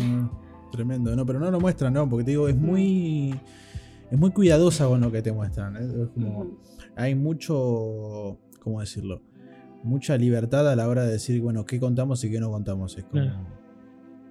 [0.71, 3.33] Tremendo, no, pero no lo muestran, no, porque te digo, es muy.
[4.11, 5.75] Es muy cuidadosa con lo que te muestran.
[5.77, 5.79] ¿eh?
[6.03, 6.45] Es como.
[6.95, 8.37] Hay mucho.
[8.61, 9.23] ¿Cómo decirlo?
[9.83, 12.95] Mucha libertad a la hora de decir, bueno, qué contamos y qué no contamos.
[12.99, 13.23] Es como.
[13.23, 13.39] Claro.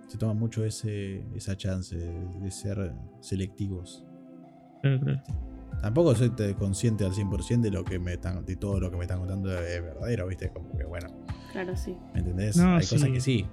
[0.08, 4.04] Se toma mucho ese, esa chance de, de ser selectivos.
[4.82, 5.20] Claro.
[5.82, 8.96] Tampoco soy te- consciente al 100% de lo que me están, de todo lo que
[8.96, 10.50] me están contando es verdadero, ¿viste?
[10.50, 11.08] Como que bueno,
[11.52, 11.96] Claro, sí.
[12.14, 12.56] ¿me entendés?
[12.56, 12.94] No, Hay sí.
[12.96, 13.46] cosas que sí.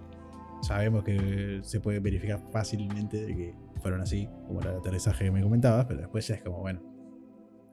[0.62, 5.42] Sabemos que se puede verificar fácilmente de que fueron así, como el aterrizaje que me
[5.42, 6.82] comentabas, pero después ya es como, bueno,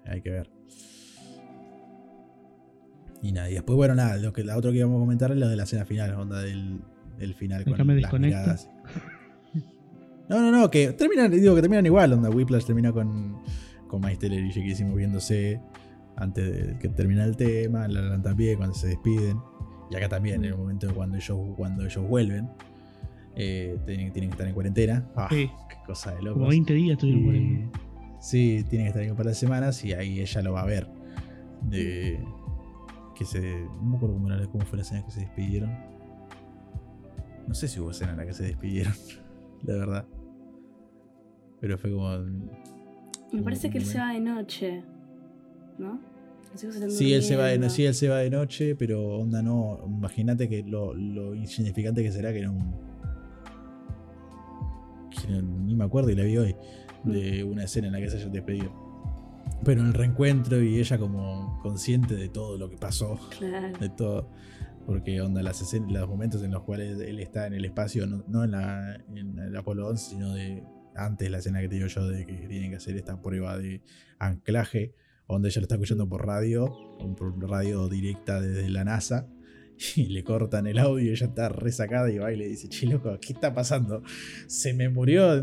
[0.07, 0.51] hay que ver.
[3.23, 5.37] Y nada, y después, bueno, nada, lo que, la otra que íbamos a comentar es
[5.37, 6.81] lo de la escena final, onda del,
[7.21, 8.71] del final con Déjame las miradas.
[10.29, 13.39] No, no, no, que terminan, digo que terminan igual, onda Whiplash termina con,
[13.89, 14.89] con Miles y J.K.
[14.89, 15.61] moviéndose
[16.17, 19.39] antes de que termine el tema, La La Land también, cuando se despiden.
[19.91, 22.49] Y acá también, en el momento de cuando ellos, cuando ellos vuelven,
[23.35, 25.09] eh, tienen, tienen que estar en cuarentena.
[25.17, 25.51] Ah, Sí.
[25.69, 26.35] qué cosa de locos.
[26.39, 27.41] Como 20 días tuvieron por ahí.
[27.41, 27.71] Y-
[28.21, 30.67] Sí, tiene que estar ahí un par de semanas y ahí ella lo va a
[30.67, 30.87] ver.
[31.63, 32.23] De,
[33.17, 33.41] que se.
[33.83, 35.71] No me acuerdo cómo fue la escena que se despidieron.
[37.51, 38.93] No sé si hubo escena en la que se despidieron,
[39.65, 40.05] la verdad.
[41.61, 42.17] Pero fue como.
[43.33, 44.85] Me parece que él se va de noche.
[45.79, 45.99] ¿No?
[46.89, 49.81] Sí, él se va de, sí, él se va de noche, pero onda no.
[49.85, 52.73] Imagínate que lo, lo insignificante que será que era un.
[55.11, 56.55] que no- ni me acuerdo y la vi hoy.
[57.03, 58.71] De una escena en la que se hayan despedido.
[59.65, 63.19] Pero en el reencuentro y ella como consciente de todo lo que pasó.
[63.37, 63.77] Claro.
[63.77, 64.29] De todo.
[64.87, 68.25] Porque onda, las escenas, los momentos en los cuales él está en el espacio, no,
[68.27, 72.09] no en, la, en Apolo 11, sino de antes la escena que te digo yo
[72.09, 73.83] de que tienen que hacer esta prueba de
[74.19, 74.95] anclaje,
[75.29, 76.75] donde ella lo está escuchando por radio,
[77.17, 79.29] por radio directa desde la NASA,
[79.97, 82.87] y le cortan el audio y ella está resacada y va y le dice, che
[82.87, 84.03] loco, ¿qué está pasando?
[84.47, 85.37] Se me murió.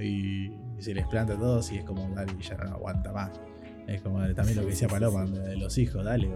[0.00, 3.32] Y, se les planta a todos y es como, dale, ya no aguanta más.
[3.88, 6.28] Es como también lo que decía Paloma, de los hijos, dale,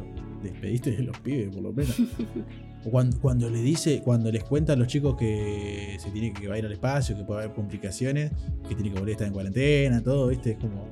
[0.42, 1.94] despediste de los pibes por lo menos.
[2.90, 6.56] Cuando, cuando le dice, cuando les cuenta a los chicos que se tiene que va
[6.56, 8.32] a ir al espacio, que puede haber complicaciones,
[8.68, 10.88] que tiene que volver a estar en cuarentena, todo, viste, es como.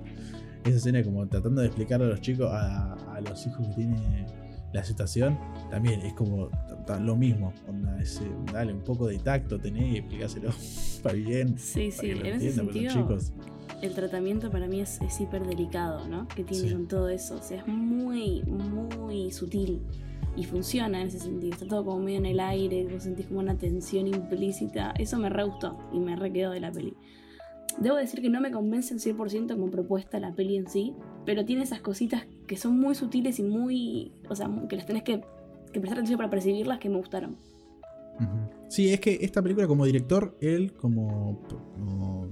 [0.64, 4.26] Esa escena como tratando de explicarle a los chicos, a, a los hijos que tiene
[4.72, 5.36] la situación,
[5.68, 6.48] también es como
[6.98, 7.52] lo mismo.
[7.68, 10.50] Onda, ese, dale un poco de tacto, tenés y explicáselo
[11.02, 11.58] para bien.
[11.58, 12.06] Sí, para sí.
[12.06, 13.32] que lo En ese sentido, chicos.
[13.82, 16.26] El tratamiento para mí es, es hiper delicado, ¿no?
[16.28, 16.74] Que tiene Sí.
[16.74, 17.36] con todo eso.
[17.36, 19.80] O sea, es muy, muy sutil.
[20.36, 21.52] Y funciona en ese sentido.
[21.54, 24.92] Está todo como medio en el aire, vos sentís como una tensión implícita.
[24.98, 26.94] Eso me re gustó y me re quedó de la peli.
[27.78, 30.94] Debo decir que no me convence al 100% como propuesta la peli en sí,
[31.24, 34.12] pero tiene esas cositas que son muy sutiles y muy.
[34.28, 35.20] O sea, que las tenés que,
[35.72, 37.36] que prestar atención para percibirlas que me gustaron.
[38.68, 41.40] Sí, es que esta película como director, él como,
[41.76, 42.28] como-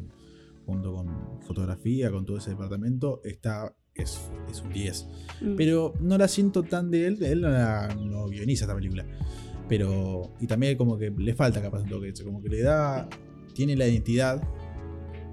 [0.68, 5.08] junto con fotografía, con todo ese departamento, está es, es un 10.
[5.40, 5.56] Mm.
[5.56, 9.06] Pero no la siento tan de él, él no, la- no guioniza esta película.
[9.66, 13.08] Pero, y también como que le falta capaz un toque, como que le da,
[13.54, 14.42] tiene la identidad,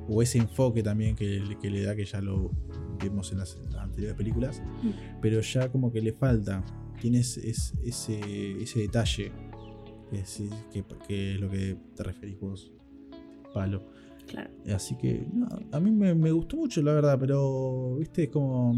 [0.08, 2.50] o ese enfoque también que, que le da, que ya lo
[3.04, 5.20] vimos en las, las anteriores películas, Mm.
[5.22, 6.64] pero ya como que le falta,
[7.02, 9.32] tiene ese, ese, detalle,
[10.10, 10.42] que es,
[10.72, 12.72] que, que es lo que te referís vos,
[13.54, 13.84] Palo.
[14.28, 14.50] Claro.
[14.74, 18.76] Así que, no, a mí me, me gustó mucho, la verdad, pero, viste, es como.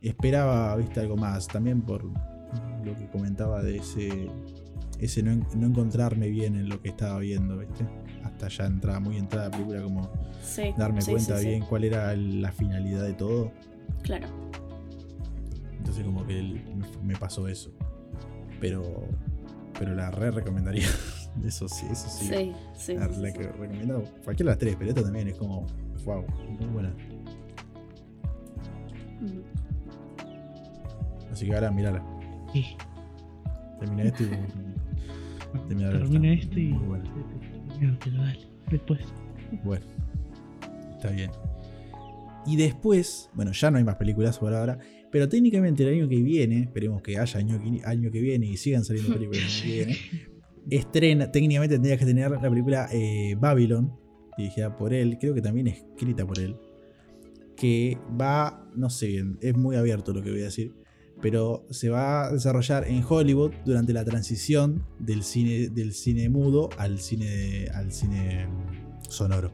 [0.00, 1.46] Esperaba, viste, algo más.
[1.48, 4.30] También por lo que comentaba de ese.
[5.00, 7.86] Ese no, no encontrarme bien en lo que estaba viendo, viste.
[8.24, 10.10] Hasta ya entraba muy entrada la película, como
[10.42, 10.72] Sí.
[10.76, 13.52] darme sí, cuenta sí, bien cuál era la finalidad de todo.
[14.02, 14.26] Claro.
[15.76, 16.60] Entonces como que
[17.04, 17.72] me pasó eso.
[18.60, 19.06] Pero
[19.78, 20.86] pero la re recomendaría.
[21.44, 22.26] Eso sí, eso sí.
[22.26, 22.94] Sí, sí.
[22.94, 25.66] La, que recomiendo cualquiera de las tres, pero esta también es como
[26.04, 26.24] wow,
[26.58, 26.94] muy buena.
[31.30, 32.04] Así que ahora mirala.
[32.52, 32.64] Sí.
[33.78, 34.28] Termina esto y
[35.68, 36.72] termina este y.
[36.72, 37.04] muy buena.
[37.80, 38.40] No, pero dale.
[38.70, 39.00] Después.
[39.64, 39.86] Bueno,
[40.96, 41.30] está bien.
[42.46, 44.78] Y después, bueno, ya no hay más películas por ahora,
[45.10, 48.56] pero técnicamente el año que viene, esperemos que haya año que, año que viene y
[48.56, 49.96] sigan saliendo películas el año que viene,
[50.70, 53.92] estrena, técnicamente tendría que tener la película eh, Babylon,
[54.36, 56.56] dirigida por él, creo que también escrita por él,
[57.56, 60.74] que va, no sé bien, es muy abierto lo que voy a decir,
[61.20, 66.68] pero se va a desarrollar en Hollywood durante la transición del cine, del cine mudo
[66.78, 68.46] al cine, al cine
[69.08, 69.52] sonoro.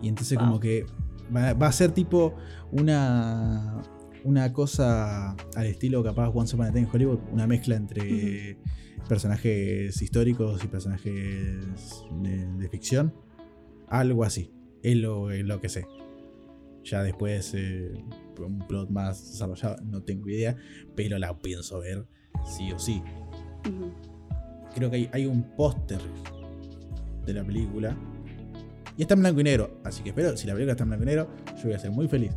[0.00, 0.46] Y entonces Wow.
[0.46, 0.86] como que
[1.34, 2.34] va, va a ser tipo
[2.70, 3.82] una,
[4.24, 8.58] una cosa al estilo capaz Once Upon a Time en Hollywood, una mezcla entre
[9.08, 11.14] personajes históricos y personajes
[12.22, 13.14] de, de ficción.
[13.88, 14.52] Algo así.
[14.82, 15.86] Es lo, es lo que sé.
[16.84, 17.92] Ya después eh,
[18.38, 20.56] un plot más desarrollado, no tengo idea,
[20.96, 22.06] pero la pienso ver
[22.44, 23.02] sí o sí.
[24.74, 26.00] Creo que hay, hay un póster
[27.24, 27.96] de la película.
[28.96, 29.80] Y está en blanco y negro.
[29.84, 31.90] Así que espero, si la película está en blanco y negro, yo voy a ser
[31.90, 32.32] muy feliz.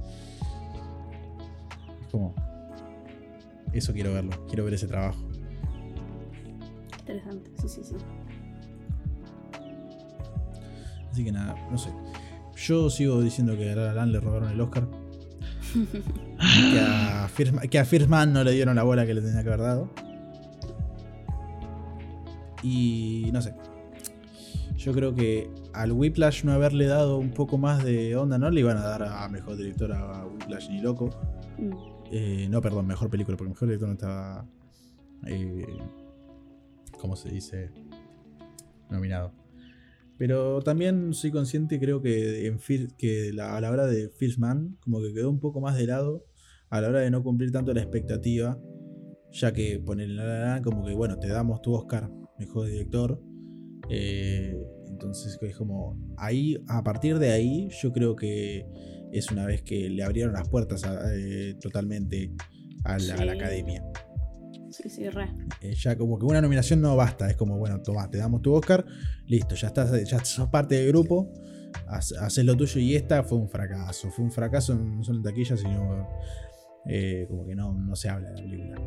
[2.16, 2.34] Como.
[3.74, 4.32] Eso quiero verlo.
[4.48, 5.20] Quiero ver ese trabajo.
[7.00, 7.96] Interesante, sí, sí, sí.
[11.12, 11.90] Así que nada, no sé.
[12.56, 14.88] Yo sigo diciendo que a La Land le robaron el Oscar.
[16.72, 19.50] Que a, First, Ma- que a no le dieron la bola que le tenía que
[19.50, 19.90] haber dado.
[22.64, 23.54] Y no sé.
[24.78, 28.62] Yo creo que al Whiplash no haberle dado un poco más de onda, no le
[28.62, 31.10] iban a dar a mejor director a Whiplash ni loco.
[31.58, 31.94] Mm.
[32.11, 34.48] Eh, no, perdón, mejor película, porque mejor director no estaba.
[35.27, 35.65] Eh,
[36.99, 37.72] ¿Cómo se dice?
[38.90, 39.32] Nominado.
[40.18, 42.60] Pero también soy consciente, creo que, en
[42.98, 45.88] que la- a la hora de First Man, como que quedó un poco más de
[45.88, 46.26] lado
[46.69, 48.57] a la hora de no cumplir tanto la expectativa.
[49.32, 50.10] Ya que poner
[50.64, 52.10] como que, bueno, te damos tu Oscar,
[52.40, 53.22] mejor director.
[53.90, 54.56] Eh,
[54.88, 55.99] entonces, es como.
[56.18, 58.65] Ahí, a partir de ahí, yo creo que
[59.11, 62.32] es una vez que le abrieron las puertas a- eh, totalmente
[62.84, 63.40] a la, a la Sí.
[63.40, 63.84] academia.
[64.72, 65.30] Sí, sí, re.
[65.61, 68.53] Eh, ya como que una nominación no basta, es como, bueno, toma, te damos tu
[68.53, 68.86] Oscar,
[69.26, 71.32] listo, ya estás, ya sos parte del grupo,
[71.88, 75.56] haces lo tuyo y esta fue un fracaso, fue un fracaso no solo en taquilla,
[75.56, 76.07] sino
[76.88, 78.82] eh, como que no, no se habla de la película.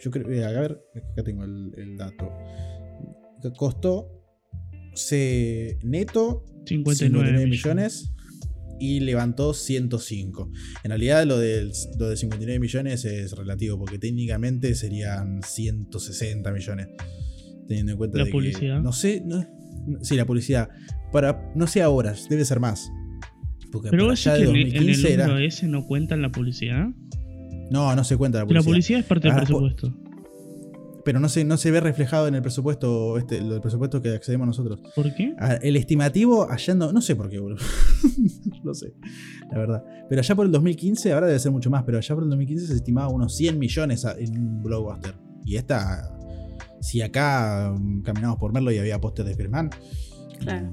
[0.00, 0.82] Yo creo, eh, a ver,
[1.12, 2.28] acá tengo el, el dato.
[3.56, 4.08] Costó
[4.94, 7.48] se, neto 59, 59 millones.
[7.48, 8.12] millones
[8.78, 10.50] y levantó 105.
[10.84, 16.88] En realidad lo de, lo de 59 millones es relativo porque técnicamente serían 160 millones.
[17.68, 18.80] Teniendo en cuenta La de que- publicidad.
[18.80, 19.44] no sé, no,
[20.02, 20.68] sí, la publicidad.
[21.12, 22.90] Para, no sé ahora, debe ser más.
[23.72, 26.86] Porque Pero vos de que en, en el 2015 era- ese no cuentan la publicidad.
[27.70, 28.72] No, no se cuenta la Que la publicidad.
[28.72, 29.96] publicidad es parte del Ah, presupuesto.
[31.06, 34.46] Pero no se, no se ve reflejado en el presupuesto, este, el presupuesto que accedemos
[34.46, 34.80] nosotros.
[34.94, 35.34] ¿Por qué?
[35.38, 37.62] A- El estimativo allá no, no sé por qué, boludo.
[38.64, 38.92] no sé,
[39.52, 39.84] la verdad.
[40.08, 42.66] Pero allá por el 2015, ahora debe ser mucho más, pero allá por el 2015
[42.66, 45.14] se estimaba unos 100 millones a- en un blockbuster.
[45.44, 46.12] Y esta,
[46.80, 49.70] si acá mm, caminamos por Merlo y había póster de Firman,
[50.40, 50.70] Claro.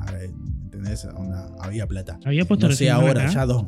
[0.00, 0.30] a ver,
[0.64, 1.04] ¿entendés?
[1.14, 2.18] Onda, había plata.
[2.24, 3.32] Había puesto No sé ahora, acá.
[3.32, 3.66] ya dos.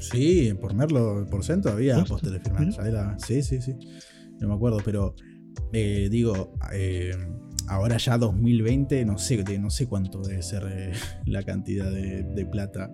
[0.00, 3.20] Sí, por Merlo, por Centro había póster de Firman.
[3.20, 3.76] Sí, sí, sí.
[4.40, 5.14] No me acuerdo, pero
[5.72, 7.14] eh, digo, eh,
[7.68, 10.92] ahora ya 2020, no sé, no sé cuánto debe ser eh,
[11.26, 12.90] la cantidad de, plata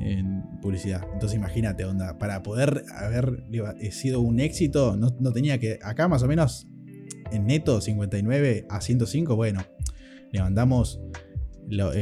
[0.00, 1.02] en publicidad.
[1.12, 3.44] Entonces imagínate, onda, para poder haber
[3.90, 6.68] sido un éxito, no, no tenía que, acá más o menos
[7.30, 9.62] en neto 59 a 105, bueno,
[10.32, 11.00] levantamos,
[11.68, 11.92] lo,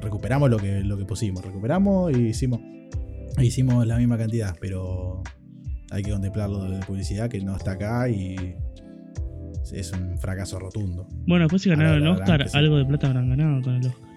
[0.00, 2.60] recuperamos lo que, lo que pusimos, recuperamos y hicimos,
[3.38, 5.22] hicimos la misma cantidad, pero
[5.94, 8.34] hay que contemplarlo de publicidad que no está acá y
[9.72, 11.06] es un fracaso rotundo.
[11.26, 12.58] Bueno, después si ganaron el Oscar, sí.
[12.58, 14.08] algo de plata habrán ganado con el Oscar.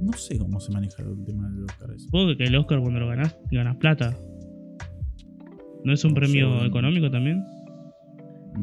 [0.00, 1.90] No sé cómo se maneja el tema del Oscar.
[1.90, 2.04] eso.
[2.06, 4.16] Supongo que el Oscar cuando lo ganás, ganas plata.
[5.84, 7.44] ¿No es un No premio económico también?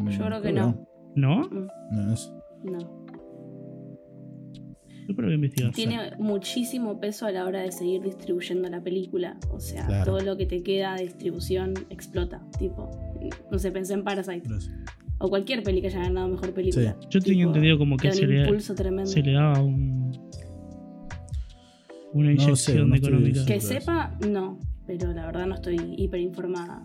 [0.10, 0.88] Yo creo que no.
[1.16, 1.42] ¿No?
[1.42, 2.32] Mm, No, no es-
[2.64, 3.07] No.
[5.08, 5.72] Yo voy a investigar.
[5.74, 9.38] Tiene muchísimo peso a la hora de seguir distribuyendo la película.
[9.52, 10.06] O sea, Claro.
[10.18, 12.42] todo lo que te queda de distribución explota.
[12.60, 12.90] Tipo,
[13.52, 14.48] no sé, pensé en Parasite.
[14.50, 14.72] no sé.
[15.20, 16.96] O cualquier peli que haya ganado mejor película.
[17.10, 19.10] Yo tenía Tipo, entendido como que se un le, impulso tremendo.
[19.10, 20.12] se le daba un.
[22.14, 22.44] una No sé,
[22.74, 23.46] inyección no económica.
[23.46, 24.60] Que sepa, no.
[24.86, 26.82] Pero la verdad no estoy hiper informada.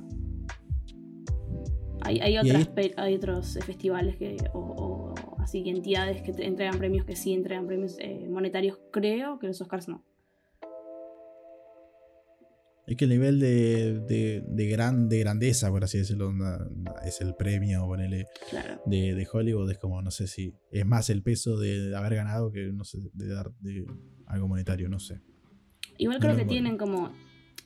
[2.05, 7.05] Hay, otras, hay otros eh, festivales que, o, o así que entidades que entregan premios
[7.05, 10.05] que sí entregan premios eh, monetarios, creo que los Oscars no.
[12.85, 16.33] Es que el nivel de, de, de gran, de grandeza, por así decirlo,
[17.07, 18.83] es el premio, ponele, Claro.
[18.87, 19.71] de, de Hollywood.
[19.71, 22.99] Es como, no sé si es más el peso de haber ganado que, no sé,
[23.13, 23.87] de dar de
[24.27, 25.21] algo monetario, no sé.
[25.97, 27.13] Igual creo que tienen como.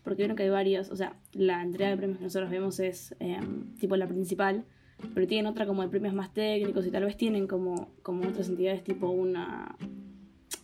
[0.06, 0.88] Porque vieron que hay varios.
[0.90, 3.40] O sea, la entrega de premios que nosotros vemos es eh,
[3.80, 4.64] tipo la principal.
[5.12, 8.48] Pero tienen otra como de premios más técnicos y tal vez tienen como, como otras
[8.48, 9.76] entidades tipo una.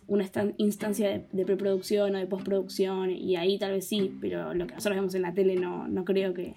[0.07, 0.25] Una
[0.57, 3.09] instancia de, de preproducción o de postproducción.
[3.11, 4.17] Y ahí tal vez sí.
[4.21, 6.55] Pero lo que nosotros vemos en la tele no, no creo que.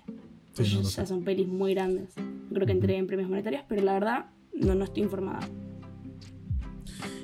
[0.52, 2.14] Sí, no, no ya son pelis muy grandes.
[2.52, 3.64] Creo que entreguen premios monetarios.
[3.68, 5.40] Pero la verdad, no, no estoy informada.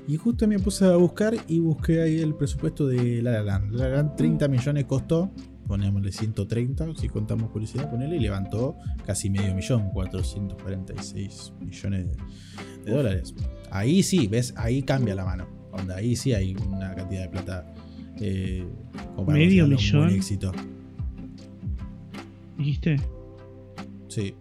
[0.09, 3.73] Y justo me puse a buscar y busqué ahí el presupuesto de La La Land.
[3.73, 5.31] La La Land 30 millones costó,
[5.73, 8.77] ponémosle 130, si contamos publicidad, ponele, y levantó
[9.07, 13.35] casi medio millón, 446 millones de, de dólares.
[13.71, 15.47] Ahí sí, ves, ahí cambia la mano.
[15.73, 17.75] Onda, ahí sí hay una cantidad de plata.
[18.21, 18.67] eh,
[19.27, 20.11] ¿Medio un millón?
[20.11, 20.53] éxito.
[22.59, 22.97] ¿Dijiste?
[24.09, 24.35] Sí.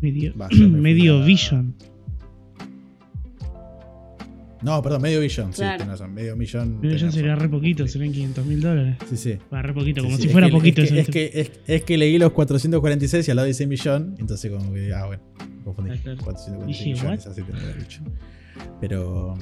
[0.00, 0.34] Medio,
[0.70, 1.74] medio Vision.
[4.64, 5.52] No, perdón, medio billón.
[5.52, 5.78] Sí, Claro.
[5.78, 6.68] tenés razón, medio millón.
[6.80, 7.50] Medio Vision tenés sería razón.
[7.50, 8.96] re poquito, serían 500 mil dólares.
[9.10, 9.38] Sí, sí.
[9.52, 11.30] Va, re poquito, como Sí, si sí, fuera es que- poquito Es que, es, que,
[11.40, 15.06] es, es que leí los 446 y al lado dice millón, entonces como que, ah,
[15.06, 15.22] bueno,
[15.64, 15.90] confundí.
[15.92, 16.18] Ah, claro.
[16.24, 18.00] 446 Dije, millones, así te lo había dicho.
[18.80, 19.34] Pero,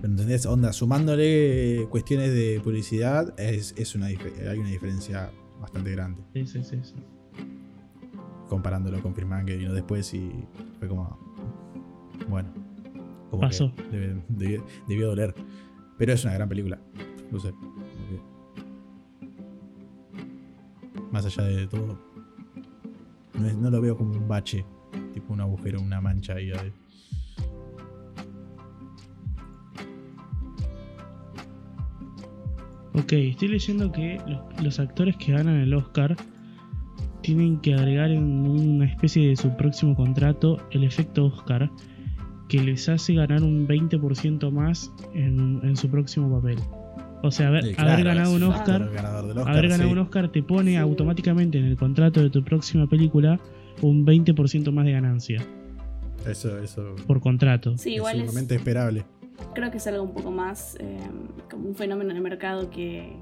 [0.00, 0.46] pero ¿entendés?
[0.46, 4.16] Onda, sumándole cuestiones de publicidad, es, es una, hay
[4.58, 5.30] una diferencia
[5.60, 6.22] bastante grande.
[6.34, 6.94] Sí, sí, sí, sí.
[8.48, 10.30] Comparándolo con Firman que vino después y
[10.78, 11.18] fue como,
[12.28, 12.52] bueno,
[13.32, 13.72] como que Pasó.
[13.90, 15.34] debe- debió, debió doler.
[15.98, 16.78] Pero es una gran película,
[17.32, 17.52] no sé.
[21.10, 21.98] más allá de todo,
[23.38, 24.64] no, es- no lo veo como un bache,
[25.12, 26.50] tipo un agujero, una mancha ahí.
[26.52, 26.72] ahí.
[32.94, 36.14] Ok, estoy leyendo que los, los actores que ganan el Oscar
[37.22, 41.70] tienen que agregar en una especie de su próximo contrato el efecto Oscar,
[42.52, 46.58] que les hace ganar un 20% más en, en su próximo papel.
[47.22, 49.06] O sea, haber, Sí, haber claro, ganado es un Oscar, Oscar,
[49.48, 49.92] haber ganado sí.
[49.92, 53.40] un Oscar te pone automáticamente en el contrato de tu próxima película
[53.80, 55.42] un 20% más de ganancia
[56.28, 57.76] Eso, eso por contrato.
[57.78, 58.26] Sí, es igual es.
[58.28, 59.04] sumamente esperable.
[59.54, 60.98] creo que es algo un poco más eh,
[61.50, 63.12] como un fenómeno en el mercado que,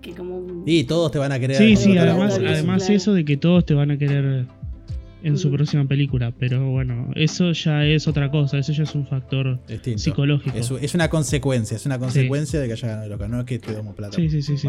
[0.00, 0.64] que como un...
[0.66, 1.58] Y todos te van a querer.
[1.58, 2.94] Sí, sí, además, además Claro.
[2.94, 4.46] eso de que todos te van a querer
[5.22, 5.52] en su Mm.
[5.54, 9.98] próxima película, pero bueno, eso ya es otra cosa, eso ya es un factor distinto.
[10.00, 10.56] psicológico.
[10.56, 13.30] Es, es una consecuencia, es una consecuencia de que haya ganado el Oscar.
[13.30, 14.16] No es que te damos plata.
[14.16, 14.68] Sí, sí, sí, sí.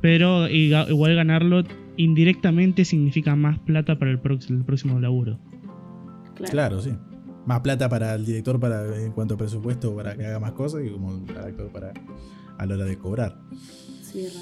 [0.00, 1.62] Pero igual ganarlo
[1.96, 5.38] indirectamente significa más plata para el, el próximo laburo.
[6.34, 6.50] Claro.
[6.52, 6.90] Claro, sí.
[7.46, 10.82] Más plata para el director para en cuanto a presupuesto para que haga más cosas
[10.86, 11.92] y como el actor para
[12.58, 13.36] a la hora de cobrar.
[14.02, 14.20] Sí.
[14.20, 14.32] Es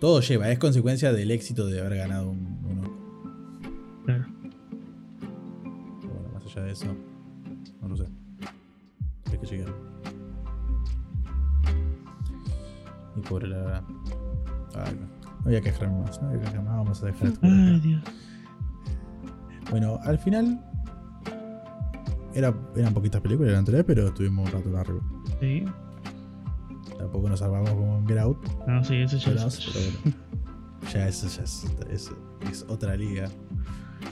[0.00, 2.99] todo lleva, es consecuencia del éxito de haber ganado un, un
[6.56, 6.86] allá de eso,
[7.80, 8.06] no lo sé.
[9.30, 9.72] Hay que llegar.
[13.16, 13.82] Y pobre la verdad.
[14.76, 15.20] Ay, no.
[15.40, 17.48] No voy a quejarme más, no voy a quejarme más, vamos a dejar por.
[17.50, 18.02] Ay, Dios.
[19.70, 20.64] Bueno, al final
[22.34, 25.00] era, eran poquitas películas, eran tres, pero estuvimos un rato largo.
[25.40, 25.64] Sí.
[26.98, 29.70] Tampoco nos salvamos como en Get Out, No, sí, eso ya es.
[29.72, 30.16] pero bueno.
[30.92, 32.12] Ya eso ya es, es-
[32.50, 33.28] es otra liga.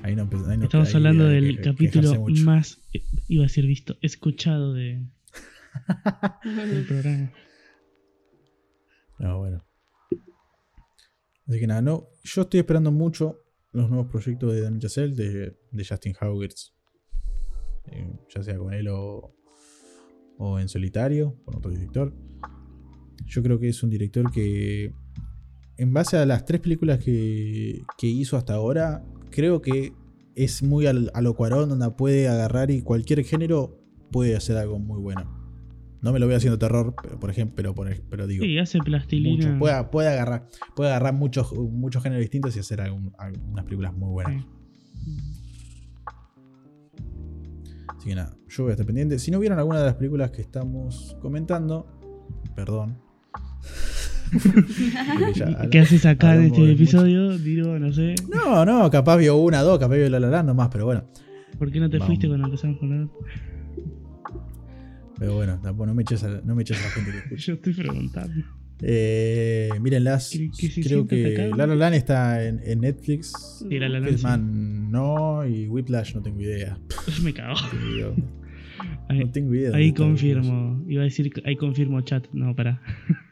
[0.02, 3.46] Ahí no, empe- ahí no- Estamos ahí hablando del que capítulo más, eh, iba a
[3.46, 5.04] decir visto, escuchado de,
[6.44, 7.32] del programa.
[9.18, 9.64] No, bueno.
[11.46, 13.38] Así que nada, no, yo estoy esperando mucho
[13.72, 16.52] los nuevos proyectos de Damien Chazelle, de, de Justin Howard,
[18.34, 19.34] ya sea con él o,
[20.38, 22.14] o en solitario, con otro director.
[23.26, 24.92] Yo creo que es un director que,
[25.76, 29.92] en base a las tres películas que, que hizo hasta ahora, creo que
[30.34, 33.80] es muy al- a lo Cuarón, donde puede agarrar y cualquier género
[34.10, 35.36] puede hacer algo muy bueno.
[36.00, 38.56] No me lo veo haciendo terror, pero por ejemplo, pero, por ej- pero digo, Sí,
[38.58, 39.46] hace plastilina.
[39.48, 39.58] mucho.
[39.58, 40.46] Puede, puede agarrar,
[40.76, 44.44] puede agarrar muchos, muchos géneros distintos y hacer algún- algunas películas muy buenas.
[47.96, 49.18] Así que nada, yo voy a estar pendiente.
[49.18, 51.86] Si no vieron alguna de las películas que estamos comentando,
[52.54, 52.98] perdón.
[54.32, 57.38] Porque ya ¿Y ¿Qué haces acá en hablamos este de episodio?
[57.38, 58.14] Digo, no sé.
[58.32, 61.04] No, no, capaz vio una, dos, capaz vio la la la nomás, pero bueno.
[61.58, 62.08] ¿Por qué no te Vamos.
[62.08, 63.08] fuiste cuando empezamos con la
[65.18, 67.42] Pero bueno, tampoco no me eches a, no me eches a la gente que escucha.
[67.46, 68.34] Yo estoy preguntando.
[68.80, 70.30] Eh, mírenlas.
[70.30, 71.56] ¿Que- que se Creo que atacado?
[71.56, 73.32] La La Land está en, en Netflix.
[73.68, 75.44] Sí, La La Land, Killman no.
[75.46, 76.78] Y Whiplash no tengo idea.
[77.24, 77.54] Me cago.
[77.60, 78.14] No tengo idea.
[79.08, 79.70] Ahí, No tengo idea.
[79.74, 80.46] ahí dónde está Whiplash.
[80.46, 80.84] confirmo.
[80.86, 82.24] Iba a decir, ahí confirmo chat.
[82.32, 82.80] No, pará.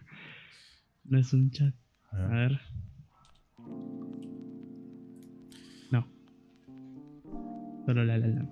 [1.08, 1.74] no es un chat.
[2.12, 2.60] A A ver.
[5.90, 6.06] No.
[7.86, 8.50] Solo la la la.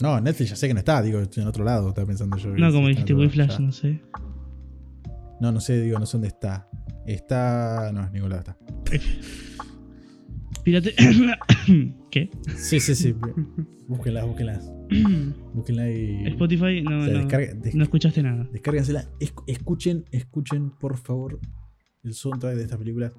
[0.00, 1.00] No, Netflix ya sé que no está.
[1.02, 1.88] Digo, estoy en otro lado.
[1.88, 2.50] Estaba pensando yo.
[2.50, 3.14] No, como dijiste
[3.52, 3.58] Ya.
[3.60, 4.02] no sé.
[5.40, 6.68] No, no sé, digo, no sé dónde está.
[7.06, 7.90] Está.
[7.92, 8.56] No, ningún lado está.
[10.64, 10.94] Pirate.
[12.10, 12.30] ¿Qué?
[12.56, 13.14] Sí, sí, sí.
[13.88, 14.70] búsquenlas, búsquenlas.
[15.54, 16.26] Búsquenla y.
[16.28, 17.20] Spotify, no, o sea, no.
[17.20, 18.48] descarga- No escuchaste nada.
[18.52, 19.08] Descárguensela.
[19.20, 21.38] Es- escuchen, escuchen, por favor,
[22.02, 23.12] el soundtrack de esta película.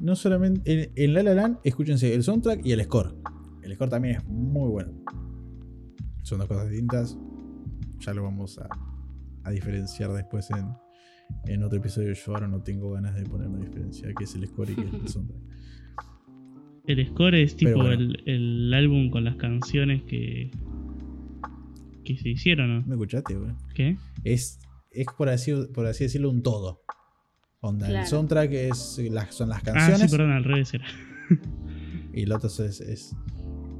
[0.00, 0.62] No solamente.
[0.84, 3.14] En, en La La Land, escúchense el soundtrack y el score.
[3.62, 4.92] El score también es muy bueno.
[6.22, 7.16] Son dos cosas distintas.
[8.00, 8.68] Ya lo vamos a,
[9.44, 10.66] a diferenciar después en,
[11.46, 12.12] en otro episodio.
[12.14, 14.82] Yo ahora no tengo ganas de ponerme a diferenciar qué es el score y qué
[14.86, 15.40] es el soundtrack.
[16.86, 17.92] El score es tipo bueno.
[17.92, 20.50] el, el álbum con las canciones que.
[22.04, 22.86] que se hicieron, ¿no?
[22.86, 23.52] ¿Me escuchaste, güey?
[23.74, 23.96] ¿Qué?
[24.24, 24.58] Es,
[24.90, 26.82] es por, así, por así decirlo, un todo.
[27.60, 30.84] Onda, el soundtrack es, las, son las Ah, sí, canciones perdón, al revés era.
[32.12, 33.14] y el otro es, es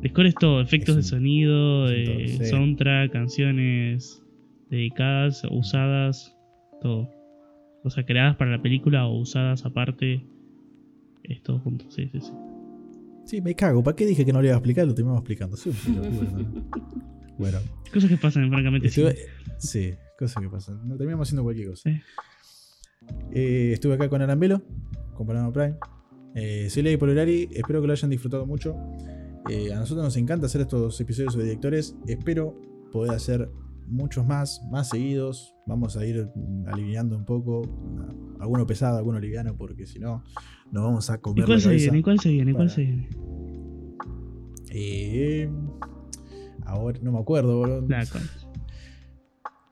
[0.02, 2.50] El score es todo, efectos Es de sonido, eh, todo, sí.
[2.50, 4.22] soundtrack, canciones
[4.70, 6.36] dedicadas, usadas,
[6.80, 7.10] todo.
[7.82, 10.24] O sea, creadas para la película o usadas aparte.
[11.24, 12.30] Es todo junto, sí, sí, sí.
[13.24, 13.82] Sí, me cago.
[13.82, 14.86] ¿Para qué dije que no le iba a explicar?
[14.86, 15.56] Lo terminamos explicando.
[15.56, 16.68] Sí, un pelotudo, ¿no?
[17.38, 17.58] Bueno,
[17.92, 18.88] Cosas que pasan, francamente.
[18.90, 19.02] sí.
[19.02, 19.26] estuve,
[19.58, 20.86] sí, cosas que pasan.
[20.86, 21.90] No terminamos haciendo cualquier cosa.
[23.32, 24.62] Eh, estuve acá con Arambelo,
[25.14, 25.76] con Panorama Prime.
[26.34, 27.48] Eh, soy Lady Pololari.
[27.52, 28.76] Espero que lo hayan disfrutado mucho.
[29.50, 31.96] Eh, a nosotros nos encanta hacer estos episodios de directores.
[32.06, 32.60] Espero
[32.92, 33.50] poder hacer
[33.88, 35.54] muchos más, más seguidos.
[35.66, 36.28] Vamos a ir
[36.66, 37.62] aliviando un poco.
[38.40, 40.22] Alguno pesado, alguno liviano, porque si no,
[40.72, 41.82] nos vamos a ¿Y comer cuál la se cabeza.
[41.84, 41.98] viene?
[41.98, 42.50] ¿Y cuál se viene?
[42.50, 43.08] ¿Y cuál Para- se viene?
[44.74, 45.50] Eh,
[46.64, 47.86] ahora no me acuerdo, boludo.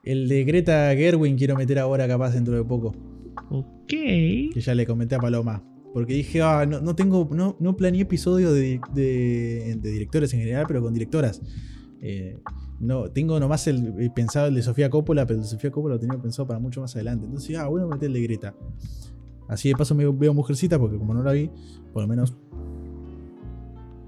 [0.02, 2.94] El de Greta Gerwin quiero meter ahora capaz dentro de poco.
[3.51, 3.86] Ok.
[3.89, 5.62] Que ya le comenté a Paloma.
[5.93, 7.28] Porque dije, ah, no, no tengo.
[7.32, 11.43] No, no planeé episodio de, de- de directores en general, pero con directoras.
[12.01, 12.39] Eh,
[12.78, 15.97] no, tengo nomás el, el pensado el de Sofía Coppola, pero el de Sofía Coppola
[15.97, 17.27] lo tenía pensado para mucho más adelante.
[17.27, 18.55] Entonces, ah, bueno, meter el de Greta.
[19.51, 21.51] Así de paso me veo Mujercita, porque como no la vi,
[21.93, 22.36] por lo menos.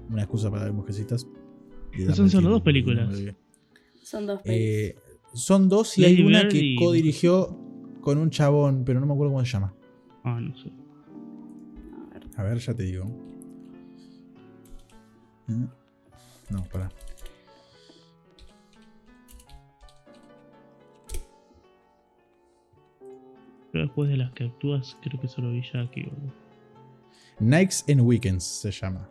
[0.09, 1.27] Una excusa para ver Mujercitas.
[2.15, 3.13] Son solo dos no películas.
[4.03, 4.39] Son dos.
[4.45, 4.95] Eh,
[5.33, 7.57] son dos y Lady hay una Bird que y- co-dirigió
[7.99, 9.73] con un chabón, pero no me acuerdo cómo se llama.
[10.23, 10.71] Ah, no sé.
[12.09, 12.27] A ver.
[12.37, 13.05] A ver, ya te digo.
[15.47, 15.65] Mm.
[16.51, 16.89] No, para.
[23.73, 26.31] Pero después de las que actúas, creo que solo vi Jackie, boludo.
[27.39, 29.09] Nights and Weekends se llama.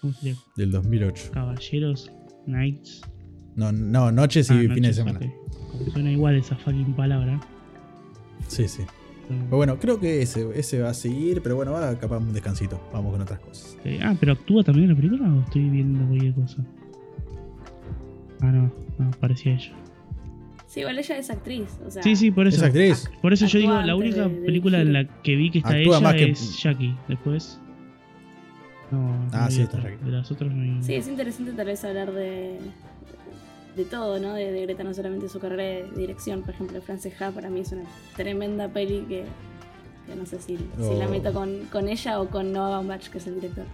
[0.00, 0.34] ¿Cómo sería?
[0.56, 1.30] Del 2008.
[1.32, 2.10] Caballeros,
[2.46, 3.02] Knights.
[3.54, 5.20] No, no, noches y Ah, fines de semana.
[5.92, 7.38] suena igual esa fucking palabra.
[8.48, 8.82] Sí, sí.
[9.28, 12.32] Pero- Pero bueno, creo que ese, ese va a seguir, pero bueno, ahora capaz un
[12.32, 12.80] descansito.
[12.94, 13.76] Vamos con otras cosas.
[13.84, 16.64] Eh, ah, pero actúa también en la película o estoy viendo cualquier cosa.
[18.40, 19.72] Ah, no, no, parecía ella.
[20.70, 21.66] Sí, igual ella es actriz.
[21.84, 22.58] O sea, Sí, sí, por eso.
[22.58, 23.10] Es actriz.
[23.20, 25.70] Por eso yo digo, la única de- de película en la que vi que está
[25.70, 26.94] Actúa ella más que- es Jackie.
[27.08, 27.58] Después.
[28.92, 30.04] No, no Ah, sí, está Jackie.
[30.04, 30.80] De las otras no hay.
[30.82, 32.58] Sí, es interesante tal vez hablar de,
[33.74, 34.34] de todo, ¿no?
[34.34, 36.42] De, de Greta, no solamente su carrera de dirección.
[36.42, 37.82] Por ejemplo, Frances Ha para mí es una
[38.16, 39.24] tremenda peli que,
[40.06, 41.10] que no sé si, si la Oh.
[41.10, 43.64] meto con, con ella o con Noah Baumbach, que es el director.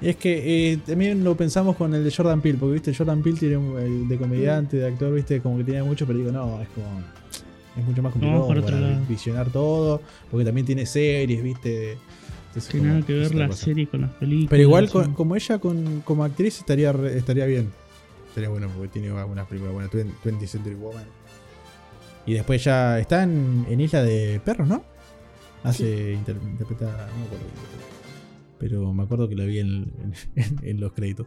[0.00, 3.38] Es que eh, también lo pensamos con el de Jordan Peele, porque viste, Jordan Peele
[3.38, 6.60] tiene un- el de comediante, de actor, viste, como que tiene mucho, pero digo, no,
[6.60, 6.86] es como.
[7.76, 10.00] Es mucho más complicado para visionar todo,
[10.30, 11.96] porque también tiene series, viste.
[12.48, 13.64] Entonces, Tiene como, nada que ver la cosa.
[13.64, 14.48] serie con las películas.
[14.50, 14.92] Pero igual, sí.
[14.92, 17.72] con- como ella con, como actriz estaría re- estaría bien.
[18.28, 19.90] Estaría bueno porque tiene algunas películas buenas.
[19.92, 21.04] Twen- 20th Century Woman.
[22.26, 24.84] Y después ya está en, en Isla de Perros, ¿no?
[25.64, 26.12] Hace.
[26.12, 26.84] inter- interpreta.
[26.84, 27.44] No me acuerdo.
[28.58, 29.92] Pero me acuerdo que la vi en,
[30.36, 31.26] en- en los créditos.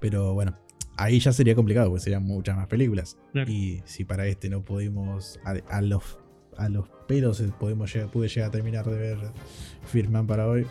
[0.00, 0.56] Pero bueno,
[0.96, 3.16] ahí ya sería complicado porque serían muchas más películas.
[3.32, 3.50] Claro.
[3.50, 5.40] Y si para este no pudimos.
[5.44, 6.18] A, a los,
[6.56, 9.18] a los pelos eh, podemos llegar, pude llegar a terminar de ver
[9.86, 10.66] Firman para hoy.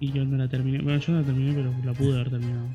[0.00, 0.82] Y yo no la terminé.
[0.82, 2.66] Bueno, yo no la terminé, pero la pude haber terminado.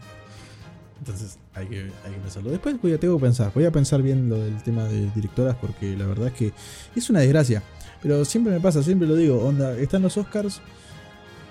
[0.97, 2.49] Entonces hay que, hay que pensarlo.
[2.51, 3.51] Después voy a, tengo que pensar.
[3.53, 6.51] Voy a pensar bien lo del tema de directoras porque la verdad es que
[6.95, 7.63] es una desgracia.
[8.01, 9.39] Pero siempre me pasa, siempre lo digo.
[9.45, 10.61] Onda, están los Oscars.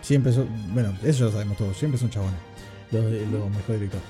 [0.00, 0.48] Siempre son.
[0.72, 1.76] Bueno, eso ya sabemos todos.
[1.76, 2.38] Siempre son chabones.
[2.90, 4.06] Los, los mejores directores.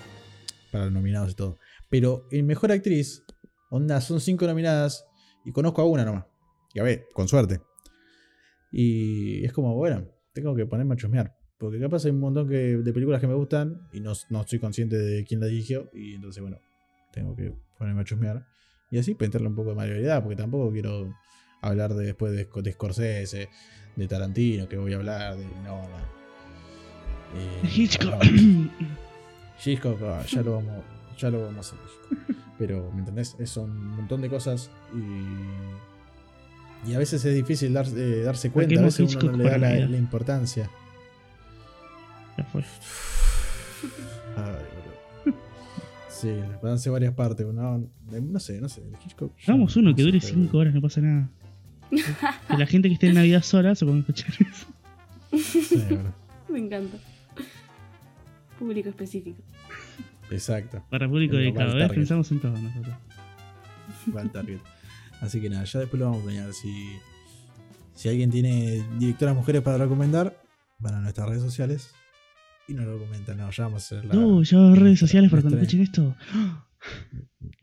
[0.70, 1.58] para los nominados y todo.
[1.90, 3.24] Pero en mejor actriz,
[3.70, 5.04] onda, son cinco nominadas
[5.44, 6.26] y conozco a una nomás.
[6.74, 7.60] Y a ver, con suerte.
[8.70, 11.34] Y es como, bueno, tengo que ponerme a chusmear.
[11.58, 14.58] Porque capaz hay un montón que- de películas que me gustan y no, no estoy
[14.60, 15.90] consciente de quién la dirigió.
[15.92, 16.58] Y entonces, bueno,
[17.12, 18.46] tengo que ponerme a chusmear.
[18.90, 21.12] Y así meterle un poco de mayoría, porque tampoco quiero
[21.60, 23.48] hablar de, después de, Sc- de Scorsese,
[23.96, 25.44] de Tarantino, que voy a hablar de.
[25.64, 26.18] No, no.
[27.36, 28.22] Eh, Hitchcock.
[29.64, 30.74] Hitchcock, ah, ya lo vamos,
[31.18, 31.78] ya lo vamos a hacer.
[32.28, 32.36] Hitchcock.
[32.58, 33.36] Pero, ¿me entendés?
[33.38, 36.88] Es son un montón de cosas y.
[36.90, 39.44] Y a veces es difícil dar- eh, darse cuenta, a veces uno no Hitchcock le
[39.50, 40.70] da la, importancia.
[42.36, 42.62] Ya fue.
[44.36, 45.32] Ay.
[46.08, 46.32] Sí,
[46.90, 47.46] varias partes.
[47.46, 48.82] No, no sé, no sé.
[49.04, 49.32] Hitchcock.
[49.44, 51.28] Hagamos uno no que dure pero- 5 horas, no pasa nada.
[51.90, 54.66] Que la gente que esté en Navidad sola se ponga a escuchar eso.
[55.36, 55.98] Sí.
[56.48, 56.98] Me encanta.
[58.58, 59.42] Público específico.
[60.30, 60.84] Exacto.
[60.90, 61.82] Para público El dedicado, ¿ves?
[61.82, 61.96] target.
[61.96, 62.96] Pensamos en todo nosotros.
[64.16, 64.58] Va al target.
[65.20, 66.52] Así que nada, ya después lo vamos a planear.
[66.52, 66.96] Si,
[67.94, 70.40] si alguien tiene directoras mujeres para recomendar,
[70.78, 71.90] van a nuestras redes sociales
[72.68, 73.38] y nos lo comentan.
[73.38, 74.14] No, ya vamos a hacer la.
[74.14, 76.14] No, ya redes sociales para cuando escuchen esto.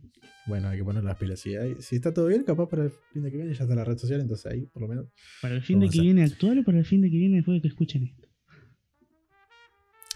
[0.47, 1.39] Bueno, hay que poner las pilas.
[1.39, 3.73] Si, hay- si está todo bien, capaz para el fin de que viene ya está
[3.75, 5.07] la red social, entonces ahí por lo menos.
[5.41, 7.55] ¿Para el fin de que viene actual o para el fin de que viene después
[7.57, 8.27] de que escuchen esto?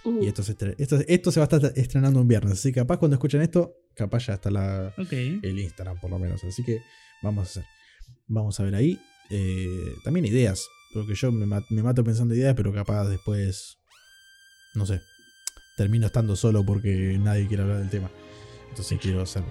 [0.06, 2.54] Uh, Y esto se, esto, esto se va a estar estrenando un viernes.
[2.54, 4.94] Así que capaz cuando escuchen esto, capaz ya está la,
[5.44, 6.44] el Instagram por lo menos.
[6.44, 6.80] Así que
[7.22, 7.64] vamos a hacer.
[8.28, 8.98] Vamos a ver ahí.
[9.30, 10.66] Eh, también ideas.
[10.94, 13.78] Porque yo me, ma- me mato pensando ideas, pero capaz después.
[14.76, 15.02] No sé.
[15.76, 18.10] Termino estando solo porque nadie quiere hablar del tema.
[18.70, 19.50] Entonces quiero hacer un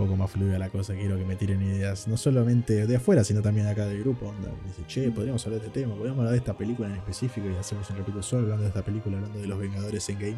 [0.00, 0.94] poco más fluida la cosa.
[0.94, 2.08] Quiero que me tiren ideas.
[2.08, 4.26] No solamente de afuera, sino también acá del grupo.
[4.28, 4.48] Onda.
[4.50, 5.94] Me dice, che, podríamos hablar de este tema.
[5.94, 7.46] Podríamos hablar de esta película en específico.
[7.48, 10.36] Y hacemos un repito solo hablando de esta película, hablando de los Vengadores en game.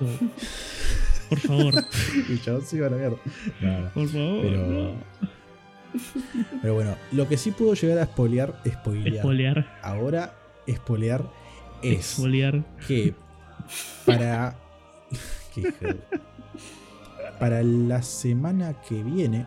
[1.30, 1.74] Por favor,
[2.28, 3.16] Y se iba a la mierda.
[3.62, 3.90] No, no.
[3.90, 4.42] por favor.
[4.42, 4.94] Pero- no.
[6.62, 9.14] Pero bueno, lo que sí puedo llegar a spoilear, spoilear.
[9.14, 9.78] Espolear.
[9.82, 10.34] Ahora,
[10.68, 11.24] spoilear
[11.82, 12.64] es Exfoliar.
[12.86, 13.14] que
[14.04, 14.56] para.
[15.54, 15.72] Qué
[17.38, 19.46] para la semana que viene,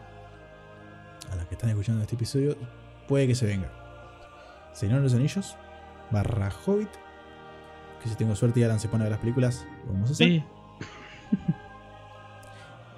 [1.31, 2.55] a las que están escuchando este episodio,
[3.07, 3.71] puede que se venga.
[4.73, 5.55] Señor de los Anillos,
[6.11, 6.89] barra Hobbit.
[8.01, 10.13] Que si tengo suerte y Alan se pone a ver las películas, lo vamos a
[10.13, 10.27] hacer.
[10.27, 10.43] Sí.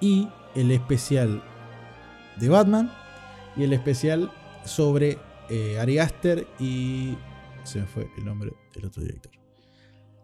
[0.00, 1.42] y el especial
[2.38, 2.92] de Batman
[3.56, 4.30] y el especial
[4.64, 5.18] sobre
[5.48, 7.16] eh, Ari Aster y
[7.64, 9.32] se me fue el nombre del otro director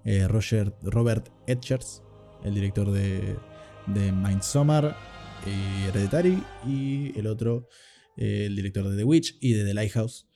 [0.04, 2.02] Eh, Roger Robert Edgers
[2.44, 3.36] el director de,
[3.86, 4.96] de Midsommar
[5.46, 7.68] y Hereditary y el otro
[8.16, 10.28] eh, el director de The Witch y de The Lighthouse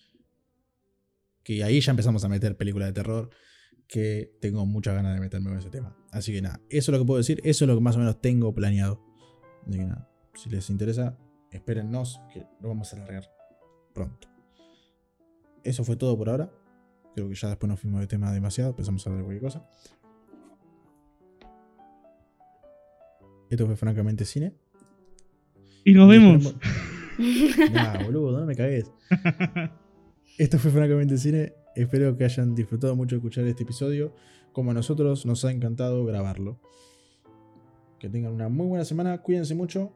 [1.43, 3.31] que ahí ya empezamos a meter películas de terror
[3.89, 5.97] que tengo muchas ganas de meterme con ese tema.
[6.12, 7.98] Así que nada, eso es lo que puedo decir, eso es lo que más o
[7.98, 9.02] menos tengo planeado.
[9.66, 11.18] Así que nada, si les interesa,
[11.51, 13.28] espérennos que lo vamos a largar
[13.93, 14.28] pronto.
[15.64, 16.52] Eso fue todo por ahora.
[17.14, 19.68] Creo que ya después nos fuimos de tema demasiado, empezamos a hablar de cualquier cosa.
[23.51, 24.55] Esto fue francamente cine.
[25.85, 26.55] Y nos vemos.
[27.72, 28.90] Nah, boludo, no me cagues.
[30.39, 31.52] Esto fue Francamente Cine.
[31.77, 34.14] Espero que hayan disfrutado mucho de escuchar este episodio.
[34.55, 36.59] Como a nosotros nos ha encantado grabarlo.
[37.98, 39.18] Que tengan una muy buena semana.
[39.18, 39.93] Cuídense mucho.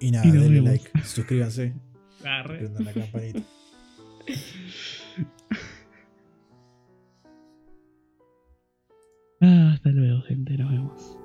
[0.00, 0.70] Y nada, Y denle vemos.
[0.70, 1.74] like, suscríbanse,
[2.24, 2.58] Arre.
[2.58, 3.42] prendan la campanita.
[9.40, 10.56] hasta luego, gente.
[10.56, 11.15] Nos vemos.